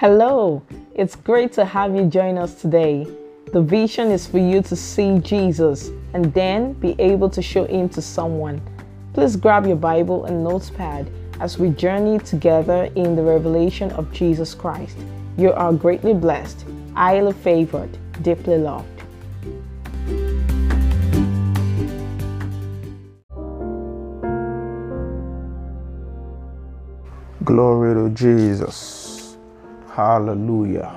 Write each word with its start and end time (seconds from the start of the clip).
Hello, 0.00 0.62
it's 0.94 1.16
great 1.16 1.54
to 1.54 1.64
have 1.64 1.96
you 1.96 2.04
join 2.04 2.36
us 2.36 2.60
today. 2.60 3.06
The 3.54 3.62
vision 3.62 4.10
is 4.10 4.26
for 4.26 4.36
you 4.36 4.60
to 4.60 4.76
see 4.76 5.18
Jesus 5.20 5.88
and 6.12 6.34
then 6.34 6.74
be 6.74 6.94
able 6.98 7.30
to 7.30 7.40
show 7.40 7.64
him 7.64 7.88
to 7.88 8.02
someone. 8.02 8.60
Please 9.14 9.36
grab 9.36 9.66
your 9.66 9.76
Bible 9.76 10.26
and 10.26 10.44
notepad 10.44 11.10
as 11.40 11.58
we 11.58 11.70
journey 11.70 12.18
together 12.18 12.90
in 12.94 13.16
the 13.16 13.22
revelation 13.22 13.90
of 13.92 14.12
Jesus 14.12 14.54
Christ. 14.54 14.98
You 15.38 15.54
are 15.54 15.72
greatly 15.72 16.12
blessed, 16.12 16.66
highly 16.92 17.32
favored, 17.32 17.96
deeply 18.20 18.58
loved. 18.58 18.86
Glory 27.46 27.94
to 27.94 28.10
Jesus. 28.10 29.05
Hallelujah. 29.96 30.94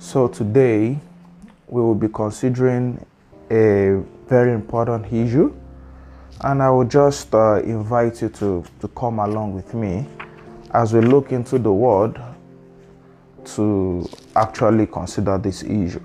So 0.00 0.26
today 0.26 0.98
we 1.68 1.80
will 1.80 1.94
be 1.94 2.08
considering 2.08 3.06
a 3.48 4.02
very 4.26 4.52
important 4.52 5.06
issue 5.12 5.54
and 6.40 6.60
I 6.60 6.68
will 6.70 6.84
just 6.84 7.32
uh, 7.32 7.62
invite 7.62 8.20
you 8.20 8.28
to, 8.30 8.64
to 8.80 8.88
come 8.88 9.20
along 9.20 9.54
with 9.54 9.72
me 9.74 10.04
as 10.74 10.92
we 10.92 11.00
look 11.00 11.30
into 11.30 11.60
the 11.60 11.72
word 11.72 12.20
to 13.54 14.10
actually 14.34 14.88
consider 14.88 15.38
this 15.38 15.62
issue. 15.62 16.02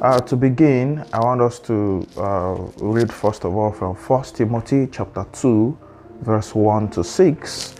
Uh, 0.00 0.18
to 0.22 0.34
begin, 0.34 1.04
I 1.12 1.20
want 1.20 1.40
us 1.40 1.60
to 1.60 2.04
uh, 2.16 2.54
read 2.78 3.12
first 3.12 3.44
of 3.44 3.54
all 3.54 3.70
from 3.70 3.94
1 3.94 4.24
Timothy 4.34 4.88
chapter 4.90 5.24
2, 5.34 5.78
verse 6.22 6.52
1 6.52 6.90
to 6.90 7.04
6. 7.04 7.77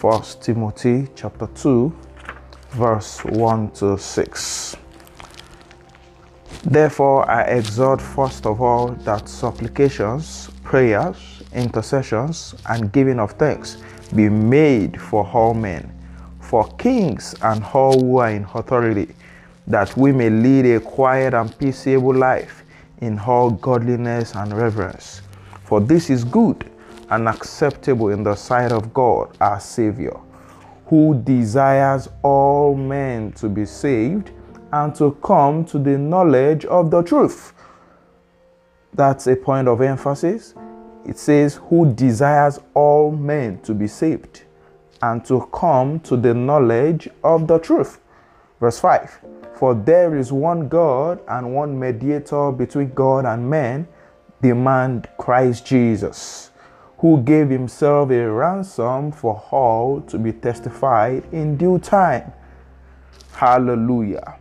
1 0.00 0.22
Timothy 0.40 1.08
chapter 1.16 1.48
2 1.56 1.92
verse 2.70 3.24
1 3.24 3.70
to 3.72 3.98
6. 3.98 4.76
Therefore 6.62 7.28
I 7.28 7.42
exhort 7.42 8.00
first 8.00 8.46
of 8.46 8.60
all 8.60 8.90
that 9.02 9.28
supplications, 9.28 10.50
prayers, 10.62 11.42
intercessions 11.52 12.54
and 12.68 12.92
giving 12.92 13.18
of 13.18 13.32
thanks 13.32 13.78
be 14.14 14.28
made 14.28 15.00
for 15.00 15.26
all 15.26 15.52
men, 15.52 15.92
for 16.38 16.68
kings 16.76 17.34
and 17.42 17.64
all 17.74 17.98
who 17.98 18.18
are 18.18 18.30
in 18.30 18.46
authority, 18.54 19.12
that 19.66 19.96
we 19.96 20.12
may 20.12 20.30
lead 20.30 20.76
a 20.76 20.78
quiet 20.78 21.34
and 21.34 21.58
peaceable 21.58 22.14
life 22.14 22.62
in 23.00 23.18
all 23.18 23.50
godliness 23.50 24.36
and 24.36 24.56
reverence. 24.56 25.22
For 25.64 25.80
this 25.80 26.08
is 26.08 26.22
good 26.22 26.67
and 27.10 27.28
acceptable 27.28 28.10
in 28.10 28.22
the 28.22 28.34
sight 28.34 28.72
of 28.72 28.92
God 28.92 29.36
our 29.40 29.60
Savior, 29.60 30.18
who 30.86 31.20
desires 31.22 32.08
all 32.22 32.74
men 32.74 33.32
to 33.32 33.48
be 33.48 33.64
saved 33.64 34.30
and 34.72 34.94
to 34.94 35.12
come 35.22 35.64
to 35.64 35.78
the 35.78 35.96
knowledge 35.96 36.64
of 36.66 36.90
the 36.90 37.02
truth. 37.02 37.54
That's 38.92 39.26
a 39.26 39.36
point 39.36 39.68
of 39.68 39.80
emphasis. 39.80 40.54
It 41.06 41.18
says, 41.18 41.54
who 41.68 41.92
desires 41.94 42.60
all 42.74 43.10
men 43.10 43.60
to 43.62 43.74
be 43.74 43.86
saved 43.86 44.42
and 45.00 45.24
to 45.26 45.48
come 45.52 46.00
to 46.00 46.16
the 46.16 46.34
knowledge 46.34 47.08
of 47.24 47.46
the 47.46 47.58
truth. 47.58 48.00
Verse 48.60 48.78
5 48.80 49.20
For 49.58 49.74
there 49.74 50.16
is 50.16 50.32
one 50.32 50.68
God 50.68 51.20
and 51.28 51.54
one 51.54 51.78
mediator 51.78 52.50
between 52.50 52.90
God 52.90 53.24
and 53.24 53.48
men, 53.48 53.88
the 54.40 54.54
man 54.54 55.04
Christ 55.16 55.64
Jesus 55.64 56.47
who 56.98 57.22
gave 57.22 57.48
himself 57.48 58.10
a 58.10 58.30
ransom 58.30 59.12
for 59.12 59.42
all 59.50 60.00
to 60.02 60.18
be 60.18 60.32
testified 60.32 61.22
in 61.32 61.56
due 61.56 61.78
time. 61.78 62.32
Hallelujah. 63.32 64.36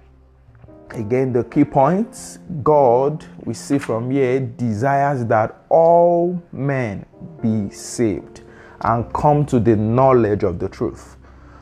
Again, 0.92 1.34
the 1.34 1.44
key 1.44 1.66
points 1.66 2.40
God, 2.64 3.24
we 3.44 3.54
see 3.54 3.78
from 3.78 4.10
here, 4.10 4.40
desires 4.40 5.26
that 5.26 5.64
all 5.70 6.42
men 6.52 7.06
be 7.42 7.70
saved 7.70 8.42
and 8.82 9.12
come 9.14 9.46
to 9.46 9.60
the 9.60 9.76
knowledge 9.76 10.44
of 10.44 10.58
the 10.58 10.70
truth. 10.70 11.18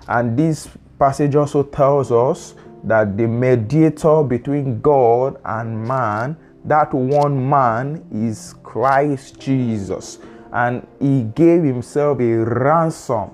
And 0.08 0.38
this 0.38 0.70
passage 0.98 1.36
also 1.36 1.64
tells 1.64 2.12
us 2.12 2.56
that 2.84 3.18
the 3.18 3.28
mediator 3.28 4.24
between 4.24 4.80
God 4.80 5.42
and 5.44 5.86
man, 5.86 6.38
that 6.64 6.94
one 6.94 7.50
man 7.50 8.06
is 8.14 8.56
Christ 8.64 9.40
Jesus 9.42 10.20
and 10.56 10.88
he 11.02 11.24
gave 11.36 11.64
himself 11.64 12.20
a 12.22 12.38
ransom 12.46 13.30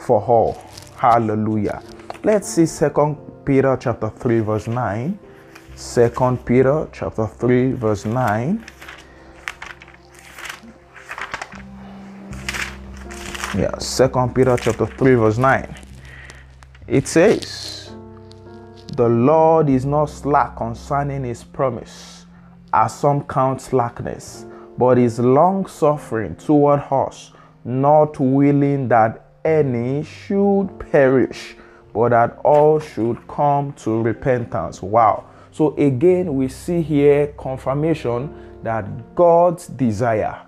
for 0.00 0.20
all. 0.20 0.60
Hallelujah. 0.96 1.80
Let's 2.24 2.48
see 2.48 2.66
Second 2.66 3.16
Peter 3.44 3.76
chapter 3.80 4.10
3 4.10 4.40
verse 4.40 4.66
9. 4.66 5.16
Second 5.76 6.44
Peter 6.44 6.88
chapter 6.92 7.28
3 7.28 7.72
verse 7.72 8.04
9. 8.04 8.64
Yeah, 13.56 13.78
Second 13.78 14.34
Peter 14.34 14.56
chapter 14.60 14.86
3 14.86 15.14
verse 15.14 15.38
9. 15.38 15.76
It 16.88 17.06
says, 17.06 17.92
The 18.96 19.08
Lord 19.08 19.70
is 19.70 19.86
not 19.86 20.06
slack 20.06 20.56
concerning 20.56 21.22
his 21.22 21.44
promise, 21.44 22.26
as 22.72 22.98
some 22.98 23.22
count 23.22 23.60
slackness 23.60 24.46
but 24.78 24.98
is 24.98 25.18
long 25.18 25.66
suffering 25.66 26.36
toward 26.36 26.80
us, 26.90 27.32
not 27.64 28.18
willing 28.20 28.88
that 28.88 29.26
any 29.44 30.02
should 30.02 30.68
perish, 30.90 31.56
but 31.92 32.10
that 32.10 32.38
all 32.44 32.78
should 32.78 33.26
come 33.28 33.72
to 33.74 34.02
repentance. 34.02 34.82
Wow. 34.82 35.24
So 35.52 35.74
again, 35.76 36.34
we 36.36 36.48
see 36.48 36.82
here 36.82 37.28
confirmation 37.38 38.34
that 38.62 39.14
God's 39.14 39.68
desire, 39.68 40.42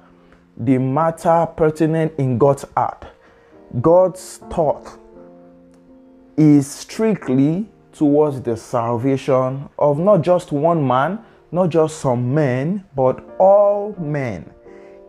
the 0.56 0.78
matter 0.78 1.46
pertinent 1.56 2.12
in 2.18 2.36
God's 2.36 2.66
heart, 2.76 3.06
God's 3.80 4.38
thought 4.50 4.98
is 6.36 6.66
strictly 6.70 7.68
towards 7.92 8.40
the 8.42 8.56
salvation 8.56 9.68
of 9.78 9.98
not 9.98 10.22
just 10.22 10.52
one 10.52 10.86
man, 10.86 11.18
not 11.50 11.70
just 11.70 11.98
some 11.98 12.34
men, 12.34 12.84
but 12.94 13.24
all 13.38 13.94
men. 13.98 14.50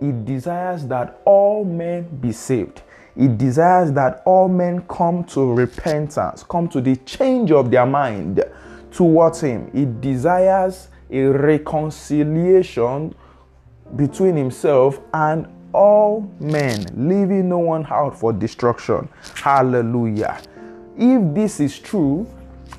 It 0.02 0.26
desires 0.26 0.88
that 0.88 1.22
all 1.26 1.66
men 1.66 2.04
be 2.22 2.32
saved. 2.32 2.82
It 3.16 3.38
desires 3.38 3.92
that 3.94 4.22
all 4.26 4.48
men 4.48 4.82
come 4.88 5.26
to 5.26 5.54
repentance, 5.54 6.44
come 6.44 6.70
to 6.70 6.80
the 6.80 6.96
change 6.98 7.52
of 7.52 7.70
their 7.70 7.86
mind 7.86 8.44
towards 8.92 9.42
Him. 9.42 9.70
It 9.74 10.00
desires 10.00 10.88
a 11.10 11.24
reconciliation 11.24 13.14
between 13.96 14.38
Himself 14.38 15.02
and 15.14 15.48
all 15.74 16.32
men, 16.40 16.86
leaving 16.94 17.50
no 17.50 17.60
one 17.60 17.86
out 17.90 18.18
for 18.18 18.32
destruction. 18.32 19.10
Hallelujah. 19.36 20.42
If 20.98 21.34
this 21.36 21.60
is 21.60 21.78
true, 21.78 22.26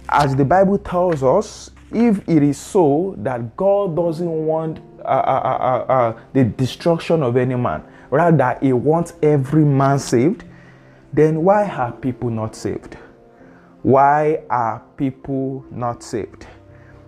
as 0.08 0.34
the 0.34 0.44
Bible 0.44 0.78
tells 0.78 1.22
us, 1.22 1.70
if 1.92 2.28
it 2.28 2.42
is 2.42 2.58
so 2.58 3.14
that 3.18 3.56
God 3.56 3.96
doesn't 3.96 4.28
want 4.28 4.78
uh, 5.00 5.08
uh, 5.08 5.84
uh, 5.88 5.92
uh, 5.92 6.20
the 6.32 6.44
destruction 6.44 7.22
of 7.22 7.36
any 7.36 7.56
man, 7.56 7.82
rather 8.10 8.58
He 8.60 8.72
wants 8.72 9.14
every 9.22 9.64
man 9.64 9.98
saved, 9.98 10.44
then 11.12 11.42
why 11.42 11.68
are 11.68 11.92
people 11.92 12.30
not 12.30 12.54
saved? 12.54 12.96
Why 13.82 14.42
are 14.50 14.82
people 14.96 15.64
not 15.70 16.02
saved? 16.02 16.46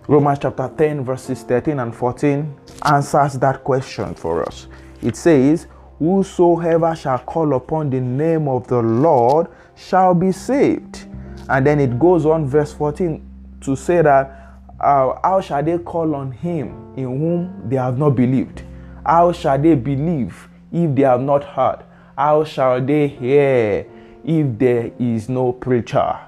Romans 0.07 0.39
chapter 0.41 0.69
10, 0.77 1.05
verses 1.05 1.43
13 1.43 1.79
and 1.79 1.95
14 1.95 2.59
answers 2.83 3.33
that 3.35 3.63
question 3.63 4.13
for 4.15 4.45
us. 4.45 4.67
It 5.01 5.15
says, 5.15 5.67
Whosoever 5.99 6.95
shall 6.95 7.19
call 7.19 7.53
upon 7.53 7.89
the 7.89 8.01
name 8.01 8.49
of 8.49 8.67
the 8.67 8.81
Lord 8.81 9.47
shall 9.75 10.13
be 10.13 10.33
saved. 10.33 11.05
And 11.47 11.65
then 11.65 11.79
it 11.79 11.97
goes 11.99 12.25
on, 12.25 12.47
verse 12.47 12.73
14, 12.73 13.25
to 13.61 13.75
say 13.75 14.01
that 14.01 14.42
uh, 14.83 15.19
how 15.23 15.41
shall 15.41 15.63
they 15.63 15.77
call 15.77 16.15
on 16.15 16.31
him 16.31 16.93
in 16.95 17.05
whom 17.05 17.69
they 17.69 17.77
have 17.77 17.97
not 17.97 18.11
believed? 18.11 18.63
How 19.05 19.31
shall 19.31 19.57
they 19.57 19.75
believe 19.75 20.47
if 20.71 20.95
they 20.95 21.03
have 21.03 21.21
not 21.21 21.43
heard? 21.43 21.83
How 22.17 22.43
shall 22.43 22.83
they 22.83 23.07
hear 23.07 23.85
if 24.23 24.57
there 24.59 24.91
is 24.99 25.29
no 25.29 25.53
preacher? 25.53 26.19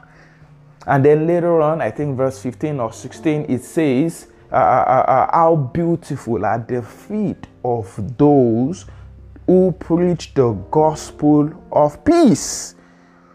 And 0.87 1.03
then 1.03 1.27
later 1.27 1.61
on, 1.61 1.81
I 1.81 1.91
think 1.91 2.15
verse 2.17 2.41
15 2.41 2.79
or 2.79 2.93
16, 2.93 3.45
it 3.49 3.63
says, 3.63 4.27
uh, 4.51 4.55
uh, 4.55 4.59
uh, 4.59 5.11
uh, 5.11 5.31
How 5.31 5.55
beautiful 5.55 6.45
are 6.45 6.59
the 6.59 6.81
feet 6.81 7.47
of 7.63 8.17
those 8.17 8.85
who 9.47 9.71
preach 9.73 10.33
the 10.33 10.51
gospel 10.71 11.51
of 11.71 12.03
peace. 12.03 12.75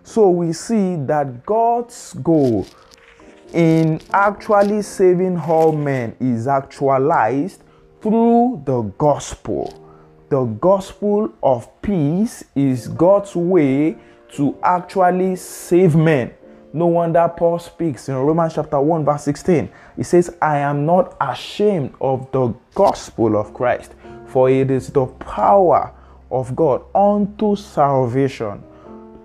So 0.02 0.30
we 0.30 0.52
see 0.52 0.96
that 1.06 1.46
God's 1.46 2.14
goal 2.14 2.66
in 3.54 4.00
actually 4.12 4.82
saving 4.82 5.38
all 5.38 5.72
men 5.72 6.16
is 6.20 6.46
actualized 6.48 7.62
through 8.00 8.62
the 8.64 8.82
gospel. 8.98 9.86
The 10.28 10.44
gospel 10.44 11.32
of 11.42 11.68
peace 11.82 12.44
is 12.54 12.88
God's 12.88 13.34
way 13.34 13.96
to 14.32 14.56
actually 14.62 15.36
save 15.36 15.96
men 15.96 16.32
No 16.72 16.86
wonder 16.86 17.28
Paul 17.36 17.58
speaks 17.58 18.08
in 18.08 18.14
Romans 18.14 18.54
chapter 18.54 18.80
1, 18.80 19.04
verse 19.04 19.24
16. 19.24 19.68
He 19.96 20.04
says, 20.04 20.36
I 20.40 20.58
am 20.58 20.86
not 20.86 21.16
ashamed 21.20 21.94
of 22.00 22.30
the 22.30 22.54
gospel 22.74 23.36
of 23.36 23.52
Christ, 23.52 23.94
for 24.26 24.48
it 24.48 24.70
is 24.70 24.88
the 24.88 25.06
power 25.06 25.92
of 26.30 26.54
God 26.54 26.84
unto 26.94 27.56
salvation, 27.56 28.62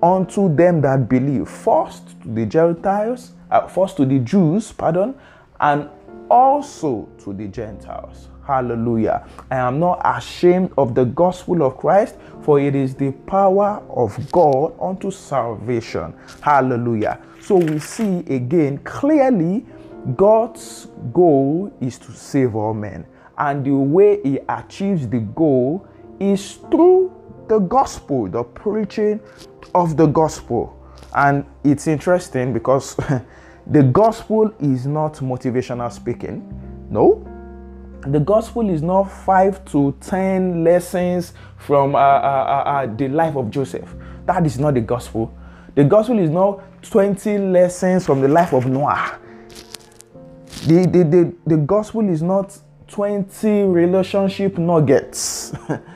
unto 0.05 0.55
them 0.55 0.81
that 0.81 1.09
believe, 1.09 1.49
first 1.49 2.21
to 2.21 2.27
the 2.27 2.45
Gentiles, 2.45 3.31
uh, 3.49 3.65
first 3.67 3.97
to 3.97 4.05
the 4.05 4.19
Jews, 4.19 4.71
pardon, 4.71 5.15
and 5.59 5.89
also 6.29 7.09
to 7.23 7.33
the 7.33 7.47
Gentiles. 7.47 8.27
Hallelujah. 8.45 9.25
I 9.49 9.55
am 9.55 9.79
not 9.79 9.99
ashamed 10.05 10.71
of 10.77 10.93
the 10.93 11.05
gospel 11.05 11.63
of 11.63 11.77
Christ, 11.77 12.17
for 12.43 12.59
it 12.59 12.75
is 12.75 12.93
the 12.93 13.11
power 13.25 13.81
of 13.89 14.31
God 14.31 14.75
unto 14.79 15.09
salvation. 15.09 16.13
Hallelujah. 16.41 17.19
So 17.41 17.55
we 17.55 17.79
see 17.79 18.19
again 18.27 18.77
clearly 18.83 19.65
God's 20.15 20.87
goal 21.13 21.75
is 21.81 21.97
to 21.97 22.11
save 22.11 22.55
all 22.55 22.75
men. 22.75 23.07
And 23.39 23.65
the 23.65 23.73
way 23.73 24.21
he 24.21 24.39
achieves 24.47 25.07
the 25.07 25.21
goal 25.21 25.87
is 26.19 26.53
through 26.69 27.11
the 27.47 27.59
gospel, 27.59 28.27
the 28.27 28.43
preaching 28.43 29.19
of 29.73 29.97
the 29.97 30.05
gospel. 30.07 30.71
And 31.15 31.45
it's 31.63 31.87
interesting 31.87 32.53
because 32.53 32.95
the 33.67 33.83
gospel 33.83 34.53
is 34.59 34.85
not 34.85 35.15
motivational 35.15 35.91
speaking. 35.91 36.43
No, 36.89 37.25
the 38.07 38.19
gospel 38.19 38.69
is 38.69 38.81
not 38.81 39.03
five 39.03 39.63
to 39.65 39.95
ten 40.01 40.63
lessons 40.63 41.33
from 41.57 41.95
uh, 41.95 41.99
uh, 41.99 42.01
uh, 42.01 42.69
uh, 42.69 42.95
the 42.95 43.07
life 43.07 43.35
of 43.35 43.49
Joseph. 43.49 43.95
That 44.25 44.45
is 44.45 44.59
not 44.59 44.73
the 44.73 44.81
gospel. 44.81 45.33
The 45.75 45.83
gospel 45.83 46.19
is 46.19 46.29
not 46.29 46.61
20 46.83 47.37
lessons 47.37 48.05
from 48.05 48.21
the 48.21 48.27
life 48.27 48.53
of 48.53 48.65
Noah. 48.65 49.19
The, 50.67 50.87
the, 50.87 51.03
the, 51.03 51.35
the 51.45 51.57
gospel 51.57 52.07
is 52.09 52.21
not 52.21 52.57
20 52.87 53.63
relationship 53.63 54.57
nuggets. 54.57 55.53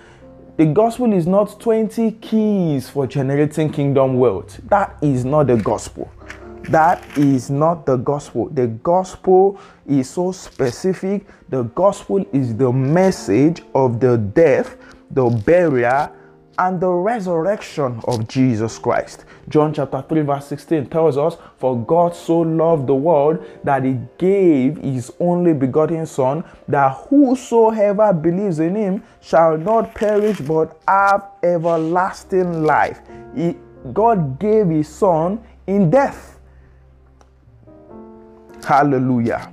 the 0.59 0.65
gospel 0.65 1.13
is 1.13 1.25
not 1.25 1.57
20 1.61 2.11
keys 2.19 2.89
for 2.89 3.07
generating 3.07 3.71
kingdom 3.71 4.19
wealth. 4.19 4.59
That 4.67 4.97
is 5.01 5.23
not 5.23 5.47
the 5.47 5.56
gospel. 5.56 6.11
That 6.63 7.01
is 7.17 7.50
not 7.50 7.85
the 7.85 7.95
gospel. 7.95 8.50
The 8.50 8.67
gospel 8.67 9.57
is 9.88 10.09
so 10.09 10.33
specific. 10.33 11.25
The 11.47 11.63
gospel 11.63 12.25
is 12.33 12.57
the 12.57 12.73
message 12.73 13.61
of 13.73 14.01
the 14.01 14.17
death, 14.17 14.75
the 15.11 15.29
burial, 15.29 16.11
and 16.59 16.79
the 16.79 16.89
resurrection 16.89 18.00
of 18.07 18.27
Jesus 18.27 18.77
Christ. 18.77 19.25
John 19.47 19.73
chapter 19.73 20.03
3, 20.07 20.21
verse 20.21 20.45
16 20.45 20.85
tells 20.89 21.17
us, 21.17 21.38
For 21.57 21.75
God 21.75 22.15
so 22.15 22.41
loved 22.41 22.85
the 22.85 22.94
world 22.94 23.44
that 23.63 23.83
he 23.83 23.97
gave 24.19 24.77
his 24.77 25.11
only 25.19 25.53
begotten 25.53 26.06
Son, 26.06 26.44
that 26.67 26.91
whosoever 27.09 28.13
believes 28.13 28.59
in 28.59 28.75
him 28.75 29.03
shall 29.21 29.57
not 29.57 29.95
perish 29.95 30.39
but 30.41 30.79
have 30.88 31.29
everlasting 31.41 32.61
life. 32.63 33.01
He, 33.35 33.56
God 33.94 34.39
gave 34.39 34.67
his 34.67 34.88
Son 34.88 35.41
in 35.65 35.89
death 35.89 36.39
Hallelujah. 38.69 39.51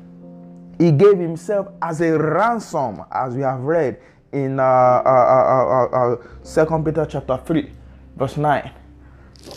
He 0.79 0.93
gave 0.93 1.19
himself 1.19 1.69
as 1.81 2.01
a 2.03 2.19
ransom, 2.19 3.03
as 3.11 3.35
we 3.35 3.43
have 3.43 3.61
read 3.61 3.99
in 4.33 4.59
uh, 4.59 4.63
uh, 4.63 5.89
uh, 5.93 6.17
Second 6.43 6.85
Peter 6.85 7.07
chapter 7.07 7.37
3, 7.37 7.71
verse 8.17 8.37
9. 8.37 8.71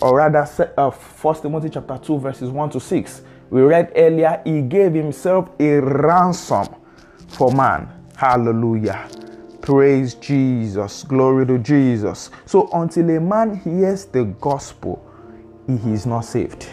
Or 0.02 0.18
rather, 0.18 0.46
First 0.92 1.42
Timothy 1.42 1.70
chapter 1.70 1.98
2, 1.98 2.20
verses 2.20 2.50
1 2.50 2.70
to 2.72 2.80
6. 2.80 3.22
We 3.50 3.62
read 3.62 3.92
earlier, 3.96 4.42
he 4.46 4.62
gave 4.62 4.94
himself 4.94 5.50
a 5.60 5.80
ransom 5.80 6.68
for 7.28 7.52
man. 7.52 7.90
Hallelujah. 8.16 9.10
Praise 9.62 10.16
Jesus. 10.16 11.04
Glory 11.04 11.46
to 11.48 11.58
Jesus. 11.58 12.30
So 12.46 12.70
until 12.74 13.10
a 13.10 13.20
man 13.20 13.56
hears 13.56 14.06
the 14.06 14.26
gospel, 14.26 15.04
he 15.68 15.92
is 15.92 16.06
not 16.06 16.22
saved. 16.22 16.68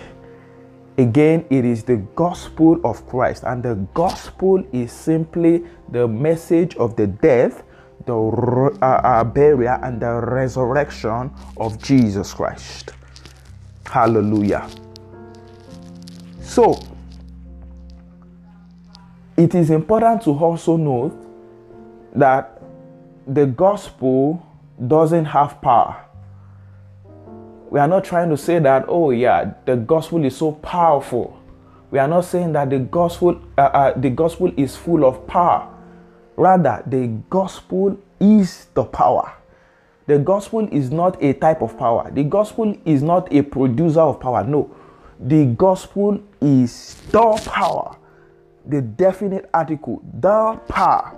Again, 0.99 1.45
it 1.51 1.67
is 1.67 1.85
the 1.85 1.97
gospel 2.15 2.81
of 2.83 3.07
Christ, 3.07 3.43
and 3.45 3.63
the 3.63 3.75
gospel 3.93 4.65
is 4.73 4.91
simply 4.91 5.65
the 5.91 6.09
message 6.09 6.75
of 6.77 6.97
the 6.97 7.07
death, 7.07 7.65
the 8.07 8.15
uh, 8.15 8.87
uh, 8.87 9.25
burial, 9.25 9.79
and 9.83 10.01
the 10.01 10.13
resurrection 10.13 11.31
of 11.57 11.83
Jesus 11.83 12.33
Christ. 12.33 12.91
Hallelujah. 13.85 14.69
So, 16.41 16.81
it 19.37 19.55
is 19.55 19.71
important 19.71 20.23
to 20.23 20.31
also 20.31 20.77
note 20.77 21.15
that 22.15 22.63
the 23.27 23.47
gospel 23.47 24.43
doesn't 24.87 25.27
have 25.27 25.61
power 25.61 26.07
we 27.71 27.81
are 27.81 27.89
not 27.89 28.05
trying 28.05 28.31
to 28.31 28.37
say 28.37 28.59
that, 28.61 28.85
oh, 28.89 29.11
yeah, 29.11 29.53
the 29.65 29.77
gospel 29.77 30.25
is 30.25 30.37
so 30.37 30.53
powerful. 30.53 31.39
We 31.91 31.99
are 31.99 32.09
not 32.09 32.25
saying 32.25 32.53
that 32.53 32.71
the 32.71 32.79
gospel, 32.79 33.41
uh, 33.59 33.61
uh, 33.61 33.99
the 33.99 34.11
gospel 34.11 34.53
is 34.57 34.77
full 34.77 35.05
of 35.05 35.27
power. 35.27 35.73
Rather, 36.37 36.83
the 36.87 37.07
gospel 37.31 37.99
is 38.21 38.67
the 38.75 38.85
power. 38.85 39.33
The 40.07 40.19
gospel 40.19 40.69
is 40.71 40.91
not 40.91 41.21
a 41.23 41.33
type 41.33 41.63
of 41.63 41.77
power. 41.77 42.11
The 42.11 42.23
gospel 42.23 42.77
is 42.85 43.03
not 43.03 43.33
a 43.33 43.43
producer 43.43 44.01
of 44.01 44.21
power. 44.21 44.45
No. 44.45 44.71
The 45.19 45.47
gospel 45.47 46.21
is 46.41 46.95
the 47.11 47.43
power. 47.47 47.97
The 48.67 48.83
definite 48.83 49.49
article, 49.55 50.03
the 50.21 50.61
power, 50.69 51.17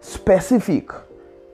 specific. 0.00 0.90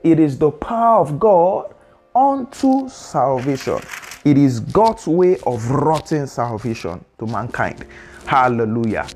It 0.03 0.19
is 0.19 0.37
the 0.37 0.51
power 0.51 1.01
of 1.01 1.19
God 1.19 1.73
unto 2.15 2.87
salvation. 2.89 3.79
It 4.25 4.37
is 4.37 4.59
God's 4.59 5.07
way 5.07 5.37
of 5.45 5.69
rotting 5.71 6.27
salvation 6.27 7.03
to 7.17 7.25
mankind. 7.25 7.85
Hallelujah. 8.25 9.07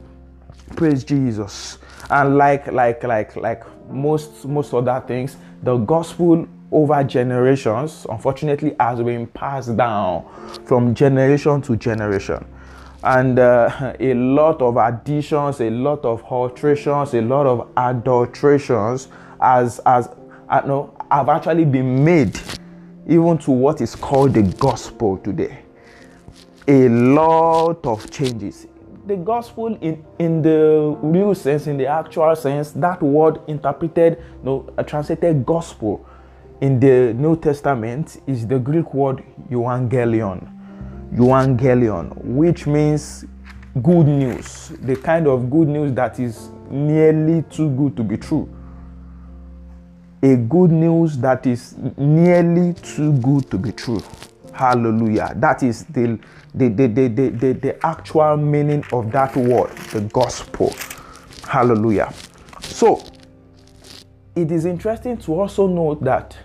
Praise 0.75 1.03
Jesus. 1.03 1.77
And 2.09 2.37
like 2.37 2.67
like 2.71 3.03
like 3.03 3.35
like 3.35 3.63
most 3.89 4.45
most 4.45 4.73
other 4.73 5.03
things, 5.07 5.37
the 5.61 5.77
gospel 5.77 6.47
over 6.71 7.03
generations 7.03 8.05
unfortunately 8.09 8.75
has 8.79 8.99
been 9.01 9.27
passed 9.27 9.75
down 9.77 10.25
from 10.65 10.95
generation 10.95 11.61
to 11.61 11.75
generation 11.75 12.43
and 13.03 13.37
uh, 13.37 13.93
a 13.99 14.13
lot 14.15 14.59
of 14.61 14.77
additions 14.77 15.59
a 15.61 15.69
lot 15.69 16.03
of 16.03 16.23
alterations 16.23 17.13
a 17.13 17.21
lot 17.21 17.45
of 17.45 17.69
adulterations 17.77 19.07
as 19.39 19.79
as 19.85 20.09
uh, 20.49 20.61
no, 20.65 20.93
have 21.09 21.29
actually 21.29 21.65
been 21.65 22.03
made 22.03 22.39
even 23.07 23.37
to 23.39 23.51
what 23.51 23.81
is 23.81 23.95
called 23.95 24.33
the 24.33 24.43
gospel 24.59 25.17
today. 25.17 25.59
A 26.67 26.87
lot 26.89 27.85
of 27.85 28.09
changes. 28.11 28.67
The 29.05 29.17
gospel, 29.17 29.77
in, 29.81 30.03
in 30.17 30.41
the 30.41 30.97
real 31.01 31.35
sense, 31.35 31.67
in 31.67 31.77
the 31.77 31.87
actual 31.87 32.35
sense, 32.35 32.71
that 32.71 33.01
word 33.01 33.39
interpreted, 33.47 34.23
no, 34.43 34.69
uh, 34.77 34.83
translated 34.83 35.45
gospel 35.45 36.05
in 36.61 36.79
the 36.79 37.13
New 37.13 37.35
Testament 37.35 38.21
is 38.27 38.47
the 38.47 38.59
Greek 38.59 38.93
word 38.93 39.23
euangelion. 39.49 40.49
Euangelion, 41.13 42.15
which 42.23 42.65
means 42.65 43.25
good 43.81 44.07
news, 44.07 44.69
the 44.81 44.95
kind 44.95 45.27
of 45.27 45.49
good 45.49 45.67
news 45.67 45.91
that 45.93 46.19
is 46.19 46.49
nearly 46.69 47.43
too 47.49 47.69
good 47.71 47.97
to 47.97 48.03
be 48.03 48.17
true 48.17 48.49
a 50.23 50.37
good 50.37 50.71
news 50.71 51.17
that 51.17 51.45
is 51.45 51.75
nearly 51.97 52.73
too 52.75 53.11
good 53.19 53.51
to 53.51 53.57
be 53.57 53.73
true. 53.73 54.01
Hallelujah. 54.53 55.33
That 55.35 55.63
is 55.63 55.83
the, 55.83 56.17
the, 56.55 56.69
the, 56.69 56.87
the, 56.87 57.07
the, 57.07 57.29
the, 57.29 57.53
the 57.53 57.85
actual 57.85 58.37
meaning 58.37 58.83
of 58.91 59.11
that 59.11 59.35
word, 59.35 59.75
the 59.91 60.01
gospel. 60.01 60.73
Hallelujah. 61.47 62.13
So, 62.61 63.03
it 64.35 64.51
is 64.51 64.65
interesting 64.65 65.17
to 65.17 65.39
also 65.39 65.67
note 65.67 66.03
that 66.03 66.37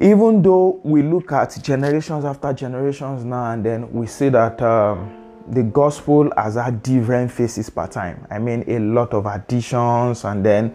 even 0.00 0.40
though 0.40 0.80
we 0.82 1.02
look 1.02 1.30
at 1.32 1.58
generations 1.62 2.24
after 2.24 2.52
generations 2.52 3.24
now 3.24 3.52
and 3.52 3.64
then, 3.64 3.92
we 3.92 4.06
see 4.06 4.28
that 4.30 4.60
um, 4.62 5.16
the 5.48 5.62
gospel 5.62 6.30
has 6.36 6.54
had 6.54 6.82
different 6.82 7.30
faces 7.30 7.68
per 7.68 7.86
time. 7.86 8.26
I 8.30 8.38
mean, 8.38 8.64
a 8.66 8.78
lot 8.78 9.12
of 9.12 9.26
additions 9.26 10.24
and 10.24 10.44
then 10.44 10.74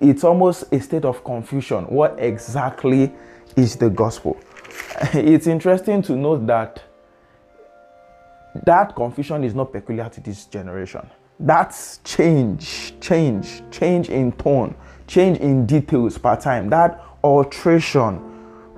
it's 0.00 0.24
almost 0.24 0.64
a 0.72 0.80
state 0.80 1.04
of 1.04 1.24
confusion. 1.24 1.84
What 1.84 2.16
exactly 2.18 3.12
is 3.56 3.76
the 3.76 3.88
gospel? 3.88 4.36
It's 5.14 5.46
interesting 5.46 6.02
to 6.02 6.16
note 6.16 6.46
that 6.46 6.82
that 8.64 8.94
confusion 8.94 9.44
is 9.44 9.54
not 9.54 9.72
peculiar 9.72 10.08
to 10.08 10.20
this 10.20 10.46
generation. 10.46 11.08
That's 11.40 11.98
change, 12.04 12.94
change, 13.00 13.62
change 13.70 14.08
in 14.08 14.32
tone, 14.32 14.74
change 15.06 15.38
in 15.38 15.66
details 15.66 16.16
per 16.18 16.36
time. 16.36 16.70
That 16.70 17.02
alteration, 17.22 18.20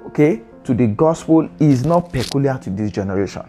okay, 0.07 0.43
to 0.65 0.75
the 0.75 0.87
gospel 0.87 1.49
is 1.61 1.85
not 1.85 2.13
peculiar 2.13 2.59
to 2.63 2.71
this 2.71 2.91
generation. 2.91 3.43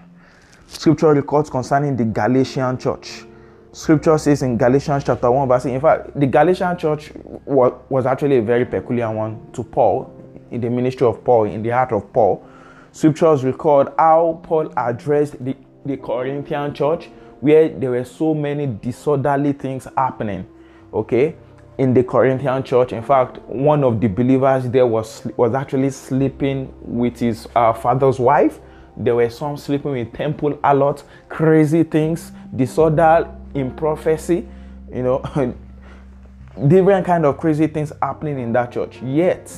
Scripture 0.67 1.13
records 1.13 1.49
concerning 1.49 1.95
the 1.95 2.03
Galatian 2.03 2.77
church. 2.77 3.23
Scripture 3.71 4.17
says 4.17 4.41
in 4.41 4.57
Galatians 4.57 5.03
chapter 5.05 5.31
1, 5.31 5.47
verse 5.47 5.65
8, 5.65 5.73
in 5.73 5.81
fact, 5.81 6.19
the 6.19 6.27
Galatian 6.27 6.77
church 6.77 7.11
was, 7.45 7.73
was 7.89 8.05
actually 8.05 8.37
a 8.37 8.41
very 8.41 8.65
peculiar 8.65 9.09
one 9.11 9.51
to 9.53 9.63
Paul, 9.63 10.11
in 10.51 10.61
the 10.61 10.69
ministry 10.69 11.07
of 11.07 11.23
Paul, 11.23 11.45
in 11.45 11.63
the 11.63 11.69
heart 11.69 11.91
of 11.91 12.11
Paul. 12.13 12.45
Scriptures 12.91 13.43
record 13.43 13.89
how 13.97 14.39
Paul 14.43 14.71
addressed 14.75 15.43
the, 15.43 15.55
the 15.85 15.97
Corinthian 15.97 16.73
church, 16.73 17.09
where 17.39 17.69
there 17.69 17.91
were 17.91 18.05
so 18.05 18.33
many 18.33 18.65
disorderly 18.65 19.53
things 19.53 19.87
happening. 19.95 20.47
Okay, 20.93 21.35
in 21.77 21.93
the 21.93 22.03
Corinthian 22.03 22.63
church. 22.63 22.93
In 22.93 23.03
fact, 23.03 23.39
one 23.43 23.83
of 23.83 24.01
the 24.01 24.07
believers 24.07 24.69
there 24.69 24.87
was 24.87 25.27
was 25.37 25.53
actually 25.53 25.91
sleeping 25.91 26.73
with 26.81 27.19
his 27.19 27.47
uh, 27.55 27.73
father's 27.73 28.19
wife. 28.19 28.59
There 28.95 29.15
were 29.15 29.29
some 29.29 29.57
sleeping 29.57 29.91
with 29.91 30.13
temple 30.13 30.59
harlots, 30.63 31.03
crazy 31.29 31.83
things, 31.83 32.31
disorder 32.55 33.31
in 33.53 33.71
prophecy, 33.71 34.47
you 34.91 35.03
know, 35.03 35.21
different 36.67 37.05
kind 37.05 37.25
of 37.25 37.37
crazy 37.37 37.67
things 37.67 37.91
happening 38.01 38.39
in 38.39 38.51
that 38.53 38.71
church. 38.71 38.99
Yet, 39.03 39.51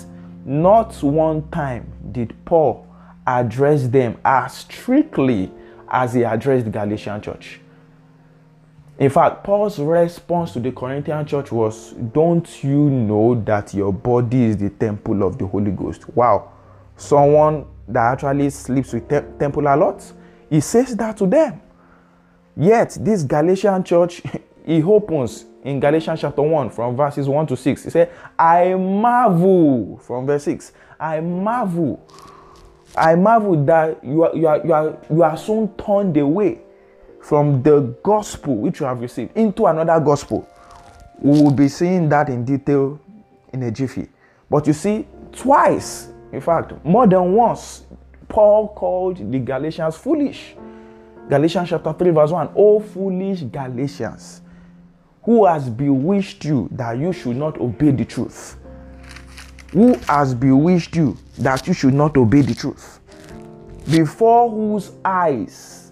not 0.49 1.01
one 1.03 1.47
time 1.51 1.93
did 2.11 2.33
Paul 2.43 2.87
address 3.27 3.87
them 3.87 4.17
as 4.25 4.57
strictly 4.57 5.51
as 5.87 6.15
he 6.15 6.23
addressed 6.23 6.65
the 6.65 6.71
Galatian 6.71 7.21
church. 7.21 7.59
In 8.97 9.11
fact, 9.11 9.43
Paul's 9.43 9.77
response 9.77 10.53
to 10.53 10.59
the 10.59 10.71
Corinthian 10.71 11.23
church 11.27 11.51
was, 11.51 11.91
Don't 11.91 12.63
you 12.63 12.89
know 12.89 13.39
that 13.45 13.75
your 13.75 13.93
body 13.93 14.45
is 14.45 14.57
the 14.57 14.71
temple 14.71 15.21
of 15.21 15.37
the 15.37 15.45
Holy 15.45 15.71
Ghost? 15.71 16.09
Wow. 16.15 16.51
Someone 16.97 17.67
that 17.87 18.13
actually 18.13 18.49
sleeps 18.49 18.91
with 18.91 19.07
te- 19.07 19.21
temple 19.37 19.67
a 19.67 19.75
lot. 19.77 20.03
He 20.49 20.61
says 20.61 20.95
that 20.95 21.15
to 21.17 21.27
them. 21.27 21.61
Yet, 22.57 22.97
this 22.99 23.21
Galatian 23.21 23.83
church, 23.83 24.23
he 24.65 24.81
opens 24.81 25.45
in 25.63 25.79
Galatians 25.79 26.21
chapter 26.21 26.41
1 26.41 26.69
from 26.69 26.95
verses 26.95 27.27
1 27.27 27.47
to 27.47 27.57
6. 27.57 27.83
He 27.83 27.89
said, 27.89 28.11
I 28.37 28.73
marvel, 28.75 29.97
from 29.97 30.25
verse 30.25 30.43
6, 30.43 30.71
I 30.99 31.19
marvel. 31.19 32.05
I 32.95 33.15
marvel 33.15 33.63
that 33.65 34.03
you 34.03 34.23
are, 34.23 34.35
you 34.35 34.47
are, 34.47 34.65
you 34.65 34.73
are, 34.73 34.97
you 35.09 35.23
are 35.23 35.37
soon 35.37 35.67
turned 35.75 36.17
away 36.17 36.61
from 37.21 37.61
the 37.61 37.81
gospel 38.03 38.55
which 38.55 38.79
you 38.79 38.85
have 38.85 39.01
received 39.01 39.35
into 39.35 39.65
another 39.65 39.99
gospel. 39.99 40.47
We 41.19 41.41
will 41.41 41.51
be 41.51 41.67
seeing 41.67 42.09
that 42.09 42.29
in 42.29 42.45
detail 42.45 42.99
in 43.53 43.63
a 43.63 43.71
jiffy. 43.71 44.07
But 44.49 44.65
you 44.67 44.73
see, 44.73 45.07
twice, 45.31 46.09
in 46.31 46.41
fact, 46.41 46.73
more 46.83 47.05
than 47.05 47.33
once, 47.33 47.83
Paul 48.27 48.69
called 48.69 49.31
the 49.31 49.39
Galatians 49.39 49.97
foolish. 49.97 50.55
Galatians 51.29 51.69
chapter 51.69 51.93
3, 51.93 52.11
verse 52.11 52.31
1. 52.31 52.49
Oh, 52.55 52.79
foolish 52.79 53.43
Galatians, 53.43 54.41
who 55.23 55.45
has 55.45 55.69
bewitched 55.69 56.45
you 56.45 56.69
that 56.71 56.97
you 56.97 57.13
should 57.13 57.35
not 57.35 57.59
obey 57.59 57.91
the 57.91 58.05
truth? 58.05 58.55
Who 59.71 59.93
has 60.07 60.33
bewitched 60.33 60.95
you 60.95 61.17
that 61.37 61.67
you 61.67 61.73
should 61.73 61.93
not 61.93 62.17
obey 62.17 62.41
the 62.41 62.55
truth? 62.55 62.99
Before 63.89 64.49
whose 64.49 64.91
eyes 65.03 65.91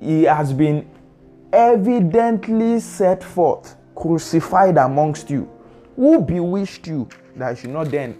he 0.00 0.24
has 0.24 0.52
been 0.52 0.86
evidently 1.52 2.80
set 2.80 3.22
forth, 3.22 3.76
crucified 3.94 4.76
amongst 4.76 5.30
you. 5.30 5.48
Who 5.96 6.20
bewitched 6.20 6.86
you 6.86 7.08
that 7.36 7.50
you 7.50 7.56
should 7.56 7.70
not 7.70 7.90
then 7.90 8.18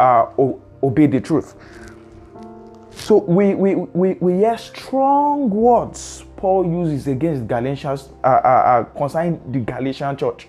uh, 0.00 0.26
obey 0.82 1.06
the 1.06 1.20
truth? 1.20 1.54
So 2.90 3.18
we, 3.18 3.54
we, 3.54 3.74
we, 3.74 4.14
we 4.14 4.32
hear 4.34 4.58
strong 4.58 5.50
words 5.50 6.24
Paul 6.36 6.66
uses 6.66 7.06
against 7.06 7.46
Galatians 7.46 8.08
uh, 8.22 8.26
uh, 8.26 8.48
uh, 8.48 8.84
concerning 8.96 9.40
the 9.52 9.60
Galatian 9.60 10.16
church. 10.16 10.48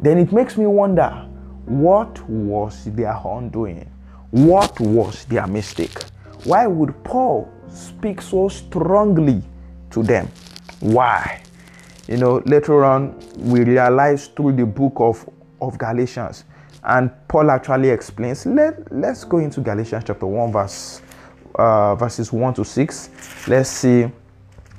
Then 0.00 0.18
it 0.18 0.32
makes 0.32 0.56
me 0.56 0.66
wonder 0.66 1.28
what 1.66 2.20
was 2.28 2.84
their 2.86 3.16
undoing? 3.24 3.90
What 4.30 4.78
was 4.80 5.24
their 5.26 5.46
mistake? 5.46 6.02
Why 6.44 6.66
would 6.66 7.02
Paul 7.04 7.50
speak 7.74 8.20
so 8.22 8.48
strongly 8.48 9.42
to 9.90 10.02
them. 10.02 10.28
Why? 10.80 11.42
You 12.08 12.18
know, 12.18 12.42
later 12.44 12.84
on, 12.84 13.18
we 13.38 13.64
realize 13.64 14.26
through 14.28 14.52
the 14.52 14.66
book 14.66 14.94
of, 14.96 15.28
of 15.60 15.78
Galatians, 15.78 16.44
and 16.82 17.10
Paul 17.28 17.50
actually 17.50 17.88
explains. 17.88 18.44
Let, 18.44 18.92
let's 18.92 19.24
go 19.24 19.38
into 19.38 19.60
Galatians 19.60 20.04
chapter 20.06 20.26
1, 20.26 20.52
verse 20.52 21.00
uh, 21.54 21.94
verses 21.94 22.32
1 22.32 22.54
to 22.54 22.64
6. 22.64 23.10
Let's 23.48 23.70
see 23.70 24.10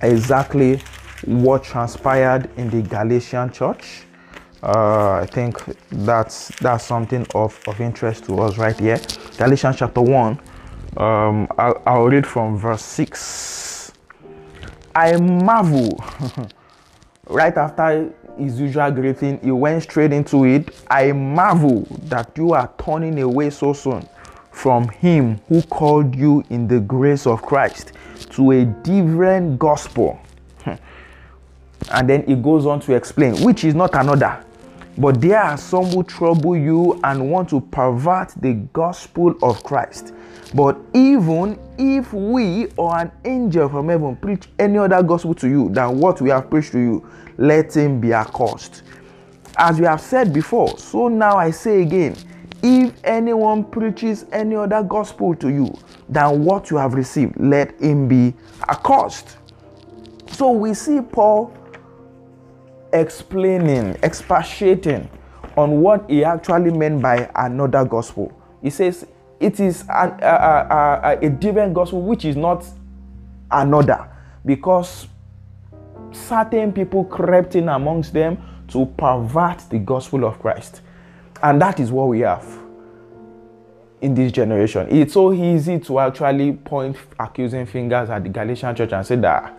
exactly 0.01 0.81
what 1.25 1.63
transpired 1.63 2.49
in 2.57 2.69
the 2.69 2.81
Galatian 2.81 3.51
church. 3.51 4.03
Uh, 4.63 5.19
I 5.21 5.27
think 5.27 5.61
that's 5.89 6.49
that's 6.59 6.83
something 6.85 7.25
of, 7.35 7.59
of 7.67 7.79
interest 7.79 8.25
to 8.25 8.39
us 8.39 8.57
right 8.57 8.77
here. 8.79 8.99
Galatians 9.37 9.77
chapter 9.77 10.01
1. 10.01 10.39
Um, 10.97 11.47
I'll, 11.57 11.81
I'll 11.85 12.05
read 12.05 12.25
from 12.25 12.57
verse 12.57 12.81
6 12.83 13.91
I 14.95 15.17
marvel. 15.17 15.89
right 17.27 17.55
after 17.57 18.13
his 18.37 18.59
usual 18.59 18.89
greeting, 18.91 19.39
he 19.41 19.51
went 19.51 19.83
straight 19.83 20.13
into 20.13 20.45
it. 20.45 20.73
I 20.89 21.11
marvel 21.11 21.81
that 22.03 22.31
you 22.37 22.53
are 22.53 22.71
turning 22.77 23.19
away 23.21 23.49
so 23.49 23.73
soon 23.73 24.07
from 24.55 24.87
him 24.87 25.37
who 25.49 25.61
called 25.63 26.15
you 26.15 26.41
in 26.49 26.65
the 26.65 26.79
grace 26.79 27.27
of 27.27 27.41
Christ 27.41 27.91
to 28.31 28.51
a 28.51 28.63
different 28.63 29.59
gospel. 29.59 30.17
Hmm. 30.63 30.75
and 31.91 32.09
then 32.09 32.25
he 32.25 32.35
goes 32.35 32.65
on 32.65 32.79
to 32.79 32.95
explain, 32.95 33.35
which 33.43 33.65
is 33.65 33.75
not 33.75 33.93
another. 33.93 34.43
But 34.97 35.19
there 35.19 35.41
are 35.41 35.57
some 35.57 35.85
who 35.87 36.03
trouble 36.03 36.55
you 36.55 36.99
and 37.03 37.29
want 37.29 37.49
to 37.49 37.59
pervert 37.59 38.33
the 38.39 38.53
gospel 38.71 39.35
of 39.43 39.61
Christ. 39.61 40.13
But 40.53 40.77
even 40.93 41.59
if 41.77 42.13
we 42.13 42.67
or 42.77 42.97
an 42.97 43.11
angel 43.25 43.67
from 43.67 43.89
heaven 43.89 44.15
preach 44.15 44.47
any 44.57 44.77
other 44.77 45.03
gospel 45.03 45.35
to 45.35 45.49
you 45.49 45.69
than 45.69 45.99
what 45.99 46.21
we 46.21 46.29
have 46.29 46.49
preached 46.49 46.71
to 46.71 46.79
you, 46.79 47.09
let 47.37 47.75
him 47.75 47.99
be 47.99 48.13
accursed. 48.13 48.83
As 49.57 49.79
we 49.79 49.85
have 49.85 50.01
said 50.01 50.33
before, 50.33 50.77
so 50.77 51.09
now 51.09 51.35
I 51.35 51.51
say 51.51 51.81
again 51.81 52.15
if 52.65 52.95
anyone 53.03 53.63
preaches 53.63 54.25
any 54.31 54.55
other 54.55 54.81
gospel 54.81 55.35
to 55.35 55.49
you 55.49 55.71
than 56.09 56.43
what 56.43 56.71
you 56.71 56.77
have 56.77 56.95
received, 56.95 57.39
let 57.39 57.79
him 57.79 58.07
be 58.07 58.33
accursed. 58.67 59.37
So 60.31 60.49
we 60.51 60.73
see 60.73 60.99
Paul 60.99 61.55
explaining, 62.91 63.95
expatiating 64.01 65.07
on 65.55 65.79
what 65.81 66.09
he 66.09 66.23
actually 66.23 66.71
meant 66.71 67.03
by 67.03 67.29
another 67.35 67.85
gospel. 67.85 68.31
He 68.63 68.71
says, 68.71 69.05
it 69.39 69.59
is 69.59 69.81
an, 69.87 70.17
a, 70.23 70.25
a, 70.25 71.19
a 71.21 71.29
different 71.29 71.75
gospel 71.75 72.01
which 72.01 72.25
is 72.25 72.35
not 72.35 72.65
another 73.51 74.09
because 74.43 75.07
certain 76.11 76.73
people 76.73 77.03
crept 77.05 77.55
in 77.55 77.69
amongst 77.69 78.11
them 78.11 78.41
to 78.69 78.87
pervert 78.97 79.59
the 79.69 79.77
gospel 79.77 80.25
of 80.25 80.39
Christ. 80.39 80.81
And 81.45 81.61
that 81.61 81.79
is 81.79 81.91
what 81.91 82.07
we 82.07 82.21
have 82.21 82.43
in 84.01 84.15
this 84.15 84.31
generation. 84.31 84.87
It's 84.89 85.13
so 85.13 85.31
easy 85.31 85.79
to 85.81 85.99
actually 85.99 86.53
point 86.53 86.97
accusing 87.19 87.67
fingers 87.67 88.09
at 88.09 88.23
the 88.23 88.29
Galatian 88.29 88.75
church 88.75 88.91
and 88.93 89.05
say 89.05 89.15
that 89.17 89.55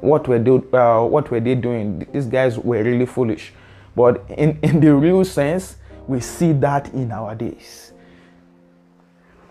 what 0.00 0.26
were 0.26 0.40
they, 0.40 0.50
uh, 0.76 1.04
what 1.04 1.30
were 1.30 1.38
they 1.38 1.54
doing? 1.54 2.04
These 2.12 2.26
guys 2.26 2.58
were 2.58 2.82
really 2.82 3.06
foolish. 3.06 3.52
But 3.94 4.24
in, 4.30 4.58
in 4.64 4.80
the 4.80 4.92
real 4.92 5.24
sense, 5.24 5.76
we 6.08 6.18
see 6.18 6.50
that 6.54 6.92
in 6.94 7.12
our 7.12 7.36
days 7.36 7.92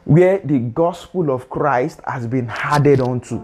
where 0.03 0.39
the 0.39 0.59
gospel 0.59 1.31
of 1.31 1.49
Christ 1.49 2.01
has 2.05 2.27
been 2.27 2.49
added 2.49 2.99
onto, 2.99 3.37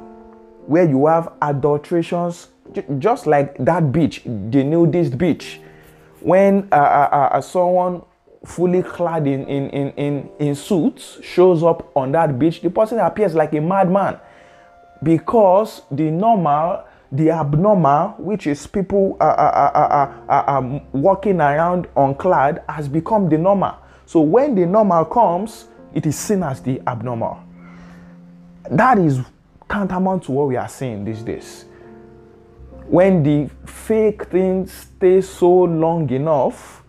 where 0.65 0.83
you 0.83 1.05
have 1.05 1.31
adulterations, 1.41 2.49
just 2.99 3.27
like 3.27 3.55
that 3.59 3.93
beach, 3.93 4.23
the 4.25 4.61
nudist 4.61 5.17
beach, 5.17 5.61
when 6.19 6.67
uh, 6.73 6.75
uh, 6.75 7.29
uh, 7.31 7.39
someone 7.39 8.01
fully 8.45 8.83
clad 8.83 9.27
in, 9.27 9.45
in, 9.47 9.69
in, 9.69 9.91
in, 9.91 10.29
in 10.39 10.55
suits 10.55 11.19
shows 11.23 11.63
up 11.63 11.91
on 11.95 12.11
that 12.13 12.37
beach, 12.39 12.61
the 12.61 12.69
person 12.69 12.99
appears 12.99 13.35
like 13.35 13.53
a 13.53 13.61
madman 13.61 14.19
because 15.03 15.81
the 15.91 16.09
normal, 16.09 16.83
the 17.11 17.31
abnormal, 17.31 18.09
which 18.17 18.47
is 18.47 18.65
people 18.67 19.17
uh, 19.19 19.23
uh, 19.23 20.11
uh, 20.29 20.43
um, 20.47 20.81
walking 20.91 21.39
around 21.41 21.87
unclad, 21.95 22.63
has 22.69 22.87
become 22.87 23.29
the 23.29 23.37
normal. 23.37 23.75
So 24.05 24.21
when 24.21 24.55
the 24.55 24.65
normal 24.65 25.05
comes, 25.05 25.67
it 25.93 26.05
is 26.05 26.17
seen 26.17 26.43
as 26.43 26.61
the 26.61 26.81
abnormal. 26.87 27.39
That 28.69 28.97
is 28.97 29.19
tantamount 29.69 30.23
to 30.23 30.31
what 30.31 30.47
we 30.47 30.55
are 30.55 30.67
seeing 30.67 31.05
these 31.05 31.21
days. 31.21 31.65
When 32.87 33.23
the 33.23 33.49
fake 33.65 34.25
thing 34.25 34.67
stays 34.67 35.27
so 35.27 35.51
long 35.51 36.09
enough 36.09 36.83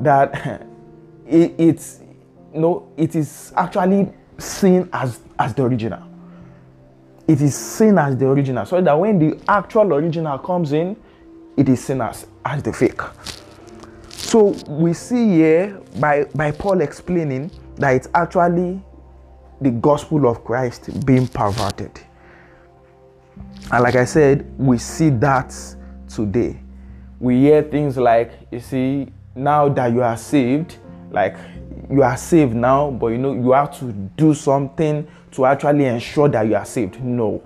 that 0.00 0.66
it, 1.26 1.54
it's 1.58 2.00
no, 2.52 2.92
it 2.96 3.16
is 3.16 3.52
actually 3.56 4.12
seen 4.38 4.88
as, 4.92 5.20
as 5.38 5.54
the 5.54 5.62
original. 5.62 6.02
it 7.26 7.40
is 7.40 7.54
seen 7.54 7.98
as 7.98 8.16
the 8.16 8.28
original, 8.28 8.66
so 8.66 8.80
that 8.80 8.92
when 8.98 9.18
the 9.18 9.40
actual 9.48 9.94
original 9.94 10.38
comes 10.38 10.72
in, 10.72 10.96
it 11.56 11.68
is 11.68 11.82
seen 11.82 12.00
as, 12.00 12.26
as 12.44 12.62
the 12.62 12.72
fake. 12.72 13.00
So 14.08 14.54
we 14.68 14.92
see 14.92 15.28
here 15.28 15.80
by, 16.00 16.24
by 16.34 16.50
Paul 16.50 16.80
explaining 16.80 17.50
that 17.76 17.94
it's 17.94 18.08
actually 18.14 18.82
the 19.60 19.70
gospel 19.70 20.28
of 20.28 20.44
Christ 20.44 21.06
being 21.06 21.26
perverted. 21.28 21.98
And 23.72 23.82
like 23.82 23.94
I 23.94 24.04
said, 24.04 24.52
we 24.58 24.76
see 24.78 25.10
that 25.10 25.54
today. 26.08 26.60
We 27.20 27.40
hear 27.40 27.62
things 27.62 27.96
like, 27.96 28.32
you 28.50 28.60
see, 28.60 29.08
now 29.34 29.68
that 29.70 29.92
you 29.92 30.02
are 30.02 30.16
saved, 30.16 30.76
like 31.14 31.36
you 31.90 32.02
are 32.02 32.16
saved 32.16 32.54
now, 32.54 32.90
but 32.90 33.08
you 33.08 33.18
know, 33.18 33.32
you 33.32 33.52
have 33.52 33.78
to 33.78 33.92
do 33.92 34.34
something 34.34 35.06
to 35.30 35.46
actually 35.46 35.86
ensure 35.86 36.28
that 36.28 36.46
you 36.46 36.56
are 36.56 36.64
saved. 36.64 37.02
No. 37.02 37.42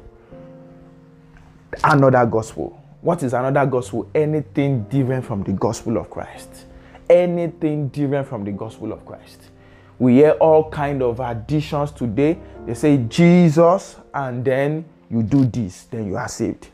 Another 1.85 2.25
gospel. 2.27 2.83
What 3.01 3.23
is 3.23 3.33
another 3.33 3.65
gospel? 3.67 4.11
Anything 4.15 4.85
different 4.85 5.25
from 5.25 5.43
the 5.43 5.53
gospel 5.53 5.99
of 5.99 6.11
Christ. 6.11 6.67
Anything 7.09 7.89
different 7.89 8.27
from 8.27 8.45
the 8.45 8.53
gospel 8.53 8.93
of 8.93 9.05
Christ. 9.07 9.51
We 9.99 10.15
hear 10.15 10.33
all 10.33 10.71
kind 10.71 11.03
of 11.03 11.21
additions 11.21 11.93
today. 11.93 12.39
They 12.67 12.75
say 12.75 12.99
Jesus 13.09 13.97
and 14.15 14.45
then 14.45 14.85
you 15.11 15.23
do 15.23 15.45
this, 15.45 15.85
then 15.85 16.07
you 16.07 16.17
are 16.17 16.29
saved. 16.29 16.69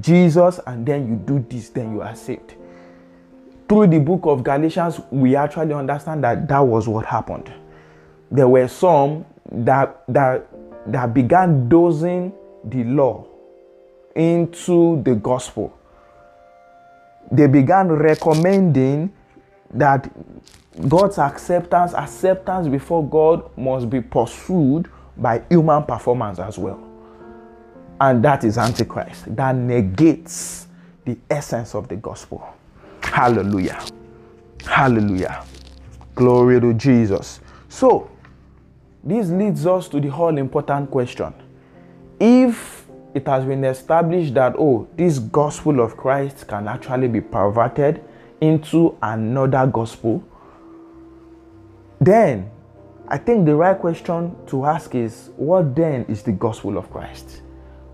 Jesus 0.00 0.60
and 0.66 0.86
then 0.86 1.08
you 1.08 1.16
do 1.16 1.44
this, 1.48 1.68
then 1.70 1.92
you 1.92 2.02
are 2.02 2.14
saved. 2.14 2.54
Through 3.68 3.88
the 3.88 3.98
book 3.98 4.20
of 4.24 4.44
Galatians, 4.44 5.00
we 5.10 5.34
actually 5.34 5.74
understand 5.74 6.22
that 6.24 6.46
that 6.48 6.60
was 6.60 6.86
what 6.86 7.04
happened. 7.04 7.52
There 8.30 8.48
were 8.48 8.68
some 8.68 9.24
that 9.50 10.04
that 10.08 10.46
that 10.86 11.12
began 11.12 11.68
dosing 11.68 12.32
the 12.64 12.84
law 12.84 13.26
into 14.14 15.02
the 15.02 15.14
gospel. 15.14 15.76
They 17.30 17.48
began 17.48 17.88
recommending 17.88 19.12
that 19.74 20.10
God's 20.88 21.18
acceptance, 21.18 21.92
acceptance 21.94 22.68
before 22.68 23.08
God 23.08 23.56
must 23.56 23.90
be 23.90 24.00
pursued 24.00 24.88
by 25.16 25.42
human 25.48 25.82
performance 25.84 26.38
as 26.38 26.58
well. 26.58 26.82
And 28.00 28.22
that 28.24 28.44
is 28.44 28.58
Antichrist. 28.58 29.34
That 29.34 29.56
negates 29.56 30.66
the 31.04 31.16
essence 31.30 31.74
of 31.74 31.88
the 31.88 31.96
gospel. 31.96 32.46
Hallelujah. 33.12 33.84
Hallelujah. 34.64 35.44
Glory 36.14 36.60
to 36.60 36.74
Jesus. 36.74 37.40
So, 37.68 38.10
this 39.02 39.28
leads 39.28 39.66
us 39.66 39.88
to 39.88 40.00
the 40.00 40.08
whole 40.08 40.36
important 40.36 40.90
question. 40.90 41.32
If 42.18 42.86
it 43.14 43.26
has 43.26 43.44
been 43.44 43.64
established 43.64 44.34
that, 44.34 44.54
oh, 44.58 44.88
this 44.96 45.18
gospel 45.18 45.80
of 45.80 45.96
Christ 45.96 46.46
can 46.46 46.68
actually 46.68 47.08
be 47.08 47.20
perverted 47.20 48.02
into 48.40 48.96
another 49.02 49.66
gospel, 49.66 50.22
then 52.00 52.50
I 53.08 53.18
think 53.18 53.46
the 53.46 53.54
right 53.54 53.78
question 53.78 54.34
to 54.48 54.66
ask 54.66 54.94
is 54.94 55.30
what 55.36 55.76
then 55.76 56.04
is 56.08 56.22
the 56.22 56.32
gospel 56.32 56.76
of 56.76 56.90
Christ? 56.90 57.42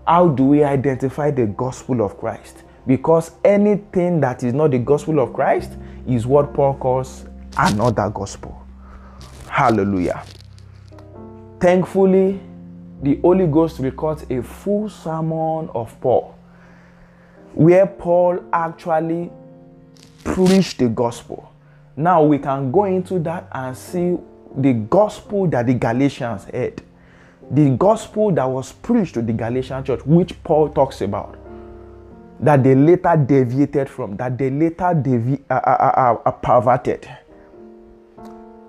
How 0.07 0.27
do 0.27 0.43
we 0.43 0.63
identify 0.63 1.31
the 1.31 1.45
gospel 1.45 2.01
of 2.01 2.17
Christ? 2.17 2.63
Because 2.85 3.31
anything 3.43 4.19
that 4.21 4.43
is 4.43 4.53
not 4.53 4.71
the 4.71 4.79
gospel 4.79 5.19
of 5.19 5.33
Christ 5.33 5.71
is 6.07 6.27
what 6.27 6.53
Paul 6.53 6.75
calls 6.75 7.25
another 7.57 8.09
gospel. 8.09 8.61
Hallelujah. 9.47 10.23
Thankfully, 11.59 12.41
the 13.01 13.19
Holy 13.21 13.47
Ghost 13.47 13.79
records 13.79 14.25
a 14.29 14.41
full 14.41 14.89
sermon 14.89 15.69
of 15.73 15.99
Paul 16.01 16.35
where 17.53 17.85
Paul 17.85 18.43
actually 18.51 19.31
preached 20.23 20.79
the 20.79 20.89
gospel. 20.89 21.51
Now 21.95 22.23
we 22.23 22.39
can 22.39 22.71
go 22.71 22.85
into 22.85 23.19
that 23.19 23.47
and 23.51 23.77
see 23.77 24.17
the 24.57 24.73
gospel 24.73 25.47
that 25.47 25.67
the 25.67 25.73
Galatians 25.73 26.45
heard. 26.45 26.81
The 27.51 27.69
gospel 27.71 28.31
that 28.31 28.45
was 28.45 28.71
preached 28.71 29.13
to 29.15 29.21
the 29.21 29.33
Galatian 29.33 29.83
church, 29.83 30.03
which 30.05 30.41
Paul 30.43 30.69
talks 30.69 31.01
about, 31.01 31.37
that 32.39 32.63
they 32.63 32.75
later 32.75 33.15
deviated 33.15 33.89
from, 33.89 34.15
that 34.17 34.37
they 34.37 34.49
later 34.49 34.93
devi- 34.93 35.43
uh, 35.49 35.53
uh, 35.53 35.91
uh, 35.95 36.29
uh 36.29 36.31
perverted. 36.31 37.09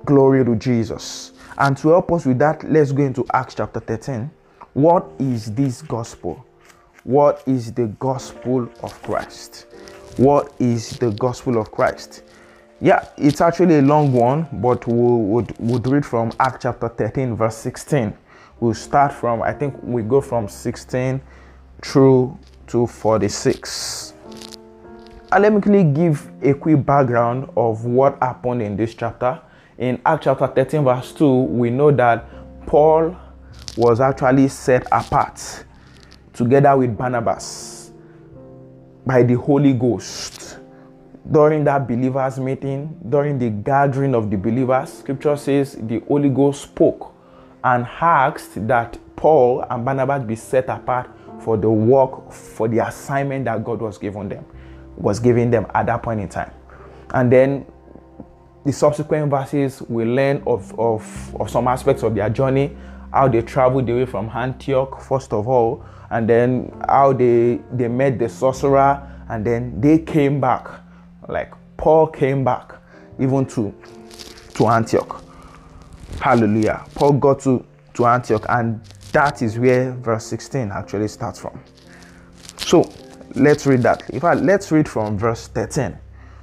Glory 0.05 0.45
to 0.45 0.55
Jesus. 0.57 1.33
And 1.59 1.77
to 1.79 1.89
help 1.89 2.13
us 2.13 2.27
with 2.27 2.39
that, 2.41 2.65
let's 2.71 2.93
go 2.93 3.03
into 3.05 3.25
Acts 3.33 3.55
chapter 3.55 3.81
13. 3.81 4.31
What 4.75 5.11
is 5.19 5.53
this 5.55 5.83
gospel? 5.83 6.45
What 7.05 7.43
is 7.47 7.73
the 7.73 7.87
gospel 7.99 8.69
of 8.83 9.03
Christ? 9.03 9.67
What 10.17 10.53
is 10.59 10.91
the 10.99 11.11
gospel 11.13 11.59
of 11.59 11.71
Christ? 11.71 12.23
Yeah, 12.81 13.07
it's 13.17 13.41
actually 13.41 13.79
a 13.79 13.83
long 13.83 14.13
one, 14.13 14.49
but 14.53 14.87
we 14.87 14.95
would 14.95 15.55
we'll 15.59 15.81
read 15.81 16.05
from 16.05 16.33
Acts 16.41 16.63
chapter 16.63 16.89
13, 16.89 17.37
verse 17.37 17.57
16. 17.57 18.17
We'll 18.61 18.75
start 18.75 19.13
from, 19.13 19.43
I 19.43 19.53
think 19.53 19.75
we 19.83 20.03
go 20.03 20.21
from 20.21 20.49
16 20.49 21.21
through 21.83 22.39
to 22.69 22.87
46. 22.87 24.15
And 25.33 25.43
let 25.43 25.53
me 25.53 25.61
quickly 25.61 25.85
give 25.85 26.31
a 26.43 26.55
quick 26.55 26.85
background 26.85 27.51
of 27.57 27.85
what 27.85 28.19
happened 28.21 28.63
in 28.63 28.77
this 28.77 28.95
chapter. 28.95 29.41
In 29.79 30.01
Acts 30.07 30.25
chapter 30.25 30.47
13, 30.47 30.85
verse 30.85 31.13
2, 31.13 31.43
we 31.43 31.71
know 31.71 31.91
that 31.91 32.27
Paul 32.67 33.17
was 33.77 34.01
actually 34.01 34.49
set 34.49 34.87
apart 34.93 35.65
together 36.33 36.77
with 36.77 36.97
Barnabas 36.97 37.93
by 39.05 39.23
the 39.23 39.35
Holy 39.35 39.73
Ghost 39.73 40.59
during 41.31 41.65
that 41.65 41.89
believers 41.89 42.39
meeting, 42.39 42.99
during 43.09 43.39
the 43.39 43.49
gathering 43.49 44.15
of 44.15 44.31
the 44.31 44.37
believers, 44.37 44.93
scripture 44.93 45.37
says 45.37 45.77
the 45.81 46.01
Holy 46.01 46.29
Ghost 46.29 46.63
spoke 46.63 47.15
and 47.63 47.87
asked 48.01 48.67
that 48.69 48.99
Paul 49.17 49.65
and 49.71 49.85
Barnabas 49.85 50.25
be 50.25 50.37
set 50.37 50.69
apart 50.69 51.09
for 51.45 51.59
the 51.59 51.69
work, 51.71 52.33
for 52.33 52.69
the 52.69 52.79
assignment 52.79 53.45
that 53.45 53.63
God 53.63 53.83
was 53.83 53.99
giving 53.99 54.31
them, 54.31 54.47
was 54.97 55.21
giving 55.21 55.51
them 55.51 55.67
at 55.75 55.85
that 55.87 56.03
point 56.03 56.21
in 56.21 56.29
time. 56.29 56.51
And 57.11 57.31
then 57.31 57.67
the 58.65 58.73
subsequent 58.73 59.31
verses 59.31 59.83
we 59.83 60.07
learn 60.07 60.43
of, 60.47 60.79
of, 60.81 61.37
of 61.37 61.51
some 61.51 61.69
aspects 61.69 62.03
of 62.03 62.15
their 62.15 62.31
journey, 62.31 62.75
how 63.13 63.29
they 63.29 63.43
traveled 63.43 63.91
away 63.91 64.07
from 64.07 64.31
Antioch, 64.31 65.03
first 65.03 65.35
of 65.35 65.47
all, 65.47 65.85
and 66.11 66.27
then 66.27 66.75
how 66.89 67.13
they, 67.13 67.61
they 67.73 67.89
met 67.89 68.19
the 68.19 68.29
sorcerer, 68.29 69.07
and 69.29 69.45
then 69.45 69.79
they 69.83 69.99
came 69.99 70.41
back 70.41 70.67
like 71.29 71.53
Paul 71.77 72.07
came 72.07 72.43
back 72.43 72.73
even 73.19 73.45
to 73.47 73.75
to 74.55 74.67
Antioch. 74.67 75.23
Hallelujah. 76.21 76.87
Paul 76.95 77.13
got 77.15 77.41
to, 77.41 77.65
to 77.95 78.07
Antioch, 78.07 78.47
and 78.49 78.81
that 79.15 79.43
is 79.43 79.59
where 79.59 79.93
verse 79.93 80.27
16 80.27 80.73
actually 80.73 81.07
starts 81.07 81.39
from. 81.39 81.59
So 82.57 82.91
let's 83.37 83.65
read 83.65 83.83
that. 83.85 84.11
In 84.11 84.19
fact, 84.19 84.41
let's 84.43 84.73
read 84.73 84.89
from 84.89 85.17
verse 85.17 85.47
13 85.49 85.97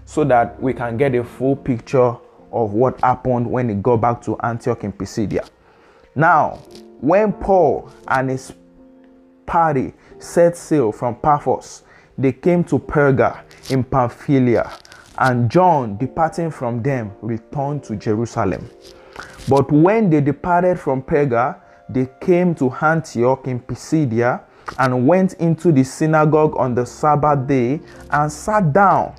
so 0.06 0.24
that 0.24 0.60
we 0.62 0.74
can 0.74 0.96
get 0.96 1.14
a 1.16 1.24
full 1.24 1.56
picture 1.56 2.16
of 2.52 2.74
what 2.74 3.00
happened 3.02 3.50
when 3.50 3.68
he 3.68 3.76
got 3.76 3.98
back 3.98 4.22
to 4.24 4.38
Antioch 4.40 4.86
in 4.86 4.94
Pisidia. 4.94 5.46
Now, 6.16 6.60
when 7.02 7.34
Paul 7.34 7.92
and 8.08 8.30
his 8.30 8.54
party 9.46 9.94
set 10.20 10.56
sail 10.56 10.94
from 10.94 11.16
Paphos, 11.16 11.84
they 12.18 12.32
came 12.32 12.64
to 12.66 12.80
Perga 12.80 13.42
in 13.70 13.84
Pamphylia, 13.84 14.72
and 15.18 15.50
John, 15.50 15.98
departing 15.98 16.52
from 16.52 16.82
them, 16.82 17.12
returned 17.22 17.84
to 17.86 17.96
Jerusalem. 17.96 18.70
But 19.50 19.72
when 19.72 20.10
they 20.10 20.22
departed 20.22 20.80
from 20.80 21.02
Perga, 21.02 21.60
they 21.94 22.10
came 22.20 22.56
to 22.56 22.72
Antioch 22.72 23.48
in 23.48 23.60
Pisidia 23.60 24.42
and 24.80 25.08
went 25.08 25.34
into 25.34 25.72
the 25.72 25.84
synagogue 25.84 26.56
on 26.58 26.76
the 26.76 26.86
Sabbath 26.86 27.48
day 27.48 27.82
and 28.10 28.32
sat 28.32 28.72
down. 28.72 29.16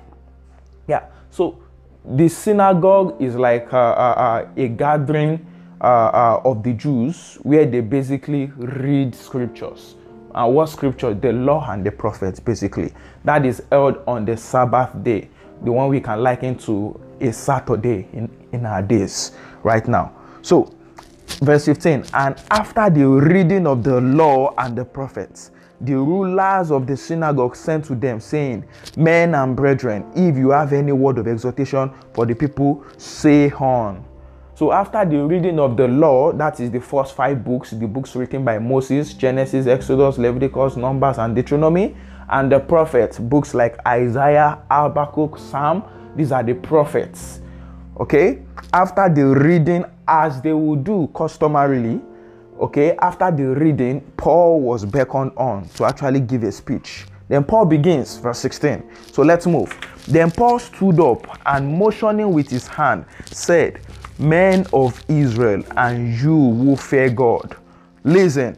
Yeah, 0.87 1.05
so 1.29 1.59
the 2.05 2.27
synagogue 2.27 3.21
is 3.21 3.35
like 3.35 3.71
uh, 3.73 3.77
uh, 3.77 4.13
uh, 4.17 4.47
a 4.57 4.67
gathering 4.67 5.45
uh, 5.81 5.85
uh, 5.85 6.41
of 6.45 6.63
the 6.63 6.73
Jews 6.73 7.37
where 7.43 7.65
they 7.65 7.81
basically 7.81 8.51
read 8.57 9.13
scriptures 9.15 9.95
uh, 10.33 10.47
what 10.47 10.67
scripture? 10.67 11.13
The 11.13 11.31
law 11.31 11.69
and 11.69 11.85
the 11.85 11.91
prophets, 11.91 12.39
basically. 12.39 12.93
That 13.23 13.45
is 13.45 13.61
held 13.71 14.01
on 14.07 14.25
the 14.25 14.35
Sabbath 14.35 14.91
day, 15.03 15.29
the 15.63 15.71
one 15.71 15.89
we 15.89 16.01
can 16.01 16.21
liken 16.21 16.57
to 16.59 16.99
a 17.21 17.31
Saturday 17.31 18.07
in, 18.13 18.29
in 18.51 18.65
our 18.65 18.81
days 18.81 19.33
right 19.63 19.87
now. 19.87 20.13
So, 20.41 20.73
verse 21.41 21.65
15 21.65 22.05
And 22.13 22.41
after 22.51 22.89
the 22.89 23.05
reading 23.07 23.67
of 23.67 23.83
the 23.83 24.01
law 24.01 24.53
and 24.57 24.77
the 24.77 24.85
prophets, 24.85 25.51
the 25.81 25.95
rulers 25.95 26.71
of 26.71 26.87
the 26.87 26.95
synagogue 26.95 27.55
sent 27.55 27.85
to 27.85 27.95
them, 27.95 28.19
saying, 28.19 28.63
Men 28.95 29.35
and 29.35 29.55
brethren, 29.55 30.05
if 30.15 30.37
you 30.37 30.51
have 30.51 30.71
any 30.71 30.93
word 30.93 31.17
of 31.17 31.27
exhortation 31.27 31.91
for 32.13 32.25
the 32.25 32.33
people, 32.33 32.85
say 32.97 33.51
on. 33.51 34.05
So 34.55 34.71
after 34.71 35.03
the 35.03 35.17
reading 35.17 35.59
of 35.59 35.75
the 35.75 35.87
law, 35.87 36.31
that 36.31 36.59
is 36.59 36.71
the 36.71 36.79
first 36.79 37.15
five 37.15 37.43
books, 37.43 37.71
the 37.71 37.87
books 37.87 38.15
written 38.15 38.45
by 38.45 38.59
Moses, 38.59 39.13
Genesis, 39.13 39.67
Exodus, 39.67 40.17
Leviticus, 40.17 40.77
Numbers, 40.77 41.17
and 41.17 41.35
Deuteronomy, 41.35 41.97
and 42.29 42.51
the 42.51 42.59
prophets, 42.59 43.19
books 43.19 43.53
like 43.53 43.77
Isaiah, 43.85 44.59
Habakkuk, 44.69 45.37
Psalm, 45.37 45.83
these 46.15 46.31
are 46.31 46.43
the 46.43 46.53
prophets. 46.53 47.41
Okay? 47.99 48.43
After 48.71 49.09
the 49.09 49.25
reading, 49.25 49.85
as 50.07 50.41
they 50.41 50.53
would 50.53 50.83
do 50.83 51.09
customarily, 51.15 52.01
okay, 52.59 52.95
after 52.97 53.31
the 53.31 53.43
reading, 53.55 54.01
Paul 54.17 54.61
was 54.61 54.85
beckoned 54.85 55.31
on 55.37 55.67
to 55.69 55.85
actually 55.85 56.19
give 56.19 56.43
a 56.43 56.51
speech. 56.51 57.05
Then 57.29 57.43
Paul 57.43 57.65
begins, 57.65 58.17
verse 58.17 58.39
16. 58.39 58.83
So 59.11 59.21
let's 59.23 59.47
move. 59.47 59.75
Then 60.07 60.29
Paul 60.29 60.59
stood 60.59 60.99
up 60.99 61.39
and 61.45 61.77
motioning 61.77 62.31
with 62.31 62.49
his 62.49 62.67
hand 62.67 63.05
said, 63.25 63.79
Men 64.19 64.67
of 64.73 65.03
Israel, 65.09 65.63
and 65.75 66.13
you 66.19 66.35
who 66.35 66.75
fear 66.75 67.09
God, 67.09 67.55
listen. 68.03 68.55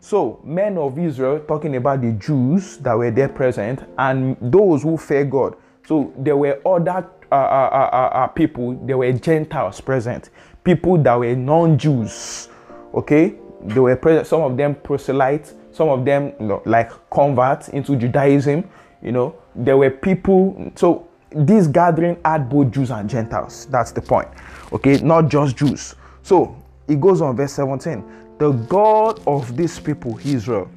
So, 0.00 0.40
men 0.42 0.78
of 0.78 0.98
Israel, 0.98 1.40
talking 1.40 1.76
about 1.76 2.00
the 2.00 2.12
Jews 2.12 2.78
that 2.78 2.96
were 2.96 3.10
there 3.10 3.28
present, 3.28 3.84
and 3.98 4.36
those 4.40 4.82
who 4.82 4.96
fear 4.96 5.26
God. 5.26 5.56
So, 5.86 6.14
there 6.16 6.38
were 6.38 6.58
other 6.64 7.06
uh, 7.30 7.34
uh, 7.34 7.68
uh, 7.72 7.90
uh, 7.92 8.10
uh 8.14 8.26
people, 8.28 8.72
there 8.86 8.96
were 8.96 9.12
Gentiles 9.12 9.82
present, 9.82 10.30
people 10.68 10.98
that 10.98 11.14
were 11.18 11.34
non 11.34 11.78
Jews. 11.78 12.48
Okay, 12.92 13.34
they 13.62 13.80
were 13.80 14.24
some 14.24 14.42
of 14.42 14.54
them 14.56 14.74
proselytes, 14.74 15.54
some 15.72 15.88
of 15.88 16.04
them 16.04 16.34
like 16.66 16.90
converts 17.10 17.68
into 17.68 17.96
Judaism. 17.96 18.68
You 19.02 19.12
know, 19.12 19.36
there 19.54 19.78
were 19.78 19.90
people. 19.90 20.70
So, 20.76 21.08
this 21.30 21.66
gathering 21.66 22.18
had 22.22 22.50
both 22.50 22.70
Jews 22.70 22.90
and 22.90 23.08
Gentiles. 23.08 23.66
That's 23.70 23.92
the 23.92 24.02
point. 24.02 24.28
Okay, 24.72 24.98
not 24.98 25.28
just 25.28 25.56
Jews. 25.56 25.94
So 26.22 26.54
it 26.86 27.00
goes 27.00 27.22
on, 27.22 27.36
verse 27.36 27.52
17. 27.52 28.04
The 28.38 28.50
God 28.68 29.20
of 29.26 29.56
these 29.56 29.80
people, 29.80 30.18
Israel, 30.24 30.68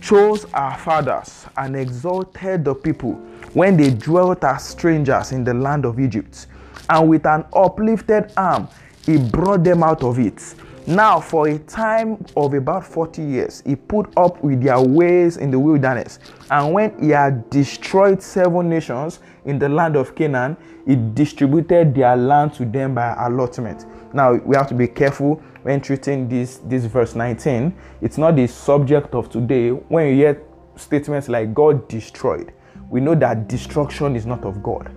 chose 0.00 0.44
our 0.52 0.76
fathers 0.76 1.46
and 1.56 1.76
exalted 1.76 2.64
the 2.64 2.74
people 2.74 3.12
when 3.54 3.76
they 3.76 3.90
dwelt 3.90 4.44
as 4.44 4.66
strangers 4.66 5.32
in 5.32 5.44
the 5.44 5.54
land 5.54 5.84
of 5.86 5.98
Egypt. 5.98 6.46
And 6.88 7.08
with 7.08 7.24
an 7.26 7.44
uplifted 7.54 8.32
arm, 8.36 8.68
he 9.06 9.18
brought 9.18 9.64
them 9.64 9.82
out 9.82 10.02
of 10.02 10.18
it. 10.18 10.54
Now, 10.86 11.20
for 11.20 11.46
a 11.46 11.58
time 11.58 12.24
of 12.36 12.54
about 12.54 12.84
40 12.84 13.22
years, 13.22 13.62
he 13.66 13.76
put 13.76 14.12
up 14.16 14.42
with 14.42 14.62
their 14.62 14.80
ways 14.80 15.36
in 15.36 15.50
the 15.50 15.58
wilderness. 15.58 16.18
And 16.50 16.72
when 16.72 16.98
he 17.00 17.10
had 17.10 17.48
destroyed 17.50 18.22
seven 18.22 18.68
nations 18.68 19.20
in 19.44 19.58
the 19.58 19.68
land 19.68 19.94
of 19.94 20.14
Canaan, 20.14 20.56
he 20.86 20.96
distributed 20.96 21.94
their 21.94 22.16
land 22.16 22.54
to 22.54 22.64
them 22.64 22.94
by 22.94 23.14
allotment. 23.26 23.86
Now, 24.12 24.34
we 24.34 24.56
have 24.56 24.68
to 24.68 24.74
be 24.74 24.88
careful 24.88 25.40
when 25.62 25.80
treating 25.80 26.28
this, 26.28 26.56
this 26.64 26.86
verse 26.86 27.14
19. 27.14 27.72
It's 28.00 28.18
not 28.18 28.36
the 28.36 28.46
subject 28.48 29.14
of 29.14 29.30
today. 29.30 29.70
When 29.70 30.08
you 30.08 30.14
hear 30.14 30.42
statements 30.76 31.28
like 31.28 31.54
God 31.54 31.86
destroyed, 31.88 32.52
we 32.88 33.00
know 33.00 33.14
that 33.14 33.48
destruction 33.48 34.16
is 34.16 34.26
not 34.26 34.44
of 34.44 34.62
God. 34.62 34.90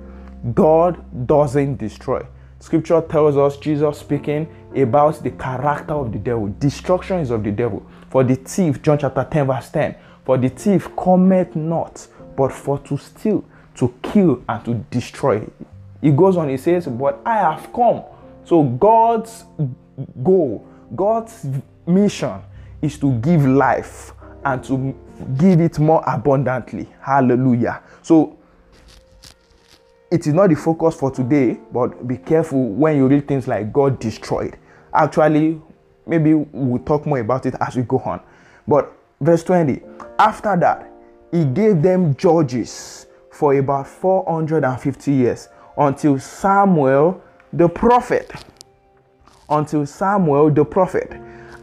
God 0.56 1.28
doesn't 1.28 1.76
destroy. 1.76 2.26
Scripture 2.64 3.02
tells 3.02 3.36
us, 3.36 3.58
Jesus 3.58 4.00
speaking 4.00 4.48
about 4.74 5.22
the 5.22 5.32
character 5.32 5.96
of 5.96 6.14
the 6.14 6.18
devil. 6.18 6.48
Destruction 6.60 7.20
is 7.20 7.30
of 7.30 7.44
the 7.44 7.52
devil. 7.52 7.86
For 8.10 8.24
the 8.24 8.36
thief, 8.36 8.82
John 8.82 8.98
chapter 8.98 9.28
10, 9.30 9.48
verse 9.48 9.70
10, 9.70 9.96
for 10.24 10.38
the 10.38 10.48
thief 10.48 10.88
cometh 10.96 11.58
not, 11.58 12.08
but 12.38 12.54
for 12.54 12.80
to 12.80 12.98
steal, 12.98 13.44
to 13.76 13.94
kill, 14.02 14.42
and 14.48 14.64
to 14.64 14.76
destroy. 14.90 15.46
He 16.00 16.12
goes 16.12 16.38
on, 16.38 16.48
he 16.48 16.56
says, 16.56 16.88
But 16.88 17.20
I 17.26 17.40
have 17.40 17.74
come. 17.74 18.04
So 18.46 18.64
God's 18.64 19.44
goal, 20.24 20.66
God's 20.96 21.46
mission 21.86 22.40
is 22.82 22.98
to 23.00 23.12
give 23.20 23.46
life 23.46 24.14
and 24.46 24.64
to 24.64 24.96
give 25.38 25.60
it 25.60 25.80
more 25.80 26.02
abundantly. 26.08 26.88
Hallelujah. 27.02 27.84
So 28.02 28.38
it 30.14 30.28
is 30.28 30.34
not 30.34 30.52
the 30.52 30.56
focus 30.56 30.94
for 30.94 31.10
today, 31.10 31.58
but 31.72 32.08
be 32.08 32.18
careful 32.18 32.70
when 32.70 32.98
you 32.98 33.08
read 33.08 33.28
things 33.28 33.48
like 33.48 33.74
God 33.74 33.98
destroyed. 34.00 34.56
Actually, 34.94 35.60
maybe 36.06 36.36
we'll 36.36 36.84
talk 36.84 37.08
more 37.08 37.18
about 37.18 37.48
it 37.48 37.56
as 37.60 37.76
we 37.76 37.82
go 37.82 37.98
on. 37.98 38.22
But 38.68 38.94
verse 39.20 39.44
20, 39.44 39.82
after 40.20 40.56
that, 40.56 40.88
he 41.32 41.44
gave 41.46 41.82
them 41.82 42.16
judges 42.16 43.08
for 43.32 43.56
about 43.56 43.88
450 43.88 45.12
years 45.12 45.50
until 45.76 46.20
Samuel 46.20 47.20
the 47.52 47.68
prophet. 47.68 48.32
Until 49.50 49.84
Samuel 49.88 50.52
the 50.52 50.64
prophet. 50.64 51.12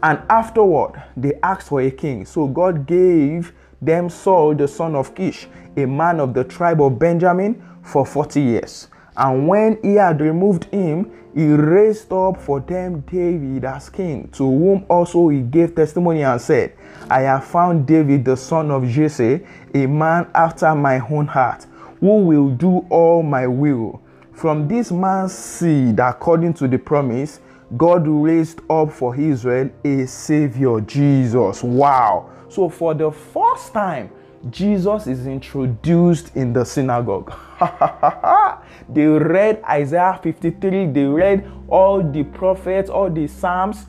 And 0.02 0.20
afterward, 0.28 1.00
they 1.16 1.34
asked 1.44 1.68
for 1.68 1.82
a 1.82 1.90
king. 1.92 2.26
So 2.26 2.48
God 2.48 2.84
gave 2.84 3.52
them 3.82 4.08
Saul 4.08 4.54
the 4.54 4.68
son 4.68 4.94
of 4.94 5.14
Kish, 5.14 5.48
a 5.76 5.86
man 5.86 6.20
of 6.20 6.34
the 6.34 6.44
tribe 6.44 6.82
of 6.82 6.98
Benjamin 6.98 7.62
for 7.82 8.04
40 8.04 8.40
years. 8.40 8.88
And 9.16 9.48
when 9.48 9.78
he 9.82 9.94
had 9.94 10.20
removed 10.20 10.64
him, 10.64 11.10
he 11.34 11.46
raised 11.46 12.12
up 12.12 12.40
for 12.40 12.60
them 12.60 13.00
David 13.00 13.64
as 13.64 13.88
king, 13.88 14.28
to 14.32 14.44
whom 14.44 14.84
also 14.88 15.28
he 15.28 15.42
gave 15.42 15.74
testimony 15.74 16.22
and 16.22 16.40
said, 16.40 16.74
I 17.08 17.20
have 17.20 17.44
found 17.44 17.86
David 17.86 18.24
the 18.24 18.36
son 18.36 18.70
of 18.70 18.88
Jesse, 18.88 19.40
a 19.74 19.86
man 19.86 20.28
after 20.34 20.74
my 20.74 20.98
own 20.98 21.26
heart, 21.26 21.66
who 22.00 22.24
will 22.24 22.50
do 22.50 22.84
all 22.90 23.22
my 23.22 23.46
will. 23.46 24.02
From 24.32 24.66
this 24.66 24.90
man's 24.90 25.36
seed, 25.36 26.00
according 26.00 26.54
to 26.54 26.66
the 26.66 26.78
promise, 26.78 27.40
God 27.76 28.08
raised 28.08 28.60
up 28.68 28.90
for 28.90 29.14
Israel 29.14 29.70
a 29.84 30.06
Savior, 30.06 30.80
Jesus. 30.80 31.62
Wow. 31.62 32.30
So, 32.50 32.68
for 32.68 32.94
the 32.94 33.12
first 33.12 33.72
time, 33.72 34.10
Jesus 34.50 35.06
is 35.06 35.24
introduced 35.26 36.34
in 36.34 36.52
the 36.52 36.64
synagogue. 36.64 37.32
they 38.88 39.06
read 39.06 39.62
Isaiah 39.62 40.18
53, 40.20 40.86
they 40.86 41.04
read 41.04 41.48
all 41.68 42.02
the 42.02 42.24
prophets, 42.24 42.90
all 42.90 43.08
the 43.08 43.28
Psalms, 43.28 43.86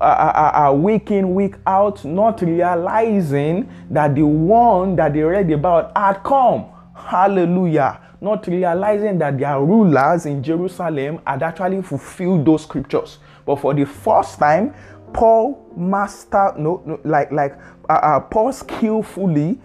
uh, 0.00 0.74
week 0.76 1.12
in, 1.12 1.34
week 1.34 1.54
out, 1.66 2.04
not 2.04 2.42
realizing 2.42 3.70
that 3.90 4.16
the 4.16 4.26
one 4.26 4.96
that 4.96 5.12
they 5.12 5.22
read 5.22 5.48
about 5.52 5.96
had 5.96 6.14
come. 6.24 6.66
Hallelujah. 6.96 8.00
Not 8.20 8.46
realizing 8.48 9.18
that 9.18 9.38
their 9.38 9.60
rulers 9.60 10.26
in 10.26 10.42
Jerusalem 10.42 11.20
had 11.24 11.44
actually 11.44 11.82
fulfilled 11.82 12.44
those 12.44 12.64
scriptures. 12.64 13.18
But 13.46 13.60
for 13.60 13.72
the 13.72 13.86
first 13.86 14.38
time, 14.38 14.74
Paul 15.12 15.72
master 15.76 16.52
no, 16.56 16.82
no 16.84 17.00
like 17.04 17.32
like 17.32 17.56
uh, 17.90 18.00
uh, 18.02 18.20
Paul 18.20 18.52
skillfully 18.52 19.58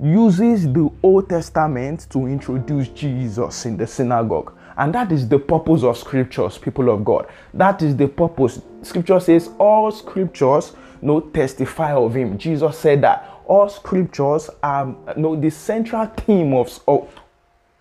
uses 0.00 0.72
the 0.72 0.88
Old 1.02 1.28
Testament 1.28 2.06
to 2.10 2.26
introduce 2.26 2.88
Jesus 2.88 3.66
in 3.66 3.76
the 3.76 3.86
synagogue. 3.86 4.56
And 4.76 4.94
that 4.94 5.10
is 5.10 5.28
the 5.28 5.38
purpose 5.38 5.82
of 5.82 5.96
scriptures, 5.96 6.58
people 6.58 6.90
of 6.90 7.04
God. 7.04 7.26
That 7.52 7.82
is 7.82 7.96
the 7.96 8.06
purpose. 8.06 8.62
Scripture 8.82 9.18
says 9.20 9.50
all 9.58 9.90
scriptures 9.90 10.72
no 11.02 11.20
testify 11.20 11.92
of 11.92 12.14
him. 12.14 12.38
Jesus 12.38 12.78
said 12.78 13.00
that 13.02 13.28
all 13.46 13.68
scriptures 13.68 14.48
are 14.62 14.94
no 15.16 15.34
the 15.34 15.50
central 15.50 16.06
theme 16.06 16.54
of, 16.54 16.78
of, 16.86 17.08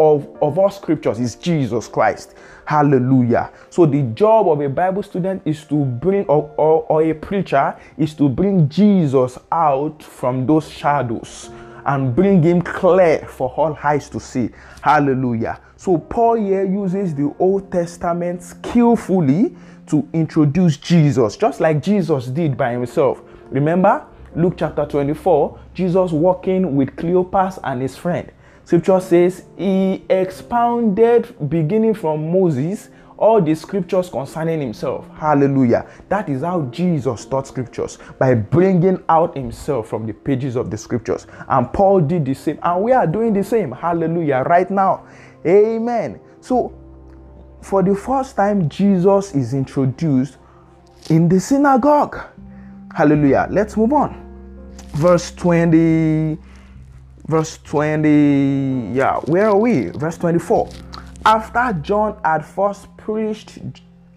of, 0.02 0.28
of 0.42 0.58
all 0.58 0.70
scriptures 0.72 1.20
is 1.20 1.36
Jesus 1.36 1.88
Christ. 1.88 2.36
Hallelujah. 2.66 3.52
So 3.70 3.86
the 3.86 4.02
job 4.14 4.50
of 4.50 4.60
a 4.62 4.70
Bible 4.70 5.04
student 5.04 5.44
is 5.46 5.64
to 5.66 5.86
bring 5.86 6.26
or, 6.26 6.52
or, 6.58 6.84
or 6.90 7.04
a 7.04 7.14
preacher 7.14 7.76
is 7.98 8.14
to 8.16 8.28
bring 8.28 8.68
Jesus 8.68 9.38
out 9.52 10.02
from 10.02 10.48
those 10.48 10.70
shadows 10.70 11.52
and 11.86 12.16
bring 12.16 12.42
him 12.42 12.62
clear 12.62 13.20
for 13.28 13.50
all 13.50 13.78
eyes 13.84 14.10
to 14.10 14.20
see. 14.20 14.50
Hallelujah. 14.82 15.60
So 15.78 15.98
Paul 15.98 16.36
here 16.36 16.66
uses 16.66 17.14
the 17.14 17.34
Old 17.38 17.72
Testament 17.72 18.42
skillfully 18.42 19.56
to 19.88 20.08
introduce 20.14 20.78
Jesus, 20.78 21.38
just 21.38 21.60
like 21.60 21.82
Jesus 21.82 22.28
did 22.28 22.56
by 22.58 22.72
himself. 22.72 23.22
Remember 23.50 24.06
Luke 24.36 24.54
chapter 24.58 24.86
24, 24.86 25.60
Jesus 25.74 26.12
walking 26.12 26.76
with 26.76 26.96
Cleopas 26.96 27.60
and 27.64 27.82
his 27.82 27.98
friend. 27.98 28.32
Scripture 28.66 29.00
says 29.00 29.46
he 29.58 30.04
expounded 30.10 31.50
beginning 31.50 31.94
from 31.94 32.32
Moses 32.32 32.90
all 33.22 33.40
the 33.40 33.54
scriptures 33.54 34.10
concerning 34.10 34.60
himself. 34.60 35.08
Hallelujah. 35.16 35.88
That 36.10 36.28
is 36.28 36.42
how 36.42 36.64
Jesus 36.72 37.24
taught 37.26 37.46
scriptures 37.46 38.00
by 38.18 38.34
bringing 38.34 39.02
out 39.10 39.38
himself 39.38 39.90
from 39.90 40.08
the 40.08 40.14
pages 40.14 40.56
of 40.56 40.72
the 40.72 40.78
scriptures. 40.78 41.28
And 41.48 41.72
Paul 41.72 42.02
did 42.02 42.26
the 42.26 42.34
same. 42.34 42.58
And 42.64 42.84
we 42.84 42.94
are 42.94 43.06
doing 43.06 43.34
the 43.34 43.44
same. 43.44 43.72
Hallelujah. 43.72 44.44
Right 44.48 44.70
now. 44.72 45.06
Amen. 45.46 46.20
So, 46.40 46.74
for 47.62 47.84
the 47.84 47.94
first 47.94 48.36
time, 48.36 48.68
Jesus 48.68 49.36
is 49.36 49.54
introduced 49.54 50.38
in 51.12 51.30
the 51.30 51.40
synagogue. 51.40 52.20
Hallelujah. 52.96 53.48
Let's 53.52 53.78
move 53.78 53.94
on. 53.94 54.18
Verse 54.96 55.30
20. 55.36 56.40
Verse 57.28 57.60
20. 57.64 58.92
Yeah, 58.94 59.18
where 59.26 59.50
are 59.50 59.58
we? 59.58 59.90
Verse 59.90 60.18
24. 60.18 60.70
After 61.26 61.80
John 61.82 62.20
had 62.24 62.46
first 62.46 62.96
preached 62.98 63.60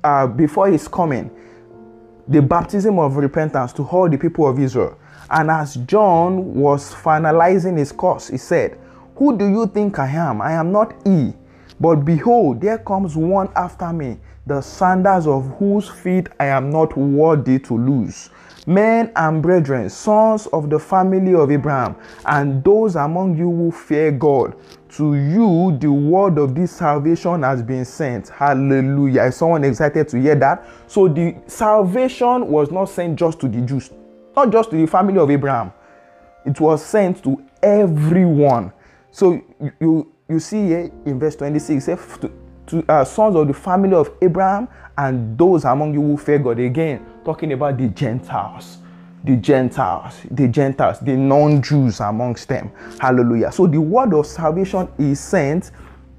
uh, 0.03 0.27
before 0.27 0.69
his 0.69 0.89
coming, 0.89 1.31
the 2.29 2.41
baptism 2.41 2.99
of 2.99 3.17
repentance 3.17 3.73
to 3.75 3.83
all 3.85 4.09
the 4.09 4.17
people 4.17 4.49
of 4.49 4.59
Israel. 4.59 4.99
And 5.31 5.51
as 5.51 5.77
John 5.77 6.55
was 6.55 6.95
finalizing 6.95 7.79
his 7.79 7.93
course, 7.93 8.29
he 8.29 8.39
said, 8.39 8.79
Who 9.17 9.37
do 9.37 9.47
you 9.47 9.67
think 9.67 9.99
I 9.99 10.09
am? 10.09 10.41
I 10.41 10.53
am 10.53 10.73
not 10.73 10.95
he. 11.05 11.35
But 11.81 11.97
behold, 11.97 12.61
there 12.61 12.79
comes 12.79 13.17
one 13.17 13.51
after 13.57 13.93
me, 13.93 14.19
the 14.47 14.61
sandals 14.61 15.27
of 15.27 15.47
whose 15.59 15.89
feet 15.89 16.29
I 16.39 16.47
am 16.47 16.71
not 16.71 16.97
worthy 16.97 17.59
to 17.61 17.77
lose. 17.77 18.31
Men 18.67 19.13
and 19.17 19.43
brethren, 19.43 19.91
sons 19.91 20.47
of 20.49 20.71
the 20.71 20.79
family 20.79 21.35
of 21.35 21.51
Abraham, 21.51 21.97
and 22.27 22.65
those 22.65 22.97
among 22.97 23.37
you 23.37 23.51
who 23.51 23.71
fear 23.71 24.11
God, 24.11 24.57
to 24.97 25.15
you 25.15 25.77
the 25.81 25.91
word 25.91 26.39
of 26.39 26.55
this 26.55 26.73
salvation 26.73 27.43
has 27.43 27.63
been 27.63 27.85
sent. 27.85 28.29
Hallelujah. 28.29 29.25
Is 29.25 29.37
someone 29.37 29.65
excited 29.65 30.09
to 30.09 30.21
hear 30.21 30.35
that? 30.37 30.65
So 30.87 31.09
the 31.09 31.37
salvation 31.47 32.49
was 32.49 32.71
not 32.71 32.87
sent 32.87 33.19
just 33.19 33.41
to 33.41 33.49
the 33.49 33.61
Jews, 33.61 33.91
not 34.37 34.51
just 34.51 34.71
to 34.71 34.77
the 34.77 34.87
family 34.87 35.19
of 35.19 35.31
Abraham. 35.31 35.73
It 36.47 36.61
was 36.61 36.85
sent 36.85 37.23
to 37.25 37.43
everyone. 37.63 38.73
So 39.11 39.43
you 39.81 40.13
you, 40.29 40.41
see 40.41 40.67
here 40.69 40.91
in 41.05 41.19
verse 41.19 41.37
26, 41.37 42.19
to, 42.19 42.33
to 42.67 42.85
uh, 42.89 43.05
sons 43.05 43.37
of 43.37 43.47
the 43.47 43.55
family 43.55 43.95
of 43.95 44.11
Abraham 44.23 44.69
and 44.97 45.37
those 45.37 45.65
among 45.65 45.95
you 45.95 46.01
who 46.01 46.17
fear 46.17 46.39
God. 46.39 46.59
Again, 46.59 47.05
talking 47.25 47.53
about 47.53 47.79
the 47.79 47.89
Gentiles 47.89 48.79
the 49.25 49.37
Gentiles, 49.37 50.21
the 50.31 50.47
Gentiles, 50.49 51.01
the 51.01 51.17
non 51.17 51.63
Jews 51.63 52.01
amongst 52.01 52.47
them. 52.49 52.71
Hallelujah. 53.01 53.51
So 53.51 53.67
the 53.67 53.81
word 53.81 54.13
of 54.13 54.27
salvation 54.27 54.87
is 54.99 55.19
sent 55.19 55.71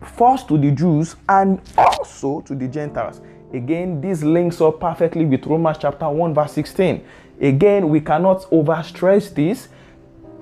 first 0.01 0.47
to 0.47 0.57
the 0.57 0.71
Jews 0.71 1.15
and 1.29 1.61
also 1.77 2.41
to 2.41 2.55
the 2.55 2.67
Gentiles. 2.67 3.21
Again, 3.53 4.01
this 4.01 4.23
links 4.23 4.59
up 4.59 4.79
perfectly 4.79 5.23
with 5.23 5.45
Romans 5.45 5.77
chapter 5.79 6.09
1, 6.09 6.33
verse 6.33 6.53
16. 6.53 7.05
Again, 7.39 7.89
we 7.89 8.01
cannot 8.01 8.41
overstress 8.49 9.33
this. 9.33 9.69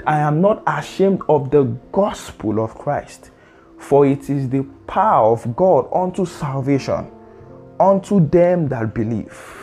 I 0.08 0.20
am 0.20 0.42
not 0.42 0.64
ashamed 0.66 1.22
of 1.28 1.52
the 1.52 1.64
gospel 1.92 2.64
of 2.64 2.76
Christ, 2.76 3.32
for 3.78 4.06
it 4.06 4.30
is 4.30 4.50
the 4.50 4.64
power 4.88 5.34
of 5.34 5.56
God 5.56 5.90
unto 5.94 6.26
salvation, 6.26 7.12
unto 7.80 8.26
them 8.26 8.70
that 8.70 8.94
believe 8.94 9.63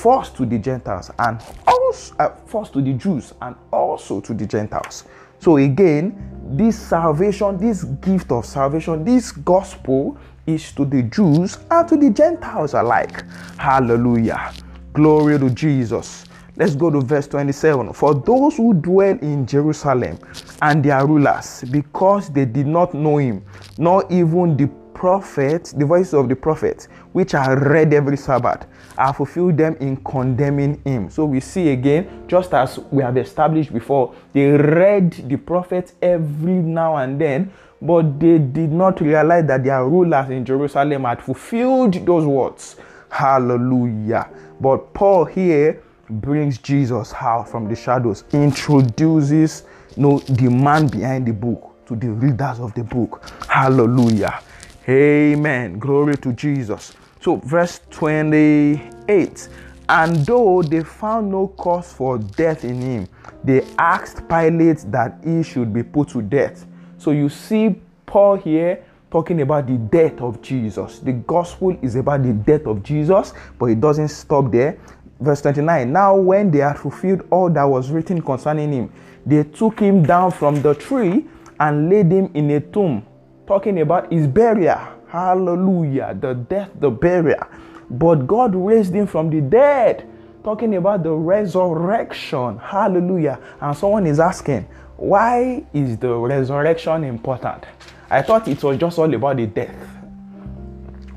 first 0.00 0.34
to 0.36 0.46
the 0.46 0.58
Gentiles 0.58 1.10
and 1.18 1.40
also 1.66 2.14
uh, 2.18 2.30
first 2.46 2.72
to 2.72 2.80
the 2.80 2.94
Jews 2.94 3.34
and 3.42 3.54
also 3.70 4.20
to 4.20 4.32
the 4.32 4.46
Gentiles. 4.46 5.04
So 5.38 5.58
again, 5.58 6.16
this 6.56 6.78
salvation, 6.78 7.58
this 7.58 7.84
gift 7.84 8.32
of 8.32 8.46
salvation, 8.46 9.04
this 9.04 9.30
gospel 9.32 10.16
is 10.46 10.72
to 10.72 10.84
the 10.86 11.02
Jews 11.02 11.58
and 11.70 11.86
to 11.88 11.96
the 11.96 12.10
Gentiles 12.10 12.74
alike. 12.74 13.24
Hallelujah. 13.58 14.52
Glory 14.94 15.38
to 15.38 15.50
Jesus. 15.50 16.24
Let's 16.56 16.74
go 16.74 16.90
to 16.90 17.00
verse 17.00 17.26
27. 17.26 17.92
For 17.92 18.14
those 18.14 18.56
who 18.56 18.74
dwell 18.74 19.18
in 19.20 19.46
Jerusalem 19.46 20.18
and 20.62 20.82
their 20.82 21.06
rulers, 21.06 21.64
because 21.70 22.30
they 22.30 22.44
did 22.44 22.66
not 22.66 22.94
know 22.94 23.18
him, 23.18 23.44
nor 23.78 24.04
even 24.10 24.56
the 24.56 24.66
prophets, 24.94 25.72
the 25.72 25.86
voices 25.86 26.12
of 26.12 26.28
the 26.28 26.36
prophets, 26.36 26.88
which 27.12 27.34
are 27.34 27.58
read 27.58 27.92
every 27.92 28.16
Sabbath, 28.16 28.66
are 28.96 29.12
fulfilled 29.12 29.56
them 29.56 29.76
in 29.80 29.96
condemning 29.98 30.80
him. 30.84 31.10
So 31.10 31.24
we 31.24 31.40
see 31.40 31.70
again, 31.70 32.24
just 32.28 32.54
as 32.54 32.78
we 32.90 33.02
have 33.02 33.16
established 33.16 33.72
before, 33.72 34.14
they 34.32 34.50
read 34.50 35.12
the 35.28 35.36
prophets 35.36 35.94
every 36.02 36.54
now 36.54 36.96
and 36.96 37.20
then, 37.20 37.52
but 37.82 38.20
they 38.20 38.38
did 38.38 38.72
not 38.72 39.00
realize 39.00 39.46
that 39.46 39.64
their 39.64 39.84
rulers 39.84 40.30
in 40.30 40.44
Jerusalem 40.44 41.04
had 41.04 41.22
fulfilled 41.22 41.94
those 42.06 42.24
words. 42.24 42.76
Hallelujah. 43.08 44.28
But 44.60 44.92
Paul 44.92 45.24
here 45.24 45.82
brings 46.08 46.58
Jesus 46.58 47.14
out 47.14 47.48
from 47.48 47.68
the 47.68 47.76
shadows, 47.76 48.24
introduces 48.32 49.64
you 49.96 50.02
know, 50.02 50.18
the 50.18 50.50
man 50.50 50.86
behind 50.86 51.26
the 51.26 51.32
book 51.32 51.84
to 51.86 51.96
the 51.96 52.10
readers 52.10 52.60
of 52.60 52.74
the 52.74 52.84
book. 52.84 53.22
Hallelujah. 53.48 54.40
Amen. 54.88 55.78
Glory 55.78 56.16
to 56.18 56.32
Jesus. 56.32 56.94
So, 57.20 57.36
verse 57.36 57.80
28 57.90 59.48
And 59.88 60.16
though 60.26 60.62
they 60.62 60.82
found 60.82 61.30
no 61.30 61.48
cause 61.48 61.92
for 61.92 62.18
death 62.18 62.64
in 62.64 62.80
him, 62.80 63.08
they 63.44 63.62
asked 63.78 64.28
Pilate 64.28 64.90
that 64.90 65.20
he 65.24 65.42
should 65.42 65.72
be 65.72 65.82
put 65.82 66.08
to 66.10 66.22
death. 66.22 66.66
So, 66.98 67.10
you 67.10 67.28
see 67.28 67.80
Paul 68.06 68.36
here 68.36 68.84
talking 69.10 69.42
about 69.42 69.66
the 69.66 69.76
death 69.76 70.20
of 70.20 70.40
Jesus. 70.40 71.00
The 71.00 71.12
gospel 71.12 71.76
is 71.82 71.96
about 71.96 72.22
the 72.22 72.32
death 72.32 72.66
of 72.66 72.82
Jesus, 72.82 73.34
but 73.58 73.66
it 73.66 73.80
doesn't 73.80 74.08
stop 74.08 74.50
there. 74.50 74.78
Verse 75.20 75.42
29 75.42 75.92
Now, 75.92 76.16
when 76.16 76.50
they 76.50 76.60
had 76.60 76.78
fulfilled 76.78 77.26
all 77.30 77.50
that 77.50 77.64
was 77.64 77.90
written 77.90 78.22
concerning 78.22 78.72
him, 78.72 78.92
they 79.26 79.44
took 79.44 79.78
him 79.78 80.02
down 80.02 80.30
from 80.30 80.62
the 80.62 80.74
tree 80.74 81.26
and 81.58 81.90
laid 81.90 82.10
him 82.10 82.30
in 82.32 82.50
a 82.52 82.60
tomb 82.60 83.06
talking 83.46 83.80
about 83.80 84.12
his 84.12 84.28
burial. 84.28 84.78
Hallelujah. 85.10 86.16
The 86.18 86.34
death, 86.34 86.70
the 86.78 86.90
burial. 86.90 87.44
But 87.90 88.26
God 88.26 88.54
raised 88.54 88.94
him 88.94 89.06
from 89.06 89.30
the 89.30 89.40
dead. 89.40 90.08
Talking 90.44 90.76
about 90.76 91.02
the 91.02 91.12
resurrection. 91.12 92.58
Hallelujah. 92.58 93.38
And 93.60 93.76
someone 93.76 94.06
is 94.06 94.20
asking, 94.20 94.68
why 94.96 95.64
is 95.74 95.98
the 95.98 96.14
resurrection 96.14 97.04
important? 97.04 97.64
I 98.08 98.22
thought 98.22 98.48
it 98.48 98.62
was 98.62 98.78
just 98.78 98.98
all 98.98 99.12
about 99.12 99.36
the 99.36 99.46
death. 99.46 99.74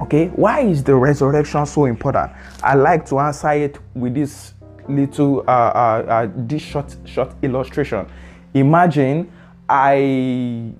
Okay, 0.02 0.28
why 0.30 0.62
is 0.62 0.84
the 0.84 0.96
resurrection 0.96 1.66
so 1.66 1.86
important? 1.86 2.32
I 2.62 2.76
like 2.76 3.06
to 3.08 3.20
answer 3.20 3.52
it 3.52 3.78
with 3.94 4.16
this 4.16 4.54
little 4.88 5.42
uh, 5.48 5.52
uh, 5.52 6.06
uh, 6.08 6.28
this 6.36 6.62
short 6.62 6.96
short 7.06 7.34
illustration. 7.42 8.08
Imagine 8.54 9.32
I 9.70 10.74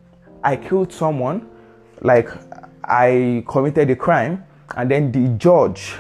I 0.44 0.56
killed 0.58 0.92
someone, 0.92 1.48
like 2.02 2.30
I 2.84 3.44
committed 3.48 3.90
a 3.90 3.96
crime, 3.96 4.44
and 4.76 4.90
then 4.90 5.12
the 5.12 5.30
judge, 5.38 5.96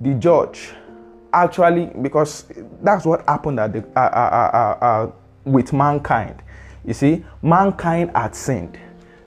the 0.00 0.14
judge, 0.14 0.72
actually 1.32 1.86
because 2.02 2.44
that's 2.82 3.04
what 3.04 3.26
happened 3.28 3.60
at 3.60 3.72
the, 3.72 3.84
uh, 3.96 4.00
uh, 4.00 4.50
uh, 4.52 4.84
uh, 4.84 5.12
with 5.44 5.72
mankind. 5.72 6.42
You 6.84 6.94
see, 6.94 7.24
mankind 7.42 8.10
had 8.14 8.34
sinned. 8.34 8.78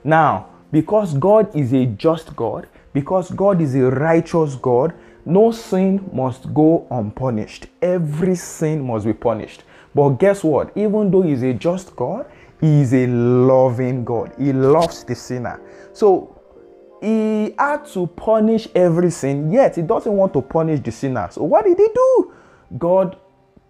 Now, 0.02 0.48
because 0.72 1.14
God 1.14 1.54
is 1.54 1.72
a 1.72 1.86
just 1.86 2.34
God, 2.36 2.68
because 2.92 3.30
God 3.30 3.60
is 3.60 3.74
a 3.74 3.90
righteous 3.90 4.56
God, 4.56 4.92
no 5.24 5.50
sin 5.52 6.10
must 6.12 6.52
go 6.52 6.86
unpunished. 6.90 7.66
Every 7.80 8.34
sin 8.34 8.82
must 8.82 9.06
be 9.06 9.14
punished. 9.14 9.62
But 9.94 10.10
guess 10.10 10.44
what? 10.44 10.76
Even 10.76 11.10
though 11.10 11.22
He's 11.22 11.42
a 11.42 11.54
just 11.54 11.96
God, 11.96 12.26
he 12.60 12.80
is 12.80 12.94
a 12.94 13.06
loving 13.06 14.04
God. 14.04 14.32
He 14.38 14.52
loves 14.52 15.04
the 15.04 15.14
sinner. 15.14 15.60
So 15.92 16.33
he 17.04 17.54
had 17.58 17.84
to 17.86 18.06
punish 18.06 18.66
every 18.74 19.10
sin, 19.10 19.52
yet 19.52 19.76
he 19.76 19.82
doesn't 19.82 20.12
want 20.12 20.32
to 20.32 20.42
punish 20.42 20.80
the 20.80 20.90
sinner. 20.90 21.28
So 21.30 21.42
what 21.44 21.64
did 21.64 21.76
he 21.76 21.88
do? 21.94 22.32
God 22.78 23.18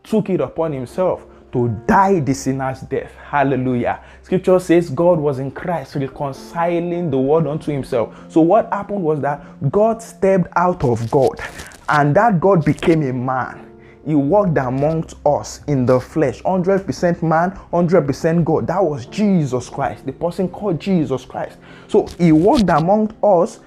took 0.03 0.31
it 0.31 0.41
upon 0.41 0.73
himself 0.73 1.27
to 1.53 1.69
die 1.87 2.21
the 2.21 2.35
sinner's 2.35 2.81
death. 2.81 3.13
Hallelujah. 3.15 4.03
Scripture 4.23 4.59
says 4.59 4.91
God 4.91 5.19
was 5.19 5.39
in 5.39 5.51
Christ 5.51 5.97
reconciling 5.97 7.11
the 7.11 7.19
world 7.19 7.47
unto 7.47 7.73
himself. 7.73 8.15
So 8.29 8.41
what 8.41 8.73
happened 8.73 9.03
was 9.03 9.21
that 9.21 9.71
God 9.71 10.03
stepped 10.03 10.49
out 10.57 10.85
of 10.85 11.11
God 11.11 11.41
and 11.89 12.15
that 12.17 12.41
God 12.41 12.65
became 12.65 13.03
a 13.03 13.13
man 13.13 13.74
he 14.07 14.15
walked 14.15 14.59
amongst 14.59 15.17
us 15.25 15.63
in 15.67 15.87
the 15.87 15.99
flesh. 15.99 16.43
100% 16.43 17.23
man 17.23 17.53
100% 17.73 18.45
god. 18.45 18.67
That 18.67 18.83
was 18.85 19.07
jesus 19.07 19.69
christ. 19.69 20.07
The 20.07 20.13
person 20.13 20.49
called 20.49 20.81
jesus 20.81 21.25
christ. 21.25 21.59
So 21.89 22.07
he 22.19 22.33
walked 22.33 22.69
among 22.69 23.15
us. 23.23 23.61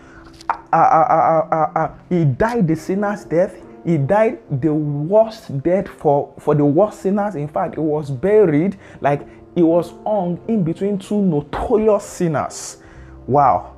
Uh, 0.71 0.75
uh, 0.75 1.69
uh, 1.75 1.93
he 2.09 2.25
died 2.25 2.67
the 2.67 2.75
sinner's 2.75 3.25
death. 3.25 3.55
He 3.83 3.97
died 3.97 4.39
the 4.61 4.73
worst 4.73 5.61
death 5.63 5.87
for 5.87 6.33
for 6.39 6.53
the 6.55 6.65
worst 6.65 7.01
sinners. 7.01 7.35
In 7.35 7.47
fact 7.47 7.75
he 7.75 7.81
was 7.81 8.11
buried 8.11 8.77
like 9.01 9.27
he 9.55 9.63
was 9.63 9.91
hung 10.05 10.39
in 10.47 10.63
between 10.63 10.99
two 10.99 11.21
notorious 11.21 12.03
sinners. 12.03 12.77
Wow. 13.25 13.75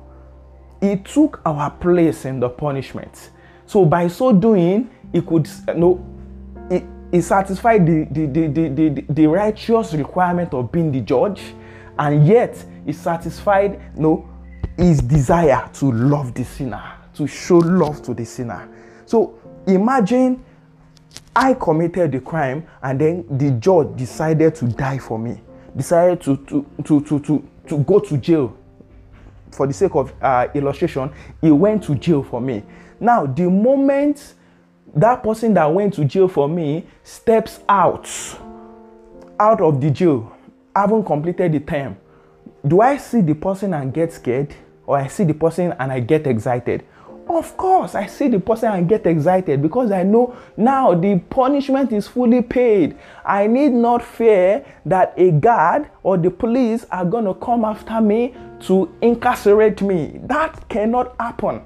He 0.80 0.96
took 0.96 1.40
our 1.44 1.70
place 1.70 2.24
in 2.24 2.40
the 2.40 2.48
punishment. 2.48 3.30
So 3.66 3.84
by 3.84 4.08
so 4.08 4.32
doing 4.32 4.90
he 5.12 5.22
could 5.22 5.48
you 5.68 5.74
know 5.74 6.19
he 7.10 7.20
satisfied 7.20 7.86
the, 7.86 8.06
the, 8.10 8.26
the, 8.26 8.46
the, 8.48 8.68
the, 8.68 9.04
the 9.08 9.26
righteous 9.26 9.94
requirement 9.94 10.54
of 10.54 10.70
being 10.70 10.92
the 10.92 11.00
judge, 11.00 11.40
and 11.98 12.26
yet 12.26 12.64
he 12.86 12.92
satisfied 12.92 13.80
you 13.96 14.02
know, 14.02 14.28
his 14.76 15.00
desire 15.00 15.68
to 15.74 15.90
love 15.92 16.32
the 16.34 16.44
sinner, 16.44 16.82
to 17.14 17.26
show 17.26 17.58
love 17.58 18.02
to 18.02 18.14
the 18.14 18.24
sinner. 18.24 18.68
So 19.06 19.38
imagine 19.66 20.44
I 21.34 21.54
committed 21.54 22.12
the 22.12 22.20
crime 22.20 22.66
and 22.82 23.00
then 23.00 23.24
the 23.30 23.52
judge 23.52 23.96
decided 23.96 24.54
to 24.56 24.66
die 24.66 24.98
for 24.98 25.18
me, 25.18 25.40
decided 25.76 26.20
to, 26.22 26.36
to, 26.36 26.66
to, 26.84 27.00
to, 27.02 27.20
to, 27.20 27.48
to 27.68 27.78
go 27.78 27.98
to 27.98 28.16
jail. 28.18 28.56
For 29.50 29.66
the 29.66 29.72
sake 29.72 29.94
of 29.96 30.12
uh, 30.22 30.46
illustration, 30.54 31.12
he 31.40 31.50
went 31.50 31.82
to 31.84 31.96
jail 31.96 32.22
for 32.22 32.40
me. 32.40 32.62
Now, 33.00 33.26
the 33.26 33.50
moment 33.50 34.34
that 34.94 35.22
person 35.22 35.54
that 35.54 35.72
went 35.72 35.94
to 35.94 36.04
jail 36.04 36.28
for 36.28 36.48
me 36.48 36.86
steps 37.02 37.60
out, 37.68 38.08
out 39.38 39.60
of 39.60 39.80
the 39.80 39.90
jail, 39.90 40.36
haven't 40.74 41.04
completed 41.04 41.52
the 41.52 41.60
term, 41.60 41.96
do 42.66 42.80
I 42.80 42.96
see 42.96 43.20
the 43.20 43.34
person 43.34 43.74
and 43.74 43.92
get 43.92 44.12
scared? 44.12 44.54
Or 44.86 44.98
I 44.98 45.06
see 45.06 45.24
the 45.24 45.34
person 45.34 45.74
and 45.78 45.92
I 45.92 46.00
get 46.00 46.26
excited? 46.26 46.84
Of 47.28 47.56
course, 47.56 47.94
I 47.94 48.06
see 48.06 48.26
the 48.26 48.40
person 48.40 48.72
and 48.72 48.88
get 48.88 49.06
excited 49.06 49.62
because 49.62 49.92
I 49.92 50.02
know 50.02 50.34
now 50.56 50.94
the 50.94 51.20
punishment 51.30 51.92
is 51.92 52.08
fully 52.08 52.42
paid. 52.42 52.98
I 53.24 53.46
need 53.46 53.70
not 53.72 54.02
fear 54.02 54.64
that 54.84 55.14
a 55.16 55.30
guard 55.30 55.88
or 56.02 56.18
the 56.18 56.30
police 56.30 56.86
are 56.90 57.04
going 57.04 57.26
to 57.26 57.34
come 57.34 57.64
after 57.64 58.00
me 58.00 58.34
to 58.62 58.92
incarcerate 59.00 59.80
me. 59.80 60.20
That 60.24 60.68
cannot 60.68 61.14
happen. 61.20 61.62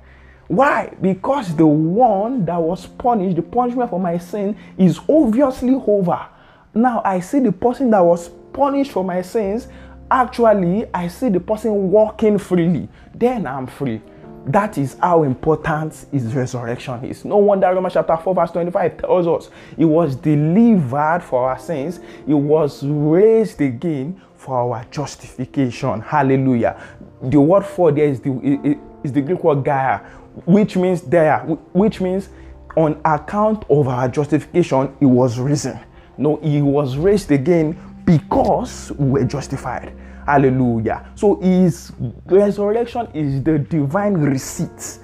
Why? 0.48 0.94
Because 1.00 1.54
the 1.56 1.66
one 1.66 2.44
that 2.44 2.60
was 2.60 2.86
punished, 2.86 3.36
the 3.36 3.42
punishment 3.42 3.90
for 3.90 4.00
my 4.00 4.18
sin, 4.18 4.56
is 4.76 5.00
obviously 5.08 5.74
over. 5.74 6.26
Now 6.74 7.02
I 7.04 7.20
see 7.20 7.38
the 7.38 7.52
person 7.52 7.90
that 7.90 8.00
was 8.00 8.28
punished 8.52 8.92
for 8.92 9.04
my 9.04 9.22
sins. 9.22 9.68
Actually, 10.10 10.86
I 10.92 11.08
see 11.08 11.28
the 11.28 11.40
person 11.40 11.90
walking 11.90 12.38
freely. 12.38 12.88
Then 13.14 13.46
I'm 13.46 13.66
free. 13.66 14.02
That 14.46 14.76
is 14.76 14.96
how 15.00 15.22
important 15.22 16.06
his 16.12 16.34
resurrection 16.34 17.02
is. 17.04 17.24
No 17.24 17.38
wonder 17.38 17.72
Romans 17.72 17.94
chapter 17.94 18.16
4, 18.16 18.34
verse 18.34 18.50
25 18.50 18.98
tells 18.98 19.26
us 19.26 19.50
he 19.76 19.86
was 19.86 20.14
delivered 20.16 21.22
for 21.22 21.48
our 21.48 21.58
sins, 21.58 22.00
he 22.26 22.34
was 22.34 22.82
raised 22.84 23.62
again 23.62 24.20
for 24.36 24.56
our 24.58 24.84
justification. 24.90 26.02
Hallelujah. 26.02 26.78
The 27.22 27.40
word 27.40 27.64
for 27.64 27.90
there 27.90 28.04
is 28.04 28.20
the, 28.20 28.78
is 29.02 29.12
the 29.12 29.22
Greek 29.22 29.42
word 29.42 29.64
gaia, 29.64 30.00
which 30.44 30.76
means 30.76 31.02
there, 31.02 31.38
which 31.72 32.00
means 32.00 32.28
on 32.76 33.00
account 33.04 33.64
of 33.70 33.88
our 33.88 34.08
justification, 34.08 34.94
he 34.98 35.06
was 35.06 35.38
risen. 35.38 35.78
No, 36.16 36.36
he 36.36 36.62
was 36.62 36.96
raised 36.96 37.30
again 37.30 37.76
because 38.04 38.92
we 38.92 39.10
were 39.10 39.24
justified. 39.24 39.94
Hallelujah. 40.26 41.06
So 41.14 41.36
his 41.40 41.92
resurrection 42.26 43.08
is 43.12 43.42
the 43.42 43.58
divine 43.58 44.14
receipt 44.14 44.98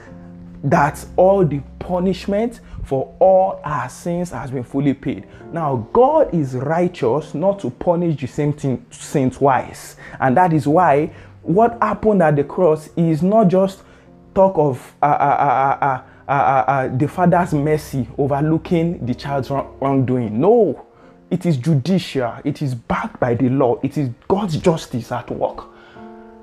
that 0.65 1.05
all 1.17 1.45
the 1.45 1.61
punishment 1.79 2.61
for 2.85 3.15
all 3.19 3.61
our 3.65 3.89
sins 3.89 4.31
has 4.31 4.51
been 4.51 4.65
fully 4.65 4.95
paid. 4.95 5.27
Now, 5.53 5.89
God 5.93 6.35
is 6.35 6.55
righteous 6.55 7.35
not 7.35 7.61
to 7.61 7.71
punish 7.71 8.21
the 8.21 8.27
same 8.27 8.53
thing 8.53 8.85
sin 8.91 9.31
twice. 9.31 9.97
And 10.19 10.37
that 10.37 10.53
is 10.53 10.67
why 10.67 11.13
what 11.43 11.79
happened 11.83 12.23
at 12.23 12.37
the 12.37 12.45
cross 12.45 12.91
is 12.97 13.23
not 13.23 13.49
just 13.49 13.83
talk 14.35 14.57
of 14.57 14.95
uh, 15.03 15.07
uh, 15.07 16.33
uh, 16.33 16.97
the 16.97 17.09
father's 17.09 17.53
mercy 17.53 18.09
overlooking 18.17 19.05
the 19.05 19.15
child's 19.15 19.51
wrongdoing. 19.51 20.41
No, 20.41 20.87
it 21.31 21.47
is 21.47 21.57
judicial, 21.57 22.35
it 22.45 22.63
is 22.63 22.75
backed 22.75 23.21
by 23.21 23.35
the 23.35 23.49
law, 23.49 23.79
it 23.83 23.99
is 23.99 24.11
God's 24.29 24.57
justice 24.57 25.13
at 25.13 25.31
work. 25.31 25.67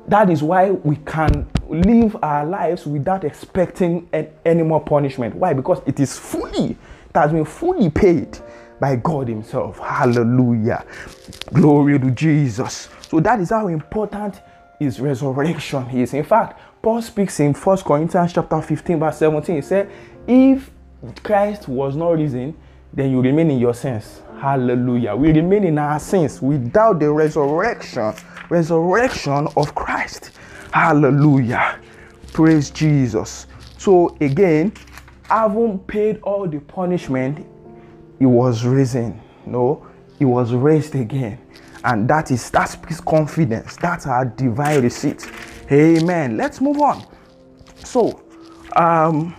That 0.08 0.30
is 0.30 0.42
why 0.42 0.72
we 0.72 0.96
can 0.98 1.50
live 1.70 2.16
our 2.24 2.46
lives 2.46 2.86
without 2.86 3.26
expecting 3.26 4.08
any 4.46 4.64
more 4.64 4.80
punishment. 4.82 5.36
Why? 5.36 5.54
Because 5.54 5.82
it 5.86 6.00
is 6.00 6.18
fully, 6.18 6.72
it 6.72 7.16
has 7.16 7.32
been 7.32 7.44
fully 7.44 7.90
paid 7.90 8.40
by 8.80 8.96
God 8.96 9.28
Himself. 9.28 9.80
Hallelujah. 9.80 10.86
Glory 11.52 12.00
to 12.00 12.12
Jesus. 12.12 12.90
So 13.10 13.20
that 13.20 13.40
is 13.42 13.50
how 13.50 13.68
important 13.68 14.42
His 14.80 15.00
resurrection 15.02 15.90
is. 15.90 16.14
In 16.14 16.24
fact, 16.24 16.60
Paul 16.88 17.02
speaks 17.02 17.42
in 17.42 17.54
1 17.54 17.78
Corinthians 17.80 18.32
chapter 18.32 18.62
15, 18.62 18.98
verse 18.98 19.18
17. 19.18 19.56
He 19.58 19.62
said, 19.62 19.92
If 20.26 20.72
Christ 21.22 21.68
was 21.68 21.98
not 21.98 22.12
risen, 22.12 22.56
then 22.94 23.12
you 23.12 23.22
remain 23.22 23.52
in 23.52 23.60
your 23.60 23.74
sins. 23.74 24.22
Hallelujah. 24.40 25.14
We 25.14 25.34
remain 25.34 25.66
in 25.66 25.78
our 25.80 26.00
sins 26.00 26.42
without 26.42 27.02
the 27.02 27.12
resurrection, 27.12 28.14
resurrection 28.50 29.50
of 29.58 29.76
Christ. 29.76 30.32
Hallelujah. 30.72 31.78
Praise 32.32 32.70
Jesus. 32.70 33.48
So 33.78 34.16
again, 34.22 34.72
having 35.24 35.80
paid 35.80 36.22
all 36.22 36.48
the 36.48 36.62
punishment, 36.62 37.46
he 38.18 38.26
was 38.26 38.64
risen. 38.64 39.20
No, 39.46 39.86
he 40.18 40.24
was 40.24 40.54
raised 40.54 40.96
again. 40.96 41.38
And 41.84 42.10
that 42.10 42.32
is 42.32 42.50
that 42.52 42.70
speaks 42.70 43.02
confidence. 43.02 43.76
That's 43.76 44.08
our 44.08 44.24
divine 44.24 44.84
receipt. 44.84 45.30
Amen. 45.72 46.38
Let's 46.38 46.62
move 46.62 46.80
on. 46.82 47.06
So, 47.84 48.24
um, 48.76 49.36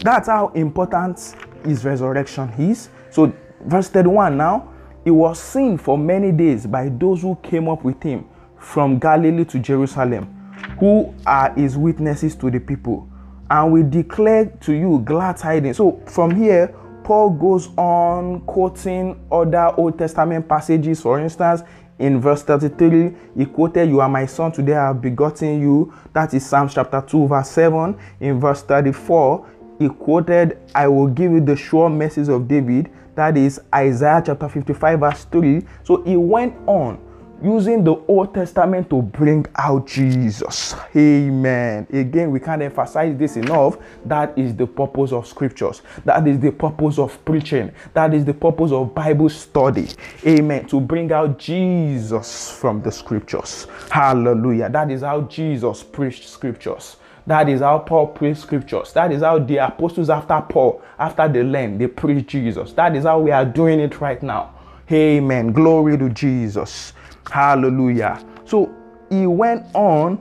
that's 0.00 0.28
how 0.28 0.48
important 0.48 1.34
his 1.64 1.84
resurrection 1.84 2.48
is. 2.58 2.90
So 3.10 3.32
Verse 3.66 3.88
31 3.88 4.36
now, 4.36 4.72
he 5.04 5.10
was 5.10 5.40
seen 5.40 5.76
for 5.76 5.98
many 5.98 6.30
days 6.32 6.66
by 6.66 6.88
those 6.88 7.22
who 7.22 7.36
came 7.42 7.68
up 7.68 7.84
with 7.84 8.00
him 8.02 8.26
from 8.58 8.98
Galilee 8.98 9.44
to 9.46 9.58
Jerusalem, 9.58 10.52
who 10.78 11.12
are 11.26 11.52
his 11.54 11.76
witnesses 11.76 12.34
to 12.36 12.50
the 12.50 12.60
people. 12.60 13.08
And 13.50 13.72
we 13.72 13.82
declare 13.82 14.46
to 14.46 14.72
you 14.72 15.02
glad 15.04 15.36
tidings. 15.36 15.76
So 15.76 16.00
from 16.06 16.34
here, 16.34 16.74
Paul 17.04 17.30
goes 17.30 17.68
on 17.76 18.40
quoting 18.42 19.20
other 19.30 19.72
Old 19.76 19.98
Testament 19.98 20.48
passages. 20.48 21.00
For 21.00 21.20
instance, 21.20 21.62
in 21.98 22.20
verse 22.20 22.42
33, 22.42 23.14
he 23.36 23.46
quoted, 23.46 23.88
You 23.88 24.00
are 24.00 24.08
my 24.08 24.26
son, 24.26 24.52
today 24.52 24.74
I 24.74 24.88
have 24.88 25.00
begotten 25.00 25.60
you. 25.60 25.94
That 26.12 26.34
is 26.34 26.44
Psalms 26.44 26.74
chapter 26.74 27.00
2, 27.00 27.28
verse 27.28 27.50
7. 27.50 27.98
In 28.20 28.38
verse 28.38 28.62
34, 28.62 29.46
he 29.78 29.88
quoted, 29.88 30.58
I 30.74 30.88
will 30.88 31.06
give 31.06 31.32
you 31.32 31.40
the 31.40 31.56
sure 31.56 31.88
message 31.88 32.28
of 32.28 32.48
David. 32.48 32.90
That 33.14 33.36
is 33.38 33.60
Isaiah 33.74 34.22
chapter 34.24 34.48
55, 34.48 35.00
verse 35.00 35.24
3. 35.24 35.62
So 35.84 36.02
he 36.02 36.16
went 36.16 36.54
on 36.66 36.98
using 37.42 37.84
the 37.84 37.94
Old 38.08 38.34
Testament 38.34 38.88
to 38.90 39.02
bring 39.02 39.46
out 39.56 39.86
Jesus. 39.86 40.74
Amen. 40.94 41.86
Again, 41.92 42.30
we 42.30 42.40
can't 42.40 42.62
emphasize 42.62 43.16
this 43.16 43.36
enough. 43.36 43.78
That 44.04 44.36
is 44.38 44.54
the 44.54 44.66
purpose 44.66 45.12
of 45.12 45.26
scriptures. 45.26 45.82
That 46.04 46.26
is 46.26 46.38
the 46.40 46.50
purpose 46.52 46.98
of 46.98 47.22
preaching. 47.24 47.72
That 47.94 48.14
is 48.14 48.24
the 48.24 48.34
purpose 48.34 48.72
of 48.72 48.94
Bible 48.94 49.28
study. 49.28 49.88
Amen. 50.26 50.66
To 50.68 50.80
bring 50.80 51.12
out 51.12 51.38
Jesus 51.38 52.50
from 52.50 52.82
the 52.82 52.90
scriptures. 52.90 53.66
Hallelujah. 53.90 54.70
That 54.70 54.90
is 54.90 55.02
how 55.02 55.22
Jesus 55.22 55.82
preached 55.82 56.28
scriptures. 56.28 56.96
That 57.26 57.48
is 57.48 57.60
how 57.60 57.80
Paul 57.80 58.08
preached 58.08 58.40
scriptures. 58.40 58.92
That 58.92 59.10
is 59.10 59.22
how 59.22 59.40
the 59.40 59.56
apostles 59.56 60.10
after 60.10 60.40
Paul, 60.48 60.80
after 60.98 61.26
the 61.28 61.42
land, 61.42 61.80
they 61.80 61.88
preached 61.88 62.28
Jesus. 62.28 62.72
That 62.72 62.94
is 62.94 63.04
how 63.04 63.18
we 63.18 63.32
are 63.32 63.44
doing 63.44 63.80
it 63.80 64.00
right 64.00 64.22
now. 64.22 64.54
Amen. 64.92 65.52
Glory 65.52 65.98
to 65.98 66.08
Jesus. 66.08 66.92
Hallelujah. 67.30 68.24
So 68.44 68.74
he 69.10 69.26
went 69.26 69.66
on, 69.74 70.18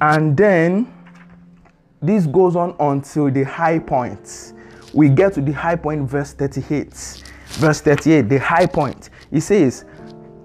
and 0.00 0.36
then 0.36 0.92
this 2.00 2.26
goes 2.26 2.56
on 2.56 2.76
until 2.78 3.30
the 3.30 3.44
high 3.44 3.78
point. 3.78 4.52
We 4.94 5.08
get 5.08 5.34
to 5.34 5.40
the 5.40 5.52
high 5.52 5.76
point, 5.76 6.08
verse 6.08 6.32
38. 6.32 7.24
Verse 7.46 7.80
38, 7.80 8.28
the 8.28 8.38
high 8.38 8.66
point. 8.66 9.10
He 9.30 9.40
says, 9.40 9.84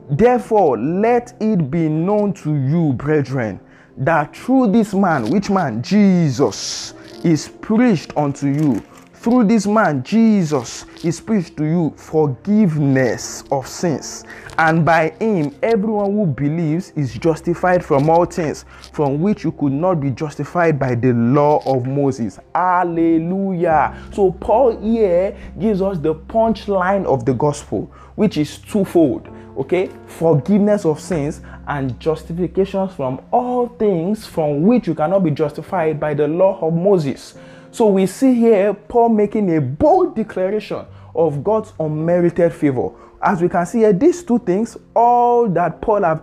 Therefore, 0.09 0.77
let 0.77 1.35
it 1.41 1.69
be 1.71 1.87
known 1.87 2.33
to 2.33 2.55
you, 2.55 2.93
brethren, 2.93 3.59
that 3.97 4.35
through 4.35 4.71
this 4.71 4.93
man, 4.93 5.29
which 5.29 5.49
man? 5.49 5.81
Jesus, 5.81 6.93
is 7.23 7.47
preached 7.61 8.15
unto 8.17 8.47
you. 8.47 8.83
Through 9.23 9.45
this 9.45 9.65
man, 9.65 10.03
Jesus, 10.03 10.86
is 11.01 11.21
preached 11.21 11.55
to 11.55 11.63
you 11.63 11.93
forgiveness 11.95 13.45
of 13.49 13.65
sins. 13.69 14.25
And 14.57 14.83
by 14.83 15.12
him, 15.12 15.55
everyone 15.63 16.12
who 16.12 16.25
believes 16.25 16.91
is 16.97 17.13
justified 17.13 17.86
from 17.86 18.09
all 18.09 18.25
things 18.25 18.65
from 18.91 19.21
which 19.21 19.45
you 19.45 19.53
could 19.53 19.71
not 19.71 20.01
be 20.01 20.12
justified 20.12 20.78
by 20.78 20.95
the 20.95 21.13
law 21.13 21.63
of 21.65 21.86
Moses. 21.88 22.38
Hallelujah. 22.53 23.97
So, 24.11 24.34
Paul 24.34 24.78
here 24.82 25.38
gives 25.57 25.82
us 25.82 25.99
the 25.99 26.15
punchline 26.15 27.05
of 27.05 27.24
the 27.24 27.34
gospel, 27.34 27.89
which 28.15 28.36
is 28.36 28.57
twofold 28.57 29.30
okay 29.55 29.88
forgiveness 30.07 30.84
of 30.84 30.99
sins 30.99 31.41
and 31.67 31.99
justifications 31.99 32.91
from 32.93 33.21
all 33.32 33.67
things 33.67 34.26
from 34.26 34.63
which 34.63 34.88
you 34.88 34.95
cannot 34.95 35.24
be 35.24 35.32
justified 35.32 35.99
by 35.99 36.13
the 36.13 36.28
law 36.28 36.59
of 36.59 36.74
Moses. 36.74 37.36
So 37.74 37.88
we 37.88 38.05
see 38.05 38.36
here 38.36 38.71
Paul 38.71 39.09
making 39.09 39.57
a 39.57 39.59
bold 39.59 40.15
declaration 40.15 40.86
of 41.15 41.43
God's 41.43 41.74
unmerited 41.80 42.53
favor. 42.53 42.91
As 43.19 43.41
we 43.41 43.49
can 43.49 43.65
see 43.65 43.80
here, 43.80 43.91
these 43.91 44.24
two 44.24 44.38
things, 44.38 44.78
all 44.95 45.49
that 45.49 45.82
Paul 45.82 46.03
have, 46.03 46.21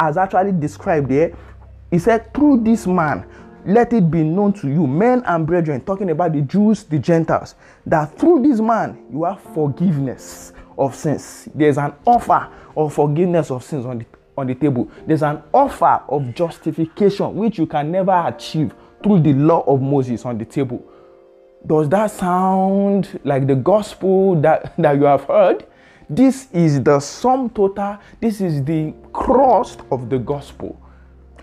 has 0.00 0.16
actually 0.16 0.52
described 0.52 1.10
here, 1.10 1.36
he 1.90 1.98
said, 1.98 2.32
through 2.32 2.64
this 2.64 2.86
man, 2.86 3.26
let 3.66 3.92
it 3.92 4.10
be 4.10 4.22
known 4.22 4.54
to 4.54 4.68
you, 4.68 4.86
men 4.86 5.22
and 5.26 5.46
brethren, 5.46 5.82
talking 5.82 6.08
about 6.08 6.32
the 6.32 6.40
Jews, 6.40 6.84
the 6.84 6.98
Gentiles, 6.98 7.54
that 7.84 8.18
through 8.18 8.48
this 8.48 8.58
man 8.58 9.04
you 9.12 9.24
have 9.24 9.42
forgiveness 9.42 10.54
of 10.78 10.94
sins. 10.94 11.50
There's 11.54 11.76
an 11.76 11.92
offer 12.06 12.48
of 12.74 12.94
forgiveness 12.94 13.50
of 13.50 13.62
sins 13.62 13.84
on 13.84 13.98
the, 13.98 14.06
on 14.38 14.46
the 14.46 14.54
table. 14.54 14.90
There's 15.06 15.22
an 15.22 15.42
offer 15.52 16.00
of 16.08 16.34
justification 16.34 17.34
which 17.34 17.58
you 17.58 17.66
can 17.66 17.92
never 17.92 18.24
achieve 18.26 18.72
through 19.02 19.20
the 19.20 19.32
law 19.32 19.62
of 19.66 19.80
Moses 19.80 20.24
on 20.24 20.38
the 20.38 20.44
table. 20.44 20.82
Does 21.66 21.88
that 21.88 22.10
sound 22.10 23.20
like 23.24 23.46
the 23.46 23.54
gospel 23.54 24.40
that, 24.40 24.74
that 24.78 24.96
you 24.96 25.04
have 25.04 25.24
heard? 25.24 25.66
This 26.08 26.48
is 26.52 26.82
the 26.82 27.00
sum 27.00 27.50
total, 27.50 27.98
this 28.20 28.40
is 28.40 28.64
the 28.64 28.94
crust 29.12 29.80
of 29.90 30.08
the 30.08 30.18
gospel. 30.18 30.80